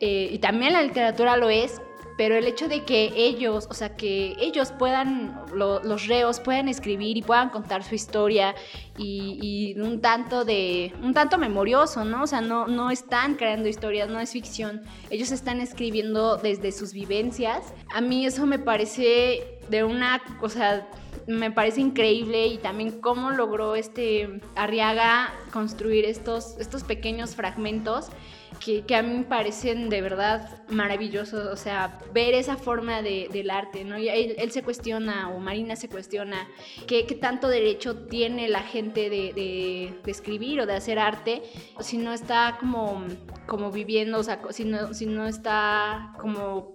eh, 0.00 0.28
y 0.30 0.38
también 0.38 0.74
la 0.74 0.82
literatura 0.82 1.36
lo 1.36 1.48
es, 1.48 1.80
pero 2.20 2.36
el 2.36 2.46
hecho 2.46 2.68
de 2.68 2.84
que 2.84 3.14
ellos, 3.16 3.66
o 3.70 3.72
sea, 3.72 3.96
que 3.96 4.36
ellos 4.38 4.72
puedan, 4.72 5.40
los 5.54 6.06
reos 6.06 6.38
puedan 6.38 6.68
escribir 6.68 7.16
y 7.16 7.22
puedan 7.22 7.48
contar 7.48 7.82
su 7.82 7.94
historia 7.94 8.54
y, 8.98 9.74
un 9.80 10.02
tanto 10.02 10.44
de, 10.44 10.92
un 11.02 11.14
tanto 11.14 11.38
memorioso, 11.38 12.04
¿no? 12.04 12.24
O 12.24 12.26
sea, 12.26 12.42
no, 12.42 12.66
no 12.66 12.90
están 12.90 13.36
creando 13.36 13.70
historias, 13.70 14.10
no 14.10 14.20
es 14.20 14.32
ficción, 14.32 14.82
ellos 15.08 15.30
están 15.32 15.62
escribiendo 15.62 16.36
desde 16.36 16.72
sus 16.72 16.92
vivencias. 16.92 17.72
A 17.94 18.02
mí 18.02 18.26
eso 18.26 18.44
me 18.44 18.58
parece 18.58 19.58
de 19.70 19.82
una, 19.84 20.20
o 20.42 20.50
sea, 20.50 20.90
me 21.26 21.50
parece 21.50 21.80
increíble 21.80 22.48
y 22.48 22.58
también 22.58 23.00
cómo 23.00 23.30
logró 23.30 23.76
este 23.76 24.42
Arriaga 24.56 25.32
construir 25.54 26.04
estos, 26.04 26.58
estos 26.58 26.84
pequeños 26.84 27.34
fragmentos 27.34 28.10
que, 28.58 28.84
a 28.94 29.02
mí 29.02 29.18
me 29.18 29.24
parecen 29.24 29.88
de 29.88 30.02
verdad 30.02 30.62
maravillosos, 30.68 31.46
o 31.46 31.56
sea, 31.56 31.98
ver 32.12 32.34
esa 32.34 32.56
forma 32.56 33.02
de, 33.02 33.28
del 33.32 33.50
arte, 33.50 33.84
¿no? 33.84 33.98
Y 33.98 34.08
él, 34.08 34.50
se 34.50 34.62
cuestiona, 34.62 35.30
o 35.30 35.38
Marina 35.38 35.76
se 35.76 35.88
cuestiona, 35.88 36.48
¿qué, 36.86 37.02
tanto 37.20 37.48
derecho 37.48 38.06
tiene 38.06 38.48
la 38.48 38.60
gente 38.60 39.08
de, 39.08 39.32
de, 39.32 40.10
escribir 40.10 40.60
o 40.60 40.66
de 40.66 40.74
hacer 40.74 40.98
arte 40.98 41.42
si 41.80 41.96
no 41.96 42.12
está 42.12 42.56
como, 42.58 43.06
como 43.46 43.70
viviendo, 43.70 44.18
o 44.18 44.22
sea, 44.22 44.40
si 44.50 44.64
no, 44.64 44.92
si 44.92 45.06
no 45.06 45.26
está 45.26 46.12
como 46.18 46.74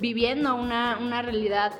viviendo 0.00 0.54
una, 0.54 0.98
una 0.98 1.22
realidad 1.22 1.72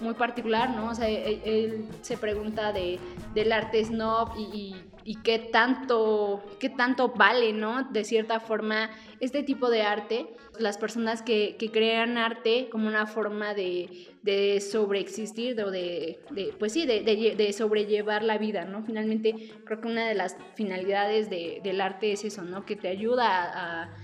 muy 0.00 0.14
particular, 0.14 0.70
¿no? 0.70 0.90
O 0.90 0.94
sea, 0.94 1.08
él, 1.08 1.88
se 2.02 2.16
pregunta 2.16 2.72
de, 2.72 2.98
del 3.34 3.52
arte 3.52 3.84
snob 3.84 4.30
y, 4.38 4.76
qué, 5.22 5.38
tanto, 5.38 6.42
qué 6.58 6.70
tanto 6.70 7.10
vale, 7.10 7.52
¿no? 7.52 7.84
De 7.84 8.04
cierta 8.04 8.40
forma, 8.40 8.90
este 9.20 9.42
tipo 9.42 9.68
de 9.70 9.82
arte, 9.82 10.26
las 10.58 10.78
personas 10.78 11.22
que, 11.22 11.56
que 11.58 11.70
crean 11.70 12.16
arte 12.16 12.68
como 12.70 12.88
una 12.88 13.06
forma 13.06 13.54
de, 13.54 14.08
de 14.22 14.60
sobreexistir, 14.60 15.60
o 15.60 15.70
de, 15.70 16.20
de, 16.30 16.54
pues 16.58 16.72
sí, 16.72 16.86
de, 16.86 17.02
de, 17.02 17.52
sobrellevar 17.52 18.22
la 18.22 18.38
vida, 18.38 18.64
¿no? 18.64 18.82
Finalmente, 18.82 19.52
creo 19.64 19.80
que 19.80 19.88
una 19.88 20.06
de 20.08 20.14
las 20.14 20.36
finalidades 20.54 21.28
del 21.28 21.80
arte 21.80 22.12
es 22.12 22.24
eso, 22.24 22.42
¿no? 22.42 22.64
Que 22.64 22.76
te 22.76 22.88
ayuda 22.88 23.84
a 23.84 23.94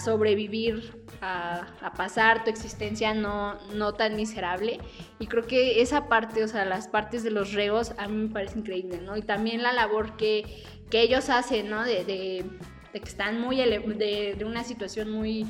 sobrevivir, 0.00 1.04
a, 1.20 1.92
pasar 1.96 2.44
tu 2.44 2.50
existencia 2.50 3.14
no, 3.14 3.54
no 3.74 3.94
tan 3.94 4.16
miserable. 4.16 4.78
Y 5.18 5.26
creo 5.26 5.46
que 5.46 5.80
esa 5.80 6.08
parte, 6.08 6.42
o 6.44 6.48
sea, 6.48 6.64
las 6.64 6.88
partes 6.88 7.22
de 7.22 7.30
los 7.30 7.52
reos, 7.52 7.92
a 7.98 8.08
mí 8.08 8.26
me 8.26 8.32
parece 8.32 8.58
increíble, 8.58 9.00
¿no? 9.00 9.16
Y 9.16 9.22
también 9.22 9.62
la 9.62 9.72
labor 9.72 10.16
que, 10.16 10.62
que 10.90 11.02
ellos 11.02 11.28
hacen, 11.30 11.70
¿no? 11.70 11.84
De, 11.84 12.04
de, 12.04 12.44
que 12.92 13.08
están 13.08 13.40
muy, 13.40 13.56
de, 13.56 14.34
de, 14.38 14.44
una 14.44 14.62
situación 14.62 15.10
muy, 15.10 15.46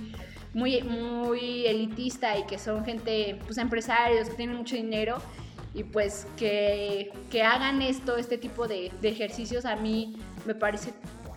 muy, 0.54 0.82
muy 0.82 1.66
elitista 1.66 2.38
y 2.38 2.44
que 2.46 2.58
son 2.58 2.84
gente, 2.84 3.38
pues 3.44 3.58
empresarios, 3.58 4.30
que 4.30 4.36
tienen 4.36 4.56
mucho 4.56 4.76
dinero. 4.76 5.18
Y 5.74 5.82
pues 5.82 6.28
que, 6.36 7.10
que 7.30 7.42
hagan 7.42 7.82
esto, 7.82 8.16
este 8.16 8.38
tipo 8.38 8.68
de 8.68 8.92
ejercicios, 9.02 9.64
a 9.64 9.74
mí 9.74 10.16
me 10.46 10.54
parece 10.54 10.94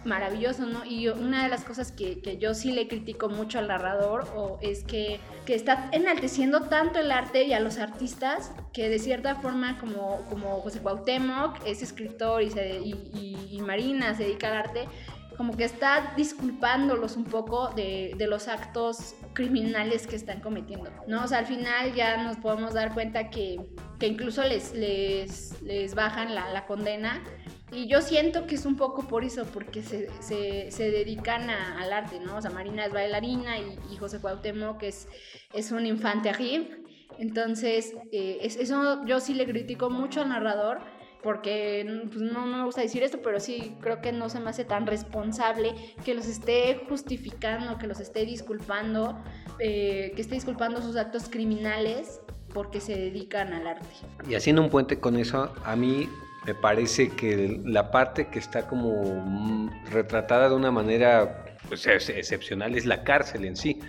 maravilloso, 0.07 0.65
¿no? 0.65 0.85
Y 0.85 1.07
una 1.09 1.43
de 1.43 1.49
las 1.49 1.63
cosas 1.63 1.91
que, 1.91 2.21
que, 2.21 2.37
yo 2.37 2.53
sí 2.53 2.71
le 2.71 2.87
critico 2.87 3.29
mucho 3.29 3.59
al 3.59 3.67
narrador 3.67 4.27
o 4.35 4.57
es 4.61 4.83
que, 4.83 5.19
que, 5.45 5.53
está 5.53 5.89
enalteciendo 5.91 6.61
tanto 6.61 6.99
el 6.99 7.11
arte 7.11 7.43
y 7.43 7.53
a 7.53 7.59
los 7.59 7.77
artistas 7.77 8.51
que 8.73 8.89
de 8.89 8.99
cierta 8.99 9.35
forma 9.35 9.77
como, 9.79 10.25
como 10.29 10.61
José 10.61 10.79
Cuauhtémoc 10.79 11.59
es 11.65 11.83
escritor 11.83 12.41
y, 12.41 12.47
y, 12.47 13.47
y, 13.51 13.61
Marina 13.61 14.15
se 14.15 14.23
dedica 14.23 14.47
al 14.47 14.57
arte, 14.57 14.87
como 15.35 15.55
que 15.55 15.65
está 15.65 16.13
disculpándolos 16.17 17.15
un 17.15 17.25
poco 17.25 17.69
de, 17.75 18.13
de, 18.17 18.27
los 18.27 18.47
actos 18.47 19.15
criminales 19.33 20.07
que 20.07 20.15
están 20.15 20.41
cometiendo, 20.41 20.89
¿no? 21.07 21.23
O 21.23 21.27
sea, 21.27 21.39
al 21.39 21.45
final 21.45 21.93
ya 21.93 22.23
nos 22.23 22.37
podemos 22.37 22.73
dar 22.73 22.93
cuenta 22.93 23.29
que, 23.29 23.59
que 23.99 24.07
incluso 24.07 24.43
les, 24.43 24.73
les, 24.73 25.61
les 25.61 25.93
bajan 25.93 26.33
la, 26.33 26.49
la 26.51 26.65
condena 26.65 27.21
y 27.71 27.87
yo 27.87 28.01
siento 28.01 28.47
que 28.47 28.55
es 28.55 28.65
un 28.65 28.77
poco 28.77 29.07
por 29.07 29.25
eso, 29.25 29.45
porque 29.45 29.81
se, 29.83 30.09
se, 30.21 30.91
dedican 30.91 31.49
al 31.49 31.91
arte, 31.91 32.19
¿no? 32.19 32.37
O 32.37 32.41
sea, 32.41 32.49
Marina 32.49 32.85
es 32.85 32.93
bailarina 32.93 33.57
y, 33.59 33.97
José 33.97 34.19
Cuauhtémoc 34.19 34.81
es, 34.83 35.07
es 35.53 35.71
un 35.71 35.85
infante 35.85 36.29
arriba. 36.29 36.65
Entonces, 37.19 37.93
eh, 38.11 38.37
eso 38.41 39.05
yo 39.05 39.19
sí 39.19 39.33
le 39.33 39.45
critico 39.45 39.89
mucho 39.89 40.21
al 40.21 40.29
narrador, 40.29 40.79
porque 41.23 41.83
pues, 42.07 42.21
no, 42.21 42.45
no, 42.45 42.57
me 42.57 42.63
gusta 42.63 42.81
decir 42.81 43.03
esto, 43.03 43.19
pero 43.21 43.39
sí 43.41 43.75
creo 43.81 44.01
que 44.01 44.13
no 44.13 44.29
se 44.29 44.39
me 44.39 44.49
hace 44.49 44.63
tan 44.63 44.87
responsable 44.87 45.73
que 46.05 46.13
los 46.13 46.27
esté 46.27 46.85
justificando, 46.87 47.77
que 47.77 47.87
los 47.87 47.99
esté 47.99 48.23
disculpando, 48.23 49.21
eh, 49.59 50.13
que 50.15 50.21
esté 50.21 50.35
disculpando 50.35 50.81
sus 50.81 50.95
actos 50.95 51.27
criminales 51.27 52.21
porque 52.53 52.79
se 52.79 52.95
dedican 52.95 53.51
al 53.51 53.67
arte. 53.67 53.89
Y 54.29 54.35
haciendo 54.35 54.61
un 54.61 54.69
puente 54.69 54.99
con 54.99 55.17
eso, 55.17 55.53
a 55.65 55.75
mí 55.75 56.07
me 56.47 56.55
parece 56.55 57.09
que 57.09 57.59
la 57.65 57.91
parte 57.91 58.27
que 58.27 58.39
está 58.39 58.65
como 58.67 59.03
mm, 59.03 59.91
retratada 59.91 60.47
de 60.47 60.55
una 60.55 60.71
manera 60.71 61.45
pues, 61.67 61.85
excepcional 61.85 62.75
es 62.75 62.85
la 62.85 63.03
cárcel 63.03 63.43
en 63.43 63.57
sí. 63.57 63.79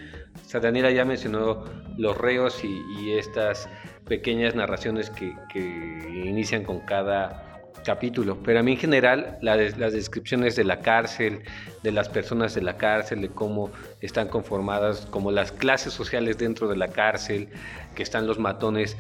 O 0.45 0.49
sea, 0.49 0.59
Daniela 0.59 0.91
ya 0.91 1.05
mencionó 1.05 1.65
los 1.97 2.19
reos 2.19 2.63
y, 2.65 3.13
estas 3.13 3.69
pequeñas 4.07 4.55
narraciones 4.55 5.11
que, 5.11 5.33
inician 6.09 6.65
con 6.65 6.81
cada 6.81 7.45
capítulo, 7.85 8.39
pero 8.43 8.61
a 8.61 8.63
mí 8.63 8.73
en 8.73 8.79
general 8.79 9.39
las 9.41 9.93
descripciones 9.93 10.57
de 10.57 10.65
la 10.65 10.81
cárcel, 10.81 11.43
de 11.83 11.93
las 11.93 12.09
personas 12.09 12.55
de 12.55 12.63
la 12.63 12.77
cárcel, 12.77 13.23
de 13.23 13.29
cómo 13.29 13.71
están 14.01 14.29
conformadas, 14.29 15.07
como 15.11 15.31
las 15.31 15.53
clases 15.53 15.93
sociales 15.93 16.39
dentro 16.39 16.69
de 16.69 16.77
la 16.77 16.89
cárcel, 16.89 17.49
que 17.95 18.03
están 18.03 18.27
los 18.27 18.39
matones 18.39 18.97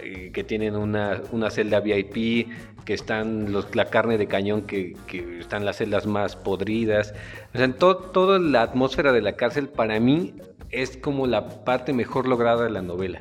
eh, 0.00 0.30
que 0.32 0.44
tienen 0.44 0.76
una, 0.76 1.22
una, 1.30 1.50
celda 1.50 1.80
VIP, 1.80 2.48
que 2.84 2.94
están 2.94 3.54
la 3.74 3.84
carne 3.86 4.18
de 4.18 4.26
cañón, 4.26 4.62
que, 4.62 4.96
están 5.38 5.64
las 5.64 5.76
celdas 5.76 6.06
más 6.06 6.36
podridas. 6.36 7.14
O 7.54 7.58
sea, 7.58 7.72
toda 7.72 8.38
la 8.38 8.62
atmósfera 8.62 9.12
de 9.12 9.22
la 9.22 9.36
cárcel 9.36 9.68
para 9.68 10.00
mí 10.00 10.34
es 10.70 10.96
como 10.96 11.26
la 11.26 11.64
parte 11.64 11.92
mejor 11.92 12.26
lograda 12.26 12.64
de 12.64 12.70
la 12.70 12.82
novela. 12.82 13.20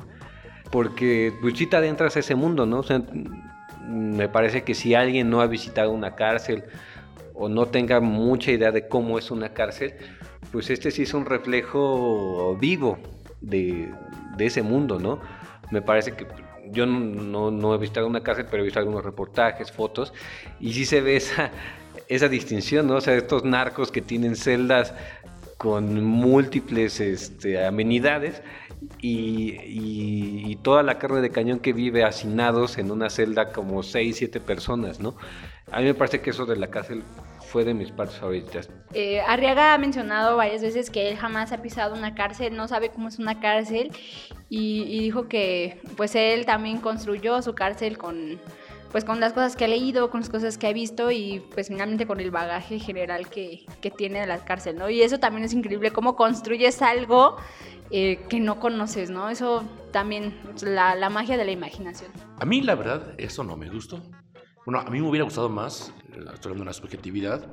Porque 0.72 1.32
pues 1.42 1.58
sí 1.58 1.68
te 1.68 1.76
adentras 1.76 2.16
a 2.16 2.20
ese 2.20 2.36
mundo, 2.36 2.66
¿no? 2.66 2.84
Me 3.88 4.28
parece 4.28 4.64
que 4.64 4.74
si 4.74 4.96
alguien 4.96 5.30
no 5.30 5.42
ha 5.42 5.48
visitado 5.48 5.92
una 5.92 6.16
cárcel 6.16 6.64
o 7.36 7.50
no 7.50 7.68
tenga 7.68 8.00
mucha 8.00 8.52
idea 8.52 8.72
de 8.72 8.88
cómo 8.88 9.20
es 9.20 9.30
una 9.30 9.54
cárcel, 9.54 9.94
pues 10.52 10.70
este 10.70 10.90
sí 10.90 11.04
es 11.04 11.14
un 11.14 11.26
reflejo 11.26 12.58
vivo 12.60 12.98
de, 13.42 13.92
de 14.38 14.46
ese 14.46 14.64
mundo, 14.64 15.00
¿no? 15.00 15.20
Me 15.70 15.82
parece 15.82 16.14
que 16.14 16.26
yo 16.74 16.86
no, 16.86 17.52
no, 17.52 17.76
he 17.76 17.78
visitado 17.78 18.08
una 18.08 18.22
cárcel, 18.22 18.48
pero 18.50 18.64
he 18.64 18.66
visto 18.66 18.80
algunos 18.80 19.04
reportajes, 19.04 19.72
fotos, 19.72 20.14
y 20.60 20.74
sí 20.74 20.86
se 20.86 21.02
ve 21.02 21.16
esa, 21.16 21.52
esa 22.08 22.28
distinción, 22.28 22.88
¿no? 22.88 22.96
O 22.96 23.02
sea, 23.02 23.16
estos 23.16 23.44
narcos 23.44 23.92
que 23.92 24.02
tienen 24.02 24.36
celdas 24.36 24.94
con 25.58 26.04
múltiples 26.04 27.00
este, 27.00 27.66
amenidades 27.66 28.42
y, 29.00 29.56
y, 29.62 30.56
toda 30.62 30.84
la 30.84 30.98
carne 31.00 31.22
de 31.22 31.30
cañón 31.30 31.60
que 31.60 31.72
vive 31.72 32.04
hacinados 32.04 32.78
en 32.78 32.92
una 32.92 33.10
celda 33.10 33.54
como 33.54 33.82
6, 33.82 34.18
7 34.18 34.42
personas, 34.42 35.00
¿no? 35.00 35.16
A 35.72 35.80
mí 35.80 35.86
me 35.86 35.94
parece 35.94 36.20
que 36.20 36.32
eso 36.32 36.46
de 36.46 36.58
la 36.58 36.68
cárcel 36.68 37.04
fue 37.54 37.64
de 37.64 37.76
mis 37.76 37.92
partes 37.92 38.18
favoritas. 38.18 38.68
Eh, 38.96 39.22
Arriaga 39.22 39.76
ha 39.76 39.78
mencionado 39.78 40.36
varias 40.36 40.64
veces 40.64 40.90
que 40.90 41.08
él 41.08 41.16
jamás 41.16 41.52
ha 41.52 41.62
pisado 41.62 41.94
una 41.94 42.16
cárcel, 42.16 42.56
no 42.56 42.68
sabe 42.68 42.90
cómo 42.90 43.08
es 43.08 43.20
una 43.20 43.40
cárcel 43.40 43.92
y, 44.50 44.86
y 44.90 45.00
dijo 45.02 45.28
que 45.28 45.80
pues 45.96 46.16
él 46.16 46.48
también 46.48 46.80
construyó 46.80 47.44
su 47.44 47.54
cárcel 47.54 48.00
con 48.00 48.40
pues 48.92 49.06
con 49.06 49.20
las 49.20 49.34
cosas 49.34 49.56
que 49.56 49.66
ha 49.66 49.68
leído, 49.68 50.10
con 50.10 50.22
las 50.22 50.30
cosas 50.30 50.58
que 50.58 50.68
ha 50.68 50.74
visto 50.74 51.12
y 51.12 51.44
pues 51.54 51.68
finalmente 51.68 52.08
con 52.08 52.20
el 52.20 52.32
bagaje 52.32 52.80
general 52.80 53.30
que, 53.30 53.66
que 53.82 53.92
tiene 53.92 54.20
de 54.22 54.28
la 54.28 54.46
cárcel, 54.46 54.78
¿no? 54.78 54.90
Y 54.90 55.02
eso 55.02 55.20
también 55.20 55.46
es 55.46 55.54
increíble, 55.54 55.92
cómo 55.92 56.16
construyes 56.16 56.82
algo 56.82 57.38
eh, 57.92 58.20
que 58.30 58.40
no 58.40 58.60
conoces, 58.60 59.10
¿no? 59.10 59.30
Eso 59.30 59.64
también, 59.92 60.36
la, 60.62 60.96
la, 60.96 61.10
magia 61.10 61.38
de 61.38 61.46
la 61.46 61.52
imaginación. 61.52 62.12
A 62.40 62.46
mí, 62.46 62.62
la 62.62 62.76
verdad, 62.76 63.14
eso 63.18 63.44
no 63.44 63.58
me 63.58 63.68
gustó. 63.68 64.02
Bueno, 64.66 64.80
a 64.80 64.90
mí 64.90 65.02
me 65.02 65.10
hubiera 65.10 65.26
gustado 65.26 65.50
más, 65.50 65.94
eh, 66.14 66.20
estoy 66.34 66.52
hablando 66.52 66.56
de 66.56 66.62
una 66.62 66.74
subjetividad, 66.74 67.46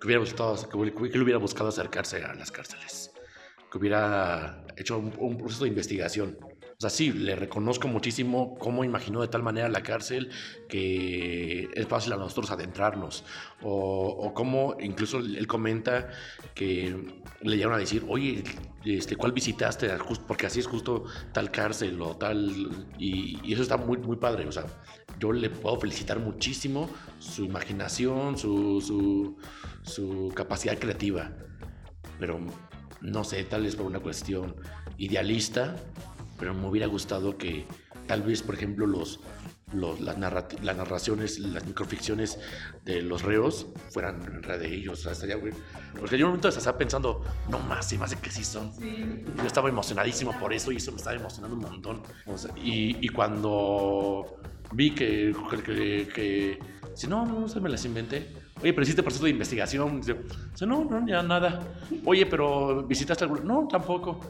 que 0.00 0.06
hubiera, 0.06 0.20
gustado, 0.20 0.54
que, 0.68 1.10
que 1.10 1.18
hubiera 1.18 1.38
buscado 1.38 1.70
acercarse 1.70 2.22
a 2.22 2.34
las 2.34 2.52
cárceles, 2.52 3.10
que 3.70 3.78
hubiera 3.78 4.64
hecho 4.76 4.98
un, 4.98 5.12
un 5.18 5.38
proceso 5.38 5.64
de 5.64 5.70
investigación 5.70 6.38
o 6.78 6.80
sea, 6.80 6.90
sí, 6.90 7.10
le 7.10 7.34
reconozco 7.36 7.88
muchísimo 7.88 8.54
cómo 8.58 8.84
imaginó 8.84 9.22
de 9.22 9.28
tal 9.28 9.42
manera 9.42 9.66
la 9.70 9.82
cárcel 9.82 10.28
que 10.68 11.70
es 11.72 11.86
fácil 11.86 12.12
a 12.12 12.16
nosotros 12.16 12.50
adentrarnos. 12.50 13.24
O, 13.62 14.08
o 14.08 14.34
cómo 14.34 14.76
incluso 14.78 15.18
él 15.18 15.46
comenta 15.46 16.10
que 16.54 17.22
le 17.40 17.56
llegaron 17.56 17.76
a 17.76 17.78
decir, 17.78 18.04
oye, 18.08 18.44
este, 18.84 19.16
¿cuál 19.16 19.32
visitaste? 19.32 19.88
Porque 20.28 20.46
así 20.46 20.60
es 20.60 20.66
justo 20.66 21.04
tal 21.32 21.50
cárcel 21.50 22.00
o 22.02 22.14
tal... 22.14 22.50
Y, 22.98 23.40
y 23.42 23.54
eso 23.54 23.62
está 23.62 23.78
muy, 23.78 23.96
muy 23.96 24.16
padre. 24.16 24.46
O 24.46 24.52
sea, 24.52 24.66
yo 25.18 25.32
le 25.32 25.50
puedo 25.50 25.78
felicitar 25.80 26.18
muchísimo 26.18 26.88
su 27.18 27.44
imaginación, 27.44 28.36
su, 28.36 28.80
su, 28.80 29.36
su 29.82 30.32
capacidad 30.34 30.78
creativa. 30.78 31.32
Pero 32.18 32.40
no 33.00 33.24
sé, 33.24 33.44
tal 33.44 33.62
vez 33.62 33.76
por 33.76 33.86
una 33.86 34.00
cuestión 34.00 34.56
idealista, 34.98 35.76
pero 36.38 36.54
me 36.54 36.66
hubiera 36.66 36.86
gustado 36.86 37.36
que 37.36 37.66
tal 38.06 38.22
vez, 38.22 38.42
por 38.42 38.54
ejemplo, 38.54 38.86
los, 38.86 39.20
los, 39.72 40.00
las, 40.00 40.18
las, 40.18 40.76
narraciones, 40.76 41.38
las 41.38 41.66
microficciones 41.66 42.38
de 42.84 43.02
los 43.02 43.22
reos 43.22 43.66
fueran 43.90 44.22
en 44.22 44.60
de 44.60 44.74
ellos. 44.74 45.00
O 45.00 45.02
sea, 45.02 45.12
estaría, 45.12 45.36
porque 45.98 46.16
yo 46.16 46.26
un 46.26 46.32
momento 46.32 46.48
estaba 46.48 46.78
pensando, 46.78 47.24
no 47.48 47.58
más, 47.60 47.92
y 47.92 47.98
más 47.98 48.10
de 48.10 48.16
que 48.16 48.30
sí 48.30 48.44
son. 48.44 48.72
Yo 48.78 49.44
estaba 49.44 49.68
emocionadísimo 49.68 50.38
por 50.38 50.52
eso 50.52 50.70
y 50.72 50.76
eso 50.76 50.92
me 50.92 50.98
estaba 50.98 51.16
emocionando 51.16 51.56
un 51.56 51.62
montón. 51.62 52.02
y, 52.56 53.04
y, 53.04 53.08
cuando 53.08 54.38
vi 54.76 54.90
que, 54.90 55.34
que, 56.14 56.58
si 56.94 57.06
no, 57.06 57.24
no 57.24 57.48
se 57.48 57.60
me 57.60 57.68
las 57.68 57.84
inventé. 57.84 58.28
Oye, 58.60 58.72
pero 58.72 58.82
hiciste 58.82 59.02
proceso 59.02 59.24
de 59.24 59.30
investigación. 59.30 60.00
Dice, 60.00 60.16
no, 60.66 60.84
no, 60.84 61.06
ya 61.06 61.22
nada. 61.22 61.60
Oye, 62.04 62.26
pero 62.26 62.82
visitaste 62.86 63.24
algún. 63.24 63.46
No, 63.46 63.66
tampoco. 63.66 64.20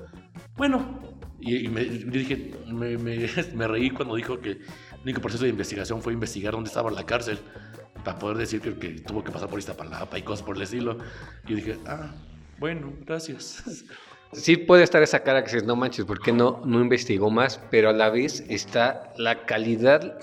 Bueno, 0.56 1.00
y, 1.40 1.68
me, 1.68 1.84
dije, 1.84 2.52
me, 2.66 2.96
me, 3.54 3.68
reí 3.68 3.90
cuando 3.90 4.14
dijo 4.14 4.40
que 4.40 4.52
el 4.52 4.60
único 5.02 5.20
proceso 5.20 5.44
de 5.44 5.50
investigación 5.50 6.00
fue 6.00 6.12
investigar 6.12 6.52
dónde 6.52 6.68
estaba 6.68 6.90
la 6.90 7.04
cárcel 7.04 7.38
para 8.04 8.18
poder 8.18 8.36
decir 8.38 8.60
que, 8.60 8.70
tuvo 9.00 9.22
que 9.24 9.32
pasar 9.32 9.48
por 9.48 9.58
Iztapalapa 9.58 10.16
y 10.16 10.22
cosas 10.22 10.46
por 10.46 10.56
el 10.56 10.62
estilo. 10.62 10.98
Y 11.46 11.54
dije, 11.54 11.78
ah, 11.86 12.14
bueno, 12.58 12.92
gracias. 13.04 13.84
Sí 14.32 14.56
puede 14.56 14.82
estar 14.82 15.02
esa 15.02 15.20
cara 15.22 15.42
que 15.42 15.46
dices, 15.46 15.64
no 15.64 15.76
manches, 15.76 16.04
¿por 16.04 16.20
qué 16.20 16.32
no, 16.32 16.60
no 16.64 16.80
investigó 16.80 17.30
más? 17.30 17.60
Pero 17.70 17.90
a 17.90 17.92
la 17.92 18.10
vez 18.10 18.44
está 18.48 19.12
la 19.16 19.46
calidad 19.46 20.18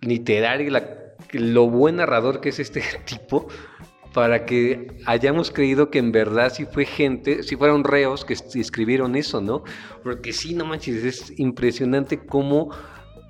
literaria 0.00 0.70
la, 0.70 0.84
lo 1.32 1.68
buen 1.68 1.96
narrador 1.96 2.40
que 2.40 2.50
es 2.50 2.58
este 2.58 2.82
tipo 3.04 3.48
para 4.12 4.44
que 4.44 4.88
hayamos 5.06 5.50
creído 5.50 5.90
que 5.90 5.98
en 5.98 6.12
verdad 6.12 6.52
sí 6.52 6.66
fue 6.66 6.84
gente, 6.84 7.42
sí 7.42 7.56
fueron 7.56 7.82
reos 7.82 8.24
que 8.26 8.34
escribieron 8.34 9.16
eso, 9.16 9.40
¿no? 9.40 9.64
Porque 10.02 10.34
sí, 10.34 10.54
no 10.54 10.66
manches, 10.66 11.02
es 11.04 11.38
impresionante 11.38 12.18
cómo 12.18 12.70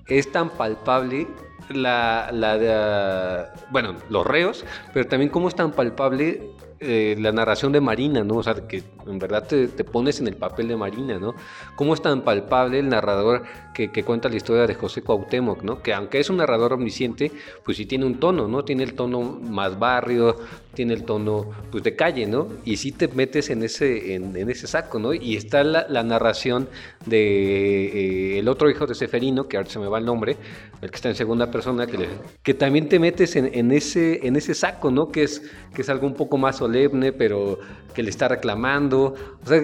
es 0.09 0.33
tan 0.33 0.51
palpable 0.51 1.29
la, 1.69 2.31
la 2.33 3.55
bueno, 3.71 3.95
los 4.11 4.27
reos, 4.27 4.65
pero 4.93 5.07
también 5.07 5.31
cómo 5.31 5.47
es 5.47 5.55
tan 5.55 5.71
palpable 5.71 6.51
eh, 6.83 7.17
la 7.19 7.31
narración 7.31 7.71
de 7.73 7.81
Marina, 7.81 8.25
¿no? 8.25 8.37
O 8.37 8.43
sea, 8.43 8.55
que 8.55 8.83
en 9.07 9.19
verdad 9.19 9.47
te, 9.47 9.69
pones 9.85 10.21
en 10.21 10.27
el 10.27 10.37
papel 10.37 10.69
de 10.69 10.77
Marina, 10.77 11.19
¿no? 11.19 11.35
Cómo 11.77 11.95
es 11.95 12.03
tan 12.03 12.23
palpable 12.23 12.81
el 12.81 12.89
narrador 12.89 13.45
que, 13.73 13.89
cuenta 14.05 14.29
la 14.29 14.37
historia 14.37 14.67
de 14.67 14.75
José 14.75 15.03
Cuauhtémoc, 15.03 15.63
¿no? 15.63 15.81
Que 15.81 15.95
aunque 15.95 16.19
es 16.19 16.29
un 16.29 16.39
narrador 16.39 16.73
omnisciente, 16.73 17.31
pues 17.65 17.77
sí 17.77 17.87
tiene 17.87 18.05
un 18.05 18.19
tono, 18.19 18.49
¿no? 18.49 18.65
Tiene 18.65 18.83
el 18.83 18.95
tono 18.95 19.21
más 19.21 19.79
barrio, 19.79 20.37
tiene 20.75 20.95
el 20.95 21.05
tono, 21.05 21.51
pues, 21.71 21.85
de 21.85 21.95
calle, 21.95 22.27
¿no? 22.27 22.49
Y 22.65 22.77
sí 22.77 22.93
te 22.93 23.09
metes 23.09 23.51
en 23.51 23.63
ese, 23.63 24.15
en, 24.15 24.37
ese 24.51 24.67
saco, 24.67 24.99
¿no? 24.99 25.15
Y 25.15 25.37
está 25.37 25.63
la, 25.63 26.03
narración 26.03 26.69
de 27.07 28.35
eh, 28.35 28.39
el 28.39 28.49
otro 28.49 28.71
hijo 28.71 28.87
de 28.87 28.95
Seferino, 28.95 29.47
que 29.47 29.57
ahora 29.57 29.69
se 29.69 29.79
me 29.79 29.87
va 29.87 29.99
el 29.99 30.05
nombre, 30.05 30.37
el 30.81 30.91
que 30.91 30.97
está 30.97 31.09
en 31.09 31.15
segunda 31.15 31.51
persona, 31.51 31.87
que, 31.87 32.09
que 32.43 32.55
también 32.55 32.89
te 32.89 32.99
metes 32.99 33.37
en, 33.37 33.73
ese, 33.73 34.27
en 34.27 34.37
ese 34.37 34.55
saco, 34.55 34.91
¿no? 34.91 35.07
Que 35.09 35.25
es, 35.25 35.43
que 35.75 35.83
es 35.83 35.89
algo 35.89 36.07
un 36.07 36.15
poco 36.15 36.39
más 36.39 36.61
solemne, 36.73 37.13
pero 37.13 37.59
que 37.95 38.03
le 38.03 38.11
está 38.11 38.29
reclamando. 38.29 39.15
O 39.45 39.47
sea, 39.47 39.61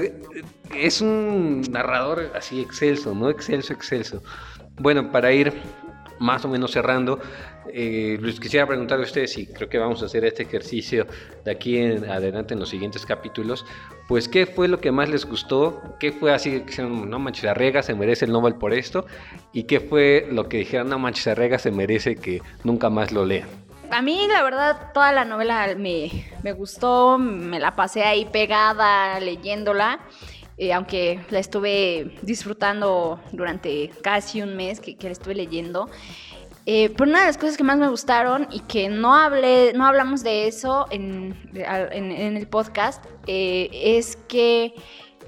es 0.75 1.01
un 1.01 1.63
narrador 1.71 2.31
así 2.35 2.61
excelso, 2.61 3.15
¿no? 3.15 3.31
Excelso, 3.31 3.73
excelso. 3.73 4.23
Bueno, 4.81 5.11
para 5.11 5.33
ir 5.33 5.53
más 6.21 6.45
o 6.45 6.49
menos 6.49 6.73
cerrando, 6.73 7.21
eh, 7.73 8.19
les 8.21 8.41
quisiera 8.41 8.67
preguntar 8.67 8.99
a 8.99 9.03
ustedes 9.03 9.39
y 9.39 9.47
creo 9.47 9.69
que 9.69 9.79
vamos 9.79 10.03
a 10.03 10.07
hacer 10.07 10.25
este 10.25 10.43
ejercicio 10.43 11.07
de 11.45 11.51
aquí 11.51 11.79
en 11.79 12.05
adelante 12.11 12.55
en 12.55 12.61
los 12.61 12.71
siguientes 12.71 13.07
capítulos, 13.07 13.65
pues 14.09 14.29
qué 14.29 14.47
fue 14.47 14.67
lo 14.67 14.81
que 14.81 14.91
más 14.91 15.09
les 15.09 15.25
gustó, 15.25 15.81
qué 16.01 16.11
fue 16.11 16.33
así 16.33 16.61
que 16.63 16.83
no 16.83 17.19
manches, 17.21 17.45
Arrega 17.45 17.83
se 17.83 17.95
merece 17.95 18.25
el 18.25 18.33
Nobel 18.33 18.55
por 18.57 18.73
esto, 18.73 19.07
y 19.53 19.65
qué 19.65 19.79
fue 19.79 20.27
lo 20.31 20.49
que 20.49 20.59
dijeron, 20.59 20.89
no 20.89 20.99
manches, 20.99 21.29
Arrega 21.29 21.59
se 21.59 21.71
merece 21.71 22.17
que 22.17 22.41
nunca 22.65 22.91
más 22.91 23.13
lo 23.13 23.25
lean. 23.25 23.68
A 23.91 24.03
mí, 24.03 24.27
la 24.29 24.43
verdad, 24.43 24.93
toda 24.93 25.13
la 25.13 25.25
novela 25.25 25.75
me, 25.77 26.11
me 26.43 26.53
gustó, 26.53 27.19
me 27.19 27.59
la 27.59 27.75
pasé 27.75 28.05
ahí 28.05 28.27
pegada 28.27 29.19
leyéndola. 29.21 30.01
Eh, 30.59 30.73
aunque 30.73 31.21
la 31.31 31.39
estuve 31.39 32.19
disfrutando 32.23 33.21
durante 33.31 33.91
casi 34.03 34.43
un 34.43 34.57
mes 34.57 34.81
que, 34.81 34.97
que 34.97 35.07
la 35.07 35.13
estuve 35.13 35.37
leyendo. 35.37 35.89
Eh, 36.67 36.91
pero 36.91 37.09
una 37.09 37.21
de 37.21 37.27
las 37.27 37.39
cosas 37.39 37.57
que 37.57 37.63
más 37.63 37.79
me 37.79 37.89
gustaron 37.89 38.49
y 38.51 38.61
que 38.61 38.89
no 38.89 39.15
hablé, 39.15 39.73
no 39.75 39.87
hablamos 39.87 40.25
de 40.25 40.49
eso 40.49 40.87
en, 40.91 41.35
en, 41.55 42.37
el 42.37 42.49
podcast, 42.49 43.05
eh, 43.27 43.71
es 43.73 44.17
que 44.17 44.75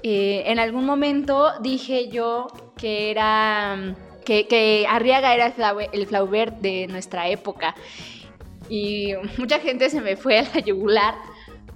en 0.03 0.59
algún 0.59 0.85
momento 0.85 1.51
dije 1.61 2.09
yo 2.09 2.47
que 2.77 3.09
era 3.09 3.95
que, 4.25 4.47
que 4.47 4.85
Arriaga 4.87 5.33
era 5.33 5.53
el, 5.93 6.07
Flaubert 6.07 6.59
de 6.59 6.87
nuestra 6.87 7.29
época. 7.29 7.73
Y 8.71 9.13
mucha 9.37 9.59
gente 9.59 9.89
se 9.89 9.99
me 9.99 10.15
fue 10.15 10.39
a 10.39 10.43
la 10.43 10.59
yugular 10.61 11.15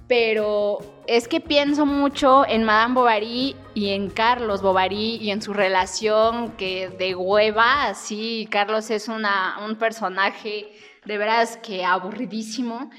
pero 0.08 0.78
es 1.06 1.26
que 1.26 1.40
pienso 1.40 1.84
mucho 1.84 2.46
en 2.46 2.64
Madame 2.64 2.94
Bovary 2.94 3.56
y 3.74 3.90
en 3.90 4.08
Carlos 4.08 4.62
Bovary 4.62 5.16
y 5.16 5.30
en 5.30 5.42
su 5.42 5.52
relación 5.52 6.52
que 6.52 6.88
de 6.88 7.14
hueva, 7.14 7.86
así 7.86 8.46
Carlos 8.50 8.90
es 8.90 9.08
una, 9.08 9.58
un 9.66 9.76
personaje 9.76 10.72
de 11.04 11.18
veras 11.18 11.56
que 11.56 11.84
aburridísimo 11.84 12.90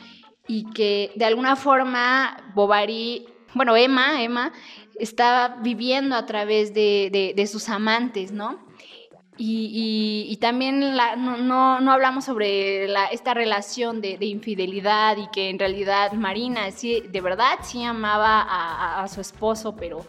y 0.48 0.70
que 0.72 1.12
de 1.16 1.26
alguna 1.26 1.56
forma 1.56 2.52
Bovary, 2.54 3.26
bueno, 3.54 3.76
Emma, 3.78 4.22
Emma, 4.22 4.52
está 5.00 5.60
viviendo 5.62 6.16
a 6.16 6.26
través 6.26 6.74
de, 6.74 7.50
sus 7.50 7.70
amantes, 7.70 8.32
¿no? 8.32 8.67
Y, 9.38 10.38
también 10.42 10.80
no, 10.80 11.92
hablamos 11.92 12.26
sobre 12.26 12.86
esta 13.12 13.34
relación 13.34 14.02
de, 14.02 14.18
infidelidad 14.22 15.18
y 15.18 15.28
que 15.28 15.50
en 15.50 15.60
realidad 15.60 16.14
Marina 16.14 16.72
sí, 16.72 17.04
de 17.10 17.22
verdad 17.22 17.60
sí 17.62 17.84
amaba 17.84 18.46
a, 19.02 19.08
su 19.08 19.22
esposo, 19.22 19.76
pero, 19.76 20.06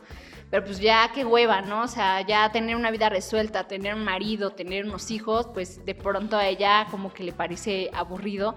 pero 0.51 0.64
pues 0.64 0.81
ya 0.81 1.11
qué 1.14 1.24
hueva, 1.24 1.61
¿no? 1.61 1.83
O 1.83 1.89
sea, 1.89 2.26
ya 2.26 2.51
tener 2.51 2.76
una 2.76 2.91
vida 2.91 3.09
resuelta, 3.09 3.68
tener 3.68 3.95
un 3.95 4.05
marido, 4.05 4.51
tener 4.51 4.85
unos 4.85 5.11
hijos, 5.11 5.47
pues 5.53 5.85
de 5.85 5.95
pronto 5.95 6.37
a 6.37 6.47
ella 6.47 6.87
como 6.91 7.12
que 7.12 7.24
le 7.24 7.33
parece 7.33 7.91
aburrido. 7.93 8.55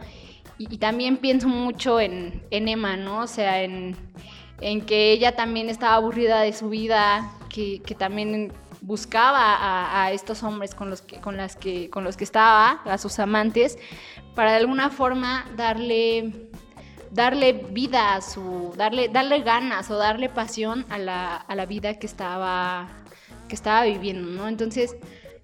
Y, 0.58 0.78
también 0.78 1.18
pienso 1.18 1.48
mucho 1.48 2.00
en, 2.00 2.44
en 2.52 2.68
Emma, 2.68 2.96
¿no? 2.96 3.22
O 3.22 3.28
sea, 3.28 3.64
en 3.64 3.96
en 4.62 4.82
que 4.82 5.12
ella 5.12 5.36
también 5.36 5.70
estaba 5.70 5.96
aburrida 5.96 6.42
de 6.42 6.54
su 6.54 6.70
vida, 6.70 7.30
que, 7.50 7.82
también 7.98 8.54
buscaba 8.82 10.04
a, 10.04 10.12
estos 10.12 10.44
hombres 10.44 10.76
con 10.76 10.90
los, 10.90 11.02
que, 11.02 11.20
con, 11.22 11.38
las 11.38 11.56
que, 11.56 11.90
con 11.90 12.04
los 12.04 12.18
que 12.18 12.24
estaba, 12.24 12.82
a 12.86 12.98
sus 12.98 13.20
amantes, 13.20 13.78
para 14.36 14.52
de 14.52 14.58
alguna 14.58 14.90
forma 14.90 15.46
darle, 15.56 16.50
darle 17.12 17.54
vida 17.54 18.16
a 18.16 18.22
su, 18.22 18.74
darle, 18.76 19.08
darle 19.08 19.42
ganas 19.42 19.90
o 19.92 19.98
darle 19.98 20.30
pasión 20.30 20.86
a 20.90 20.98
la, 20.98 21.66
vida 21.68 22.00
que 22.00 22.08
estaba, 22.08 22.90
que 23.48 23.56
estaba 23.56 23.84
viviendo, 23.84 24.28
¿no? 24.30 24.48
Entonces, 24.48 24.96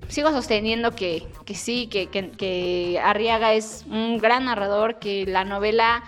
sigo 0.09 0.31
sosteniendo 0.31 0.95
que, 0.95 1.27
sí, 1.53 1.87
que, 1.87 2.07
que 2.09 2.99
Arriaga 3.03 3.53
es 3.53 3.85
un 3.87 4.17
gran 4.17 4.45
narrador, 4.45 4.97
que 4.97 5.25
la 5.27 5.43
novela 5.43 6.03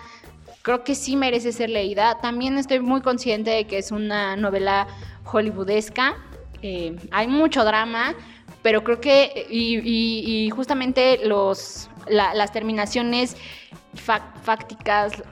creo 0.62 0.84
que 0.84 0.96
sí 0.96 1.16
merece 1.16 1.52
ser 1.52 1.70
leída. 1.70 2.18
También 2.22 2.58
estoy 2.58 2.80
muy 2.80 3.02
consciente 3.02 3.52
de 3.52 3.68
que 3.68 3.78
es 3.78 3.92
una 3.92 4.36
novela 4.36 4.88
hollywoodesca. 5.26 6.18
Eh, 6.62 6.96
hay 7.12 7.28
mucho 7.28 7.64
drama, 7.64 8.16
pero 8.62 8.84
creo 8.84 9.00
que, 9.00 9.48
y, 9.50 10.50
justamente 10.50 11.20
los, 11.26 11.90
las 12.08 12.52
terminaciones 12.52 13.38
fácticas 13.94 15.24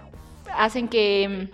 hacen 0.53 0.88
que, 0.88 1.49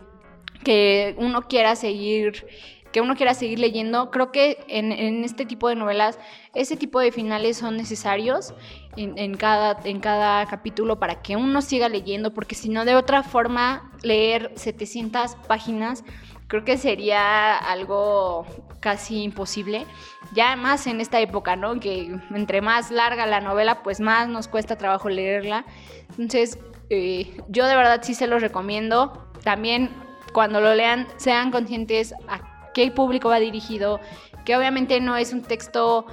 que 0.63 1.15
uno 1.17 1.43
quiera 1.43 1.76
seguir 1.76 2.45
que 2.93 3.01
uno 3.01 3.15
quiera 3.15 3.34
seguir 3.34 3.57
leyendo. 3.57 4.11
Creo 4.11 4.32
que 4.32 4.63
en, 4.67 5.24
este 5.26 5.47
tipo 5.47 5.67
de 5.67 5.76
novelas, 5.76 6.19
ese 6.53 6.78
tipo 6.78 6.99
de 6.99 7.11
finales 7.11 7.57
son 7.57 7.76
necesarios 7.76 8.53
en, 8.95 9.36
cada, 9.36 9.80
en 9.84 9.99
cada 9.99 10.45
capítulo 10.45 10.99
para 10.99 11.24
que 11.24 11.36
uno 11.36 11.63
siga 11.63 11.89
leyendo, 11.89 12.36
porque 12.36 12.53
si 12.53 12.69
no, 12.69 12.86
de 12.86 12.95
otra 12.95 13.24
forma, 13.24 13.91
leer 14.03 14.51
700 14.55 15.36
páginas 15.47 16.03
creo 16.47 16.63
que 16.63 16.78
sería 16.78 17.57
algo 17.57 18.45
casi 18.84 19.24
imposible. 19.24 19.86
Ya 20.34 20.58
más 20.58 20.88
en 20.88 21.00
esta 21.00 21.22
época, 21.22 21.56
¿no? 21.56 21.80
Que 21.80 22.14
entre 22.36 22.62
más 22.62 22.92
larga 22.92 23.26
la 23.26 23.40
novela, 23.40 23.82
pues 23.82 24.02
más 24.02 24.28
nos 24.28 24.50
cuesta 24.50 24.78
trabajo 24.78 25.08
leerla. 25.08 25.64
Entonces, 26.12 26.60
eh, 26.90 27.38
yo 27.48 27.66
de 27.66 27.78
verdad 27.78 28.02
sí 28.04 28.14
se 28.14 28.28
los 28.28 28.42
recomiendo. 28.42 29.26
También 29.42 29.90
cuando 30.34 30.60
lo 30.60 30.76
lean, 30.76 31.08
sean 31.16 31.50
conscientes 31.50 32.14
a 32.28 32.72
qué 32.74 32.92
público 32.92 33.30
va 33.30 33.40
dirigido, 33.40 34.02
que 34.44 34.58
obviamente 34.58 35.00
no 35.00 35.16
es 35.16 35.32
un 35.32 35.44
texto 35.44 36.06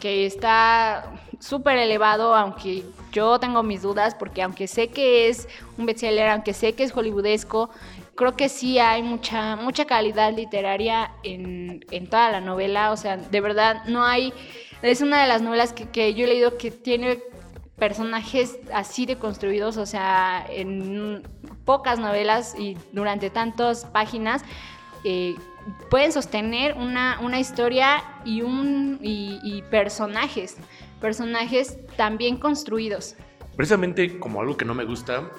que 0.00 0.24
está 0.24 1.12
súper 1.40 1.76
elevado, 1.76 2.34
aunque 2.34 2.84
yo 3.12 3.38
tengo 3.38 3.62
mis 3.62 3.82
dudas, 3.82 4.14
porque 4.14 4.42
aunque 4.42 4.66
sé 4.66 4.88
que 4.88 5.28
es 5.28 5.46
un 5.76 5.84
bestseller, 5.84 6.28
aunque 6.30 6.54
sé 6.54 6.72
que 6.72 6.84
es 6.84 6.92
hollywoodesco, 6.92 7.68
creo 8.14 8.36
que 8.36 8.48
sí 8.48 8.78
hay 8.78 9.02
mucha, 9.02 9.56
mucha 9.56 9.84
calidad 9.86 10.32
literaria 10.32 11.12
en, 11.22 11.84
en 11.90 12.06
toda 12.08 12.30
la 12.30 12.40
novela, 12.40 12.92
o 12.92 12.96
sea, 12.96 13.16
de 13.16 13.40
verdad 13.40 13.84
no 13.86 14.04
hay, 14.04 14.32
es 14.82 15.00
una 15.00 15.22
de 15.22 15.28
las 15.28 15.42
novelas 15.42 15.72
que, 15.72 15.88
que 15.88 16.14
yo 16.14 16.24
he 16.24 16.28
leído 16.28 16.56
que 16.58 16.70
tiene 16.70 17.22
personajes 17.78 18.58
así 18.72 19.06
de 19.06 19.16
construidos, 19.16 19.76
o 19.76 19.86
sea, 19.86 20.46
en 20.48 21.22
pocas 21.64 21.98
novelas 21.98 22.54
y 22.58 22.76
durante 22.92 23.30
tantas 23.30 23.84
páginas, 23.86 24.44
eh, 25.04 25.34
pueden 25.90 26.12
sostener 26.12 26.74
una, 26.74 27.18
una 27.20 27.40
historia 27.40 28.02
y, 28.24 28.42
un, 28.42 28.98
y, 29.02 29.62
personajes, 29.70 30.56
personajes 31.00 31.78
también 31.96 32.36
construidos. 32.36 33.16
Precisamente 33.56 34.18
como 34.18 34.40
algo 34.40 34.56
que 34.56 34.64
no 34.64 34.74
me 34.74 34.84
gusta 34.84 35.30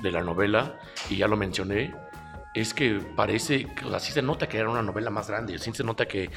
de 0.00 0.10
la 0.10 0.22
novela, 0.22 0.78
y 1.08 1.16
ya 1.16 1.28
lo 1.28 1.36
mencioné, 1.36 1.92
es 2.54 2.74
que 2.74 3.00
parece, 3.16 3.68
o 3.84 3.90
sea, 3.90 4.00
sí 4.00 4.12
se 4.12 4.22
nota 4.22 4.48
que 4.48 4.58
era 4.58 4.68
una 4.68 4.82
novela 4.82 5.10
más 5.10 5.28
grande, 5.28 5.58
sí 5.58 5.70
se 5.72 5.84
nota 5.84 6.06
que 6.06 6.30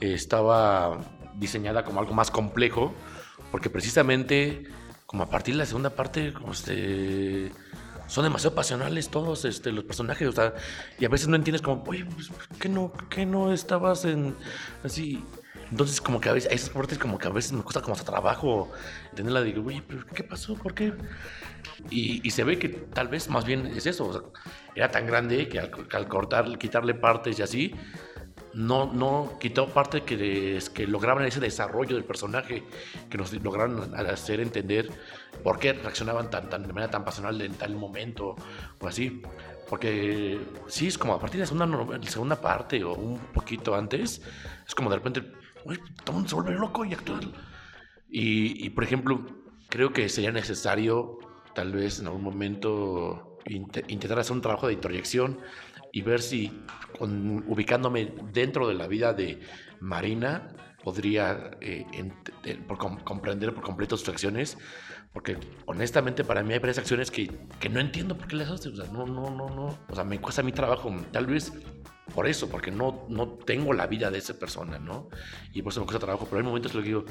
estaba 0.00 0.98
diseñada 1.34 1.84
como 1.84 2.00
algo 2.00 2.12
más 2.12 2.30
complejo, 2.30 2.94
porque 3.50 3.70
precisamente 3.70 4.66
como 5.10 5.24
a 5.24 5.26
partir 5.28 5.54
de 5.54 5.58
la 5.58 5.66
segunda 5.66 5.90
parte, 5.90 6.32
este 6.52 7.50
son 8.06 8.22
demasiado 8.22 8.54
pasionales 8.54 9.08
todos 9.08 9.44
este, 9.44 9.72
los 9.72 9.82
personajes, 9.82 10.28
o 10.28 10.32
sea, 10.32 10.54
y 11.00 11.04
a 11.04 11.08
veces 11.08 11.26
no 11.26 11.34
entiendes 11.34 11.62
como, 11.62 11.82
oye, 11.86 12.04
pues, 12.04 12.30
¿qué 12.60 12.68
no, 12.68 12.92
qué 13.08 13.26
no 13.26 13.52
estabas 13.52 14.04
en 14.04 14.36
así? 14.84 15.24
Entonces, 15.70 16.00
como 16.00 16.20
que 16.20 16.28
a 16.28 16.32
veces, 16.32 16.52
esas 16.52 16.70
partes 16.70 16.98
como 16.98 17.18
que 17.18 17.26
a 17.26 17.30
veces 17.30 17.52
me 17.52 17.62
cuesta 17.62 17.80
como 17.82 17.94
hasta 17.94 18.04
trabajo 18.04 18.70
entenderla, 19.10 19.42
digo, 19.42 19.64
oye, 19.66 19.82
pero 19.86 20.04
¿qué 20.06 20.22
pasó? 20.22 20.54
¿Por 20.54 20.74
qué? 20.74 20.92
Y, 21.90 22.26
y 22.26 22.30
se 22.30 22.44
ve 22.44 22.58
que 22.58 22.68
tal 22.68 23.08
vez 23.08 23.28
más 23.28 23.44
bien 23.44 23.66
es 23.66 23.86
eso, 23.86 24.06
o 24.06 24.12
sea, 24.12 24.22
era 24.74 24.90
tan 24.90 25.06
grande 25.06 25.48
que 25.48 25.58
al, 25.58 25.70
al 25.92 26.08
cortar, 26.08 26.58
quitarle 26.58 26.94
partes 26.94 27.38
y 27.38 27.42
así, 27.42 27.74
no, 28.54 28.92
no 28.92 29.38
quitó 29.38 29.68
parte 29.68 30.02
que, 30.02 30.58
que 30.74 30.86
lograban 30.86 31.24
ese 31.24 31.40
desarrollo 31.40 31.94
del 31.94 32.04
personaje, 32.04 32.64
que 33.08 33.18
nos 33.18 33.32
lograron 33.32 33.94
hacer 33.94 34.40
entender 34.40 34.90
por 35.44 35.58
qué 35.58 35.72
reaccionaban 35.72 36.30
tan, 36.30 36.48
tan, 36.48 36.62
de 36.66 36.72
manera 36.72 36.90
tan 36.90 37.04
pasional 37.04 37.40
en 37.40 37.54
tal 37.54 37.76
momento 37.76 38.36
o 38.80 38.86
así. 38.86 39.22
Porque 39.68 40.40
sí, 40.66 40.88
es 40.88 40.98
como 40.98 41.14
a 41.14 41.20
partir 41.20 41.38
de 41.38 41.44
la 41.44 41.46
segunda, 41.46 42.00
segunda 42.08 42.40
parte 42.40 42.82
o 42.82 42.94
un 42.94 43.18
poquito 43.18 43.74
antes, 43.74 44.20
es 44.66 44.74
como 44.74 44.90
de 44.90 44.96
repente, 44.96 45.20
todo 45.22 45.76
el 46.08 46.12
mundo 46.12 46.28
se 46.28 46.34
vuelve 46.34 46.52
loco 46.54 46.84
y 46.84 46.92
actúa. 46.92 47.20
Y, 48.10 48.66
y, 48.66 48.70
por 48.70 48.82
ejemplo, 48.82 49.24
creo 49.68 49.92
que 49.92 50.08
sería 50.08 50.32
necesario, 50.32 51.18
tal 51.54 51.72
vez 51.72 52.00
en 52.00 52.06
algún 52.06 52.22
momento, 52.22 53.38
intentar 53.46 54.18
hacer 54.18 54.32
un 54.32 54.42
trabajo 54.42 54.66
de 54.66 54.74
introyección 54.74 55.38
y 55.92 56.02
ver 56.02 56.20
si 56.20 56.52
ubicándome 57.00 58.12
dentro 58.32 58.68
de 58.68 58.74
la 58.74 58.86
vida 58.86 59.12
de 59.12 59.40
Marina 59.80 60.54
podría 60.82 61.50
eh, 61.60 61.84
comprender 63.04 63.54
por 63.54 63.62
completo 63.62 63.96
sus 63.96 64.08
acciones, 64.08 64.56
porque 65.12 65.36
honestamente 65.66 66.24
para 66.24 66.42
mí 66.42 66.54
hay 66.54 66.58
varias 66.58 66.78
acciones 66.78 67.10
que, 67.10 67.30
que 67.58 67.68
no 67.68 67.80
entiendo 67.80 68.16
por 68.16 68.28
qué 68.28 68.36
las 68.36 68.50
hace, 68.50 68.70
o 68.70 68.76
sea, 68.76 68.86
no, 68.86 69.06
no, 69.06 69.30
no, 69.30 69.48
no, 69.48 69.78
o 69.88 69.94
sea, 69.94 70.04
me 70.04 70.20
cuesta 70.20 70.42
mi 70.42 70.52
trabajo, 70.52 70.94
tal 71.12 71.26
vez 71.26 71.52
por 72.14 72.26
eso, 72.26 72.48
porque 72.48 72.70
no, 72.70 73.06
no 73.08 73.28
tengo 73.28 73.72
la 73.72 73.86
vida 73.86 74.10
de 74.10 74.18
esa 74.18 74.38
persona, 74.38 74.78
¿no? 74.78 75.08
Y 75.52 75.62
por 75.62 75.72
eso 75.72 75.80
me 75.80 75.86
cuesta 75.86 76.00
trabajo, 76.00 76.26
pero 76.26 76.38
hay 76.38 76.46
momentos 76.46 76.72
en 76.72 76.78
los 76.78 76.84
que 76.84 76.88
digo, 76.88 77.04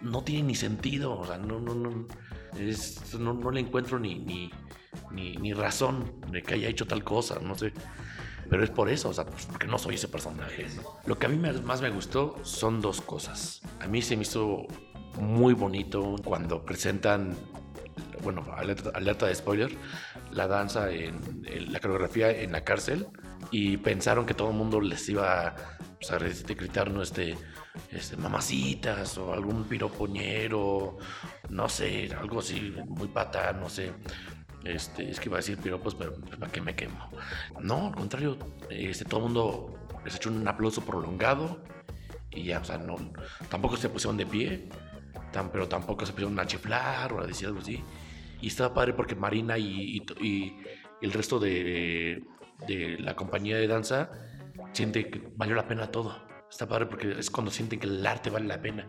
no 0.00 0.22
tiene 0.22 0.44
ni 0.44 0.54
sentido, 0.54 1.18
o 1.18 1.26
sea, 1.26 1.38
no, 1.38 1.60
no, 1.60 1.74
no, 1.74 1.90
no, 3.18 3.32
no, 3.34 3.50
le 3.50 3.60
encuentro 3.60 3.98
ni, 3.98 4.16
ni, 4.16 4.50
ni, 5.10 5.36
ni 5.36 5.52
razón 5.52 6.20
de 6.30 6.42
que 6.42 6.54
haya 6.54 6.68
hecho 6.68 6.86
tal 6.86 7.04
cosa, 7.04 7.38
no 7.40 7.56
sé. 7.56 7.72
Pero 8.48 8.64
es 8.64 8.70
por 8.70 8.90
eso, 8.90 9.08
o 9.08 9.12
sea, 9.14 9.24
pues, 9.24 9.46
porque 9.46 9.66
no 9.66 9.78
soy 9.78 9.94
ese 9.94 10.08
personaje. 10.08 10.66
Lo 11.06 11.18
que 11.18 11.26
a 11.26 11.28
mí 11.28 11.38
más 11.38 11.80
me 11.80 11.90
gustó 11.90 12.36
son 12.42 12.80
dos 12.80 13.00
cosas. 13.00 13.62
A 13.80 13.86
mí 13.86 14.02
se 14.02 14.16
me 14.16 14.22
hizo 14.22 14.66
muy 15.18 15.54
bonito 15.54 16.16
cuando 16.24 16.64
presentan, 16.64 17.34
bueno, 18.22 18.44
alerta, 18.54 19.26
de 19.26 19.34
spoiler, 19.34 19.76
la 20.32 20.46
danza, 20.46 20.90
en, 20.90 21.42
la 21.70 21.80
coreografía 21.80 22.30
en 22.30 22.52
la 22.52 22.64
cárcel 22.64 23.06
y 23.50 23.76
pensaron 23.76 24.26
que 24.26 24.34
todo 24.34 24.50
el 24.50 24.56
mundo 24.56 24.80
les 24.80 25.08
iba 25.08 25.54
pues, 25.98 26.10
a 26.10 26.18
gritar 26.18 26.90
¿no? 26.90 27.02
este, 27.02 27.36
este, 27.90 28.16
mamacitas 28.16 29.18
o 29.18 29.32
algún 29.32 29.64
piropoñero, 29.64 30.98
no 31.50 31.68
sé, 31.68 32.10
algo 32.18 32.40
así 32.40 32.74
muy 32.86 33.08
pata, 33.08 33.52
no 33.52 33.68
sé. 33.68 33.92
Este, 34.64 35.10
es 35.10 35.18
que 35.18 35.28
iba 35.28 35.38
a 35.38 35.40
decir 35.40 35.58
piropos, 35.58 35.94
pero 35.94 36.14
¿para 36.14 36.50
qué 36.50 36.60
me 36.60 36.76
quemo? 36.76 37.10
No, 37.60 37.88
al 37.88 37.94
contrario, 37.94 38.38
este, 38.70 39.04
todo 39.04 39.20
el 39.20 39.24
mundo 39.24 39.78
les 40.04 40.16
echó 40.16 40.30
un 40.30 40.46
aplauso 40.46 40.82
prolongado 40.82 41.62
y 42.30 42.44
ya, 42.44 42.60
o 42.60 42.64
sea, 42.64 42.78
no, 42.78 42.96
tampoco 43.50 43.76
se 43.76 43.88
pusieron 43.88 44.16
de 44.16 44.26
pie, 44.26 44.68
tan, 45.32 45.50
pero 45.50 45.68
tampoco 45.68 46.06
se 46.06 46.12
pusieron 46.12 46.38
a 46.38 46.46
chiflar 46.46 47.12
o 47.12 47.20
a 47.20 47.26
decir 47.26 47.48
algo 47.48 47.60
así. 47.60 47.82
Y 48.42 48.48
estaba 48.48 48.74
padre 48.74 48.92
porque 48.92 49.14
Marina 49.14 49.56
y, 49.56 50.02
y, 50.20 50.56
el 51.00 51.12
resto 51.12 51.38
de, 51.38 52.22
de, 52.66 52.98
la 52.98 53.16
compañía 53.16 53.56
de 53.56 53.66
danza 53.66 54.10
siente 54.72 55.08
que 55.08 55.22
valió 55.36 55.54
la 55.54 55.66
pena 55.66 55.90
todo. 55.90 56.14
Está 56.50 56.68
padre 56.68 56.86
porque 56.86 57.12
es 57.18 57.30
cuando 57.30 57.50
sienten 57.50 57.80
que 57.80 57.86
el 57.86 58.06
arte 58.06 58.28
vale 58.28 58.46
la 58.46 58.60
pena. 58.60 58.86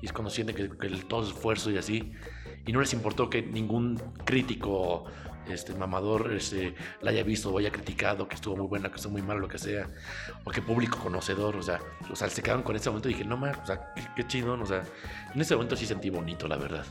Y 0.00 0.06
es 0.06 0.12
cuando 0.12 0.30
sienten 0.30 0.56
que, 0.56 0.70
que 0.78 0.86
el, 0.86 1.04
todo 1.04 1.28
esfuerzo 1.28 1.70
y 1.70 1.76
así. 1.76 2.12
y 2.66 2.72
no 2.72 2.80
les 2.80 2.94
importó 2.94 3.28
que 3.28 3.42
ningún 3.42 3.96
crítico 4.24 5.04
este 5.48 5.74
mamador 5.74 6.32
este, 6.32 6.74
la 7.00 7.10
haya 7.10 7.22
visto 7.22 7.52
o 7.52 7.58
haya 7.58 7.70
criticado 7.70 8.28
que 8.28 8.34
estuvo 8.34 8.56
muy 8.56 8.66
buena, 8.66 8.88
que 8.88 8.96
estuvo 8.96 9.12
muy 9.12 9.22
mal, 9.22 9.38
lo 9.38 9.48
que 9.48 9.58
sea, 9.58 9.88
o 10.44 10.50
que 10.50 10.62
público 10.62 10.98
conocedor, 10.98 11.56
o 11.56 11.62
sea, 11.62 11.80
o 12.10 12.16
sea, 12.16 12.28
se 12.28 12.42
quedaron 12.42 12.62
con 12.62 12.76
ese 12.76 12.90
momento 12.90 13.08
y 13.08 13.14
dije, 13.14 13.24
no 13.24 13.36
más, 13.36 13.58
o 13.58 13.66
sea, 13.66 13.92
qué, 13.94 14.02
qué 14.16 14.26
chido, 14.26 14.54
o 14.54 14.66
sea, 14.66 14.82
en 15.34 15.40
ese 15.40 15.54
momento 15.54 15.76
sí 15.76 15.86
sentí 15.86 16.10
bonito, 16.10 16.46
la 16.46 16.56
verdad. 16.56 16.84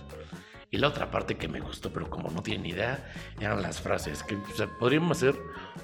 Y 0.72 0.78
la 0.78 0.88
otra 0.90 1.10
parte 1.10 1.36
que 1.36 1.48
me 1.48 1.60
gustó, 1.60 1.92
pero 1.92 2.10
como 2.10 2.30
no 2.30 2.44
tienen 2.44 2.64
ni 2.64 2.70
idea, 2.70 3.12
eran 3.40 3.62
las 3.62 3.82
frases. 3.82 4.22
Que 4.24 4.38
podríamos 4.80 5.18
hacer 5.18 5.36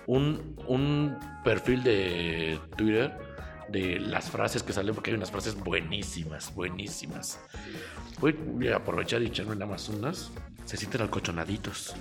un, 0.06 0.56
un 0.68 1.18
perfil 1.44 1.84
de 1.84 2.60
Twitter 2.78 3.18
de 3.70 4.00
las 4.00 4.30
frases 4.30 4.62
que 4.62 4.74
salen, 4.74 4.94
porque 4.94 5.10
hay 5.10 5.18
unas 5.18 5.32
frases 5.32 5.56
buenísimas, 5.56 6.54
buenísimas. 6.54 7.40
Voy 8.20 8.68
a 8.72 8.76
aprovechar 8.78 9.24
y 9.24 9.28
echarme 9.28 9.56
nada 9.56 9.72
más 9.72 9.90
unas. 9.90 10.32
Se 10.66 10.78
sienten 10.78 11.02
alcochonaditos. 11.02 11.96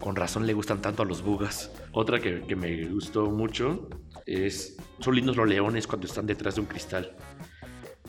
Con 0.00 0.16
razón 0.16 0.44
le 0.44 0.54
gustan 0.54 0.82
tanto 0.82 1.02
a 1.02 1.06
los 1.06 1.22
bugas. 1.22 1.70
Otra 1.92 2.18
que, 2.18 2.42
que 2.42 2.56
me 2.56 2.84
gustó 2.86 3.30
mucho 3.30 3.88
es, 4.26 4.76
son 4.98 5.14
lindos 5.14 5.36
los 5.36 5.48
leones 5.48 5.86
cuando 5.86 6.08
están 6.08 6.26
detrás 6.26 6.56
de 6.56 6.62
un 6.62 6.66
cristal. 6.66 7.16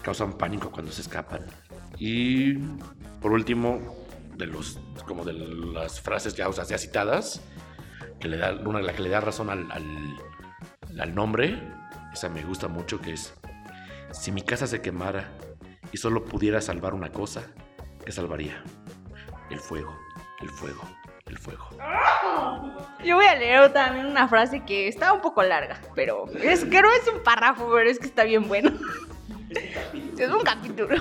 Causan 0.01 0.33
pánico 0.33 0.71
cuando 0.71 0.91
se 0.91 1.01
escapan. 1.01 1.45
Y 1.97 2.55
por 3.21 3.31
último, 3.31 4.04
de 4.37 4.47
los 4.47 4.79
como 5.07 5.23
de 5.23 5.33
las 5.33 6.01
frases 6.01 6.35
ya, 6.35 6.47
o 6.49 6.53
sea, 6.53 6.65
citadas, 6.77 7.41
que 8.19 8.27
le 8.27 8.37
da 8.37 8.53
una 8.53 8.81
la 8.81 8.93
que 8.93 9.01
le 9.01 9.09
da 9.09 9.21
razón 9.21 9.49
al, 9.49 9.71
al, 9.71 11.15
nombre, 11.15 11.61
esa 12.13 12.29
me 12.29 12.43
gusta 12.43 12.67
mucho 12.67 12.99
que 12.99 13.13
es 13.13 13.33
si 14.11 14.31
mi 14.31 14.41
casa 14.41 14.67
se 14.67 14.81
quemara 14.81 15.29
y 15.91 15.97
solo 15.97 16.23
pudiera 16.23 16.61
salvar 16.61 16.93
una 16.93 17.11
cosa, 17.11 17.43
¿qué 18.05 18.11
salvaría? 18.11 18.63
El 19.49 19.59
fuego, 19.59 19.97
el 20.41 20.49
fuego, 20.49 20.81
el 21.27 21.37
fuego. 21.37 21.69
Yo 23.03 23.15
voy 23.15 23.25
a 23.25 23.35
leer 23.35 23.71
también 23.71 24.07
una 24.07 24.27
frase 24.27 24.63
que 24.65 24.87
está 24.87 25.13
un 25.13 25.21
poco 25.21 25.43
larga, 25.43 25.79
pero 25.93 26.25
es 26.41 26.65
que 26.65 26.77
es 26.77 27.13
un 27.13 27.21
párrafo, 27.23 27.69
pero 27.71 27.89
es 27.89 27.99
que 27.99 28.07
está 28.07 28.23
bien 28.23 28.47
bueno. 28.47 28.71
Es 30.17 30.29
un 30.29 30.41
capítulo. 30.43 30.95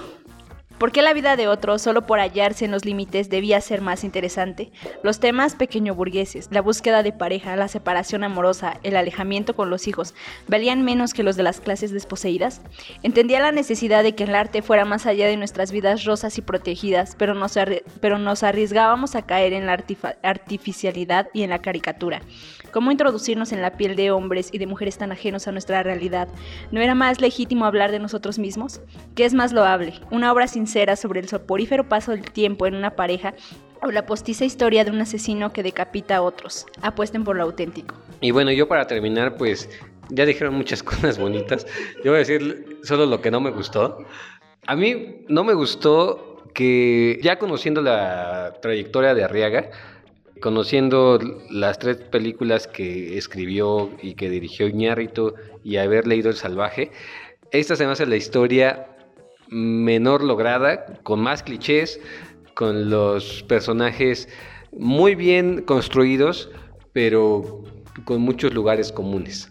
¿Por 0.78 0.90
qué 0.90 1.02
la 1.02 1.14
vida 1.14 1.36
de 1.36 1.46
otro, 1.46 1.78
solo 1.78 2.04
por 2.04 2.18
hallarse 2.18 2.64
en 2.64 2.72
los 2.72 2.84
límites, 2.84 3.30
debía 3.30 3.60
ser 3.60 3.80
más 3.80 4.02
interesante? 4.02 4.72
Los 5.04 5.20
temas 5.20 5.54
pequeño 5.54 5.94
burgueses, 5.94 6.48
la 6.50 6.62
búsqueda 6.62 7.04
de 7.04 7.12
pareja, 7.12 7.54
la 7.54 7.68
separación 7.68 8.24
amorosa, 8.24 8.78
el 8.82 8.96
alejamiento 8.96 9.54
con 9.54 9.70
los 9.70 9.86
hijos, 9.86 10.14
¿valían 10.48 10.84
menos 10.84 11.14
que 11.14 11.22
los 11.22 11.36
de 11.36 11.44
las 11.44 11.60
clases 11.60 11.92
desposeídas? 11.92 12.60
Entendía 13.04 13.40
la 13.40 13.52
necesidad 13.52 14.02
de 14.02 14.16
que 14.16 14.24
el 14.24 14.34
arte 14.34 14.62
fuera 14.62 14.84
más 14.84 15.06
allá 15.06 15.28
de 15.28 15.36
nuestras 15.36 15.70
vidas 15.70 16.04
rosas 16.04 16.38
y 16.38 16.42
protegidas, 16.42 17.14
pero 17.16 17.34
nos, 17.34 17.54
pero 18.00 18.18
nos 18.18 18.42
arriesgábamos 18.42 19.14
a 19.14 19.22
caer 19.22 19.52
en 19.52 19.66
la 19.66 19.82
artificialidad 20.22 21.28
y 21.32 21.44
en 21.44 21.50
la 21.50 21.62
caricatura. 21.62 22.20
¿Cómo 22.72 22.90
introducirnos 22.90 23.52
en 23.52 23.62
la 23.62 23.76
piel 23.76 23.94
de 23.94 24.10
hombres 24.10 24.48
y 24.50 24.58
de 24.58 24.66
mujeres 24.66 24.98
tan 24.98 25.12
ajenos 25.12 25.46
a 25.46 25.52
nuestra 25.52 25.84
realidad? 25.84 26.26
¿No 26.72 26.80
era 26.80 26.96
más 26.96 27.20
legítimo 27.20 27.66
hablar 27.66 27.92
de 27.92 28.00
nosotros 28.00 28.40
mismos? 28.40 28.80
¿Qué 29.14 29.24
es 29.24 29.32
más 29.32 29.52
loable? 29.52 29.94
¿Una 30.10 30.32
obra 30.32 30.48
sobre 30.66 31.20
el 31.20 31.28
soporífero 31.28 31.88
paso 31.88 32.12
del 32.12 32.30
tiempo 32.30 32.66
en 32.66 32.74
una 32.74 32.96
pareja 32.96 33.34
o 33.82 33.90
la 33.90 34.06
postiza 34.06 34.44
historia 34.44 34.84
de 34.84 34.90
un 34.90 35.00
asesino 35.00 35.52
que 35.52 35.62
decapita 35.62 36.16
a 36.16 36.22
otros? 36.22 36.66
Apuesten 36.82 37.24
por 37.24 37.36
lo 37.36 37.42
auténtico. 37.44 37.94
Y 38.20 38.30
bueno, 38.30 38.50
yo 38.52 38.66
para 38.68 38.86
terminar, 38.86 39.36
pues 39.36 39.68
ya 40.08 40.26
dijeron 40.26 40.54
muchas 40.54 40.82
cosas 40.82 41.18
bonitas. 41.18 41.66
Yo 42.04 42.10
voy 42.10 42.16
a 42.16 42.18
decir 42.18 42.78
solo 42.82 43.06
lo 43.06 43.20
que 43.20 43.30
no 43.30 43.40
me 43.40 43.50
gustó. 43.50 44.04
A 44.66 44.76
mí 44.76 45.24
no 45.28 45.44
me 45.44 45.54
gustó 45.54 46.42
que 46.54 47.18
ya 47.22 47.38
conociendo 47.38 47.82
la 47.82 48.54
trayectoria 48.62 49.14
de 49.14 49.24
Arriaga, 49.24 49.70
conociendo 50.40 51.18
las 51.50 51.78
tres 51.78 51.96
películas 51.96 52.66
que 52.66 53.18
escribió 53.18 53.90
y 54.00 54.14
que 54.14 54.30
dirigió 54.30 54.68
Iñárritu 54.68 55.34
y 55.62 55.76
haber 55.76 56.06
leído 56.06 56.30
El 56.30 56.36
Salvaje, 56.36 56.92
esta 57.50 57.76
se 57.76 57.86
me 57.86 57.92
hace 57.92 58.06
la 58.06 58.16
historia 58.16 58.86
menor 59.54 60.22
lograda, 60.22 60.84
con 61.02 61.20
más 61.20 61.42
clichés, 61.42 62.00
con 62.54 62.90
los 62.90 63.42
personajes 63.44 64.28
muy 64.72 65.14
bien 65.14 65.62
construidos, 65.62 66.50
pero 66.92 67.62
con 68.04 68.20
muchos 68.20 68.52
lugares 68.52 68.90
comunes. 68.90 69.50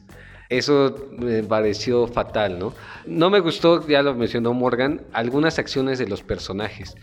Eso 0.50 1.10
me 1.18 1.42
pareció 1.42 2.08
fatal, 2.08 2.60
¿no? 2.60 2.74
No 3.06 3.30
me 3.30 3.40
gustó, 3.40 3.88
ya 3.88 4.04
lo 4.04 4.14
mencionó 4.14 4.54
Morgan, 4.54 5.02
algunas 5.14 5.58
acciones 5.58 5.98
de 5.98 6.08
los 6.08 6.22
personajes. 6.22 6.96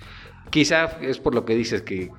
Quizá 0.50 0.98
es 1.00 1.18
por 1.18 1.34
lo 1.34 1.44
que 1.44 1.54
dices 1.54 1.82
que, 1.82 2.10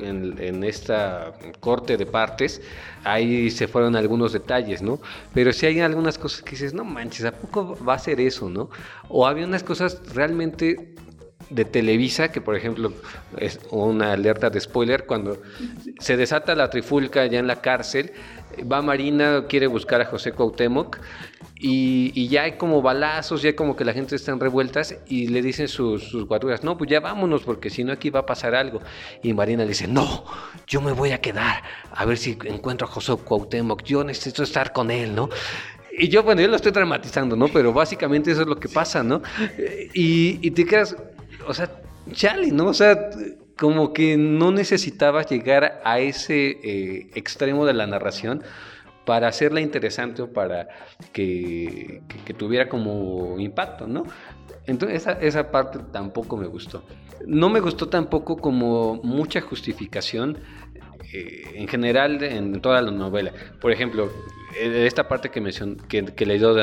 en, 0.00 0.64
esta 0.64 1.32
corte 1.60 1.96
de 1.96 2.04
partes 2.04 2.60
ahí 3.04 3.48
se 3.50 3.68
fueron 3.68 3.94
algunos 3.94 4.32
detalles, 4.32 4.82
¿no? 4.82 5.00
Pero 5.32 5.52
si 5.52 5.66
hay 5.66 5.80
algunas 5.80 6.18
cosas 6.18 6.42
que 6.42 6.52
dices, 6.52 6.74
no 6.74 6.84
manches, 6.84 7.24
¿a 7.26 7.32
poco 7.32 7.78
va 7.86 7.94
a 7.94 7.98
ser 7.98 8.20
eso, 8.20 8.50
no? 8.50 8.70
O 9.08 9.26
había 9.26 9.46
unas 9.46 9.62
cosas 9.62 10.02
realmente 10.14 10.94
de 11.50 11.64
Televisa, 11.64 12.32
que 12.32 12.40
por 12.40 12.56
ejemplo 12.56 12.92
es 13.38 13.60
una 13.70 14.12
alerta 14.12 14.50
de 14.50 14.60
spoiler, 14.60 15.06
cuando 15.06 15.40
se 16.00 16.16
desata 16.16 16.54
la 16.54 16.70
trifulca 16.70 17.26
ya 17.26 17.38
en 17.38 17.46
la 17.46 17.60
cárcel, 17.60 18.12
va 18.70 18.82
Marina, 18.82 19.44
quiere 19.48 19.66
buscar 19.66 20.00
a 20.00 20.06
José 20.06 20.32
Cuauhtémoc 20.32 20.98
y, 21.66 22.28
ya 22.28 22.42
hay 22.42 22.52
como 22.52 22.82
balazos, 22.82 23.40
ya 23.40 23.56
como 23.56 23.74
que 23.74 23.86
la 23.86 23.94
gente 23.94 24.16
está 24.16 24.32
en 24.32 24.38
revueltas 24.38 24.96
y 25.06 25.28
le 25.28 25.40
dicen 25.40 25.66
sus, 25.66 26.04
sus 26.04 26.28
no, 26.62 26.76
pues 26.76 26.90
ya 26.90 27.00
vámonos 27.00 27.42
porque 27.42 27.70
si 27.70 27.84
no 27.84 27.92
aquí 27.94 28.10
va 28.10 28.20
a 28.20 28.26
pasar 28.26 28.54
algo. 28.54 28.82
Y 29.22 29.32
Marina 29.32 29.62
le 29.62 29.70
dice, 29.70 29.88
no, 29.88 30.26
yo 30.66 30.82
me 30.82 30.92
voy 30.92 31.12
a 31.12 31.22
quedar 31.22 31.62
a 31.90 32.04
ver 32.04 32.18
si 32.18 32.36
encuentro 32.44 32.86
a 32.86 32.90
José 32.90 33.16
Cuauhtémoc, 33.16 33.82
yo 33.82 34.04
necesito 34.04 34.42
estar 34.42 34.74
con 34.74 34.90
él, 34.90 35.14
¿no? 35.14 35.30
Y 35.98 36.08
yo, 36.08 36.22
bueno, 36.22 36.42
yo 36.42 36.48
lo 36.48 36.56
estoy 36.56 36.72
dramatizando, 36.72 37.34
¿no? 37.34 37.48
Pero 37.48 37.72
básicamente 37.72 38.30
eso 38.30 38.42
es 38.42 38.46
lo 38.46 38.56
que 38.56 38.68
pasa, 38.68 39.02
¿no? 39.02 39.22
Y, 39.94 40.46
y 40.46 40.50
te 40.50 40.66
quedas, 40.66 40.94
o 41.46 41.54
sea, 41.54 41.70
chale, 42.12 42.48
¿no? 42.48 42.66
O 42.66 42.74
sea, 42.74 43.08
como 43.56 43.94
que 43.94 44.18
no 44.18 44.50
necesitabas 44.50 45.30
llegar 45.30 45.80
a 45.82 45.98
ese 45.98 46.58
eh, 46.62 47.10
extremo 47.14 47.64
de 47.64 47.72
la 47.72 47.86
narración 47.86 48.42
para 49.04 49.28
hacerla 49.28 49.60
interesante 49.60 50.22
o 50.22 50.32
para 50.32 50.68
que, 51.12 52.02
tuviera 52.36 52.68
como 52.68 53.38
impacto, 53.38 53.86
¿no? 53.86 54.04
Entonces 54.66 55.02
esa, 55.02 55.12
esa, 55.12 55.50
parte 55.50 55.78
tampoco 55.92 56.36
me 56.36 56.46
gustó. 56.46 56.84
No 57.26 57.50
me 57.50 57.60
gustó 57.60 57.88
tampoco 57.88 58.36
como 58.36 58.96
mucha 59.02 59.40
justificación 59.40 60.38
eh, 61.12 61.52
en 61.54 61.68
general 61.68 62.22
en 62.22 62.60
toda 62.60 62.80
la 62.80 62.90
novela. 62.90 63.32
Por 63.60 63.72
ejemplo, 63.72 64.10
eh, 64.58 64.86
esta 64.86 65.06
parte 65.06 65.30
que, 65.30 65.42
que, 65.88 66.04
que, 66.06 66.26
leyó, 66.26 66.54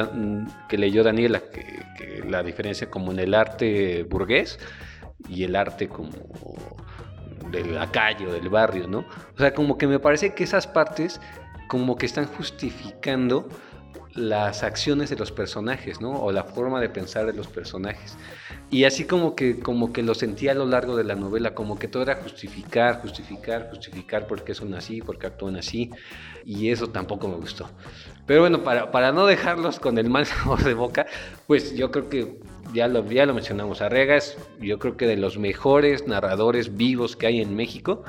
que 0.68 0.78
leyó 0.78 1.04
Daniela, 1.04 1.40
que, 1.40 2.24
la 2.28 2.44
diferencia 2.44 2.90
como 2.90 3.12
en 3.12 3.20
el 3.20 3.34
arte 3.34 4.04
burgués 4.04 4.60
y 5.28 5.44
el 5.44 5.56
arte 5.56 5.88
como 5.88 6.12
de 7.52 7.66
la 7.66 7.92
calle 7.92 8.28
o 8.28 8.34
del 8.34 8.50
barrio, 8.50 8.88
¿no? 8.88 9.00
O 9.36 9.38
sea, 9.38 9.54
como 9.54 9.78
que 9.78 9.88
me 9.88 10.00
parece 10.00 10.34
que 10.34 10.44
esas 10.44 10.68
partes 10.68 11.20
como 11.72 11.96
que 11.96 12.06
están 12.06 12.26
justificando 12.26 13.48
las 14.14 14.62
acciones 14.62 15.10
de 15.10 15.16
los 15.16 15.32
personajes, 15.32 16.02
¿no? 16.02 16.12
O 16.12 16.34
la 16.34 16.44
forma 16.44 16.82
de 16.82 16.90
pensar 16.90 17.26
de 17.26 17.32
los 17.32 17.48
personajes. 17.48 18.18
Y 18.70 18.84
así 18.84 19.06
como 19.06 19.38
que, 19.38 19.62
como 19.62 19.94
que 19.94 20.04
lo 20.04 20.14
sentía 20.14 20.52
a 20.52 20.56
lo 20.56 20.66
largo 20.66 20.98
de 20.98 21.06
la 21.06 21.16
novela, 21.16 21.56
como 21.56 21.80
que 21.80 21.88
todo 21.88 22.04
era 22.04 22.16
justificar, 22.16 23.00
justificar, 23.00 23.70
justificar 23.70 24.28
por 24.28 24.44
qué 24.44 24.54
son 24.54 24.74
así, 24.74 25.02
por 25.02 25.18
qué 25.18 25.28
actúan 25.28 25.56
así. 25.56 25.90
Y 26.44 26.72
eso 26.72 26.90
tampoco 26.90 27.30
me 27.30 27.38
gustó. 27.38 27.70
Pero 28.26 28.42
bueno, 28.42 28.66
para, 28.66 28.92
para 28.92 29.14
no 29.14 29.26
dejarlos 29.26 29.80
con 29.80 29.98
el 29.98 30.10
mal 30.10 30.26
sabor 30.26 30.62
de 30.66 30.74
boca, 30.74 31.06
pues 31.48 31.74
yo 31.74 31.90
creo 31.90 32.10
que 32.10 32.38
ya 32.74 32.90
lo, 32.90 33.10
ya 33.10 33.26
lo 33.26 33.34
mencionamos. 33.34 33.82
Arrega 33.82 34.18
es, 34.18 34.38
yo 34.60 34.78
creo 34.78 34.98
que 34.98 35.08
de 35.08 35.16
los 35.16 35.38
mejores 35.38 36.06
narradores 36.06 36.76
vivos 36.76 37.16
que 37.16 37.28
hay 37.28 37.40
en 37.40 37.56
México. 37.56 38.04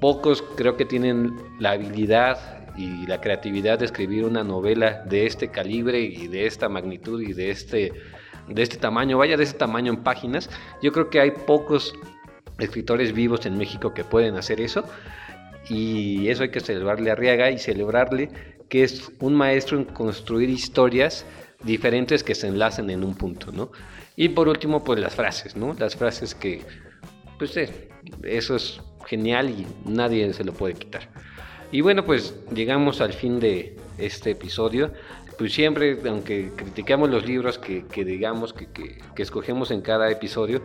Pocos 0.00 0.42
creo 0.56 0.76
que 0.76 0.84
tienen 0.84 1.36
la 1.60 1.70
habilidad 1.70 2.65
y 2.76 3.06
la 3.06 3.20
creatividad 3.20 3.78
de 3.78 3.86
escribir 3.86 4.24
una 4.24 4.44
novela 4.44 5.02
de 5.04 5.26
este 5.26 5.48
calibre 5.48 6.00
y 6.00 6.28
de 6.28 6.46
esta 6.46 6.68
magnitud 6.68 7.20
y 7.22 7.32
de 7.32 7.50
este, 7.50 7.92
de 8.48 8.62
este 8.62 8.76
tamaño, 8.76 9.18
vaya 9.18 9.36
de 9.36 9.44
este 9.44 9.58
tamaño 9.58 9.92
en 9.92 10.02
páginas, 10.02 10.50
yo 10.82 10.92
creo 10.92 11.10
que 11.10 11.20
hay 11.20 11.30
pocos 11.30 11.94
escritores 12.58 13.12
vivos 13.12 13.46
en 13.46 13.56
México 13.56 13.92
que 13.94 14.04
pueden 14.04 14.36
hacer 14.36 14.60
eso 14.60 14.84
y 15.68 16.28
eso 16.28 16.42
hay 16.42 16.50
que 16.50 16.60
celebrarle 16.60 17.10
a 17.10 17.14
Arriaga 17.14 17.50
y 17.50 17.58
celebrarle 17.58 18.30
que 18.68 18.82
es 18.82 19.10
un 19.20 19.34
maestro 19.34 19.78
en 19.78 19.84
construir 19.84 20.48
historias 20.48 21.24
diferentes 21.62 22.22
que 22.22 22.34
se 22.34 22.48
enlacen 22.48 22.90
en 22.90 23.04
un 23.04 23.14
punto, 23.14 23.52
¿no? 23.52 23.70
Y 24.16 24.30
por 24.30 24.48
último, 24.48 24.82
pues 24.82 24.98
las 24.98 25.14
frases, 25.14 25.56
¿no? 25.56 25.74
Las 25.78 25.96
frases 25.96 26.34
que, 26.34 26.62
pues 27.38 27.56
eh, 27.56 27.88
eso 28.24 28.56
es 28.56 28.80
genial 29.06 29.50
y 29.50 29.66
nadie 29.88 30.32
se 30.32 30.44
lo 30.44 30.52
puede 30.52 30.74
quitar. 30.74 31.08
Y 31.72 31.80
bueno, 31.80 32.04
pues 32.04 32.34
llegamos 32.54 33.00
al 33.00 33.12
fin 33.12 33.40
de 33.40 33.76
este 33.98 34.30
episodio. 34.30 34.92
Pues 35.38 35.52
siempre, 35.52 35.98
aunque 36.08 36.50
criticamos 36.56 37.10
los 37.10 37.26
libros 37.26 37.58
que, 37.58 37.84
digamos 38.04 38.52
que, 38.54 38.68
que, 38.68 39.22
escogemos 39.22 39.70
en 39.70 39.82
cada 39.82 40.10
episodio, 40.10 40.62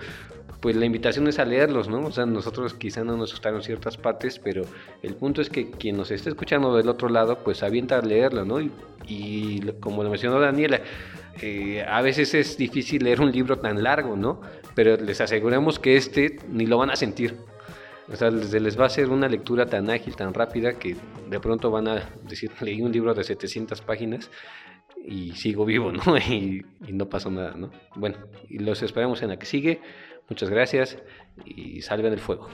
pues 0.62 0.78
la 0.78 0.86
invitación 0.86 1.28
es 1.28 1.40
a 1.40 1.46
leerlos, 1.46 1.90
¿no? 1.90 2.06
O 2.06 2.12
sea, 2.12 2.26
nosotros 2.26 2.74
quizá 2.76 3.04
no 3.04 3.18
nos 3.18 3.32
gustaron 3.32 3.64
ciertas 3.64 3.98
partes, 3.98 4.40
pero 4.40 4.64
el 5.02 5.16
punto 5.16 5.42
es 5.42 5.50
que 5.50 5.72
quien 5.72 5.98
nos 5.98 6.12
esté 6.12 6.30
escuchando 6.30 6.78
del 6.78 6.88
otro 6.88 7.10
lado, 7.10 7.40
pues 7.44 7.64
avienta 7.64 7.98
a 7.98 8.02
leerlo, 8.02 8.46
¿no? 8.46 8.62
Y, 8.62 8.72
y 9.08 9.60
como 9.82 10.04
lo 10.04 10.10
mencionó 10.10 10.40
Daniela, 10.40 10.80
eh, 11.42 11.84
a 11.88 12.02
veces 12.02 12.34
es 12.34 12.58
difícil 12.58 13.04
leer 13.04 13.20
un 13.20 13.32
libro 13.32 13.58
tan 13.58 13.84
largo, 13.84 14.16
¿no? 14.16 14.42
Pero 14.76 14.96
les 14.98 15.20
aseguramos 15.20 15.80
que 15.80 15.98
este 15.98 16.40
ni 16.50 16.66
lo 16.66 16.78
van 16.78 16.92
a 16.92 16.96
sentir. 16.96 17.36
O 18.12 18.16
sea, 18.16 18.30
les, 18.30 18.54
les 18.54 18.80
va 18.80 18.86
a 18.86 18.90
ser 18.90 19.10
una 19.10 19.28
lectura 19.28 19.66
tan 19.66 19.90
ágil, 19.90 20.16
tan 20.16 20.34
rápida, 20.34 20.74
que 20.74 20.96
de 21.30 21.40
pronto 21.40 21.72
van 21.72 21.88
a 21.88 22.10
decir, 22.28 22.52
leí 22.62 22.82
un 22.82 22.92
libro 22.92 23.14
de 23.14 23.24
700 23.24 23.82
páginas 23.82 24.30
y 25.06 25.32
sigo 25.32 25.66
vivo, 25.66 25.92
¿no? 25.92 26.02
Y, 26.30 26.66
y 26.88 26.94
no 26.94 27.08
pasó 27.08 27.32
nada, 27.32 27.54
¿no? 27.56 27.72
Bueno, 27.96 28.18
y 28.50 28.60
los 28.60 28.82
esperamos 28.84 29.22
en 29.22 29.30
la 29.30 29.38
que 29.38 29.46
sigue. 29.46 29.82
Muchas 30.30 30.50
gracias 30.50 30.98
y 31.46 31.82
salven 31.82 32.14
el 32.14 32.20
fuego. 32.20 32.48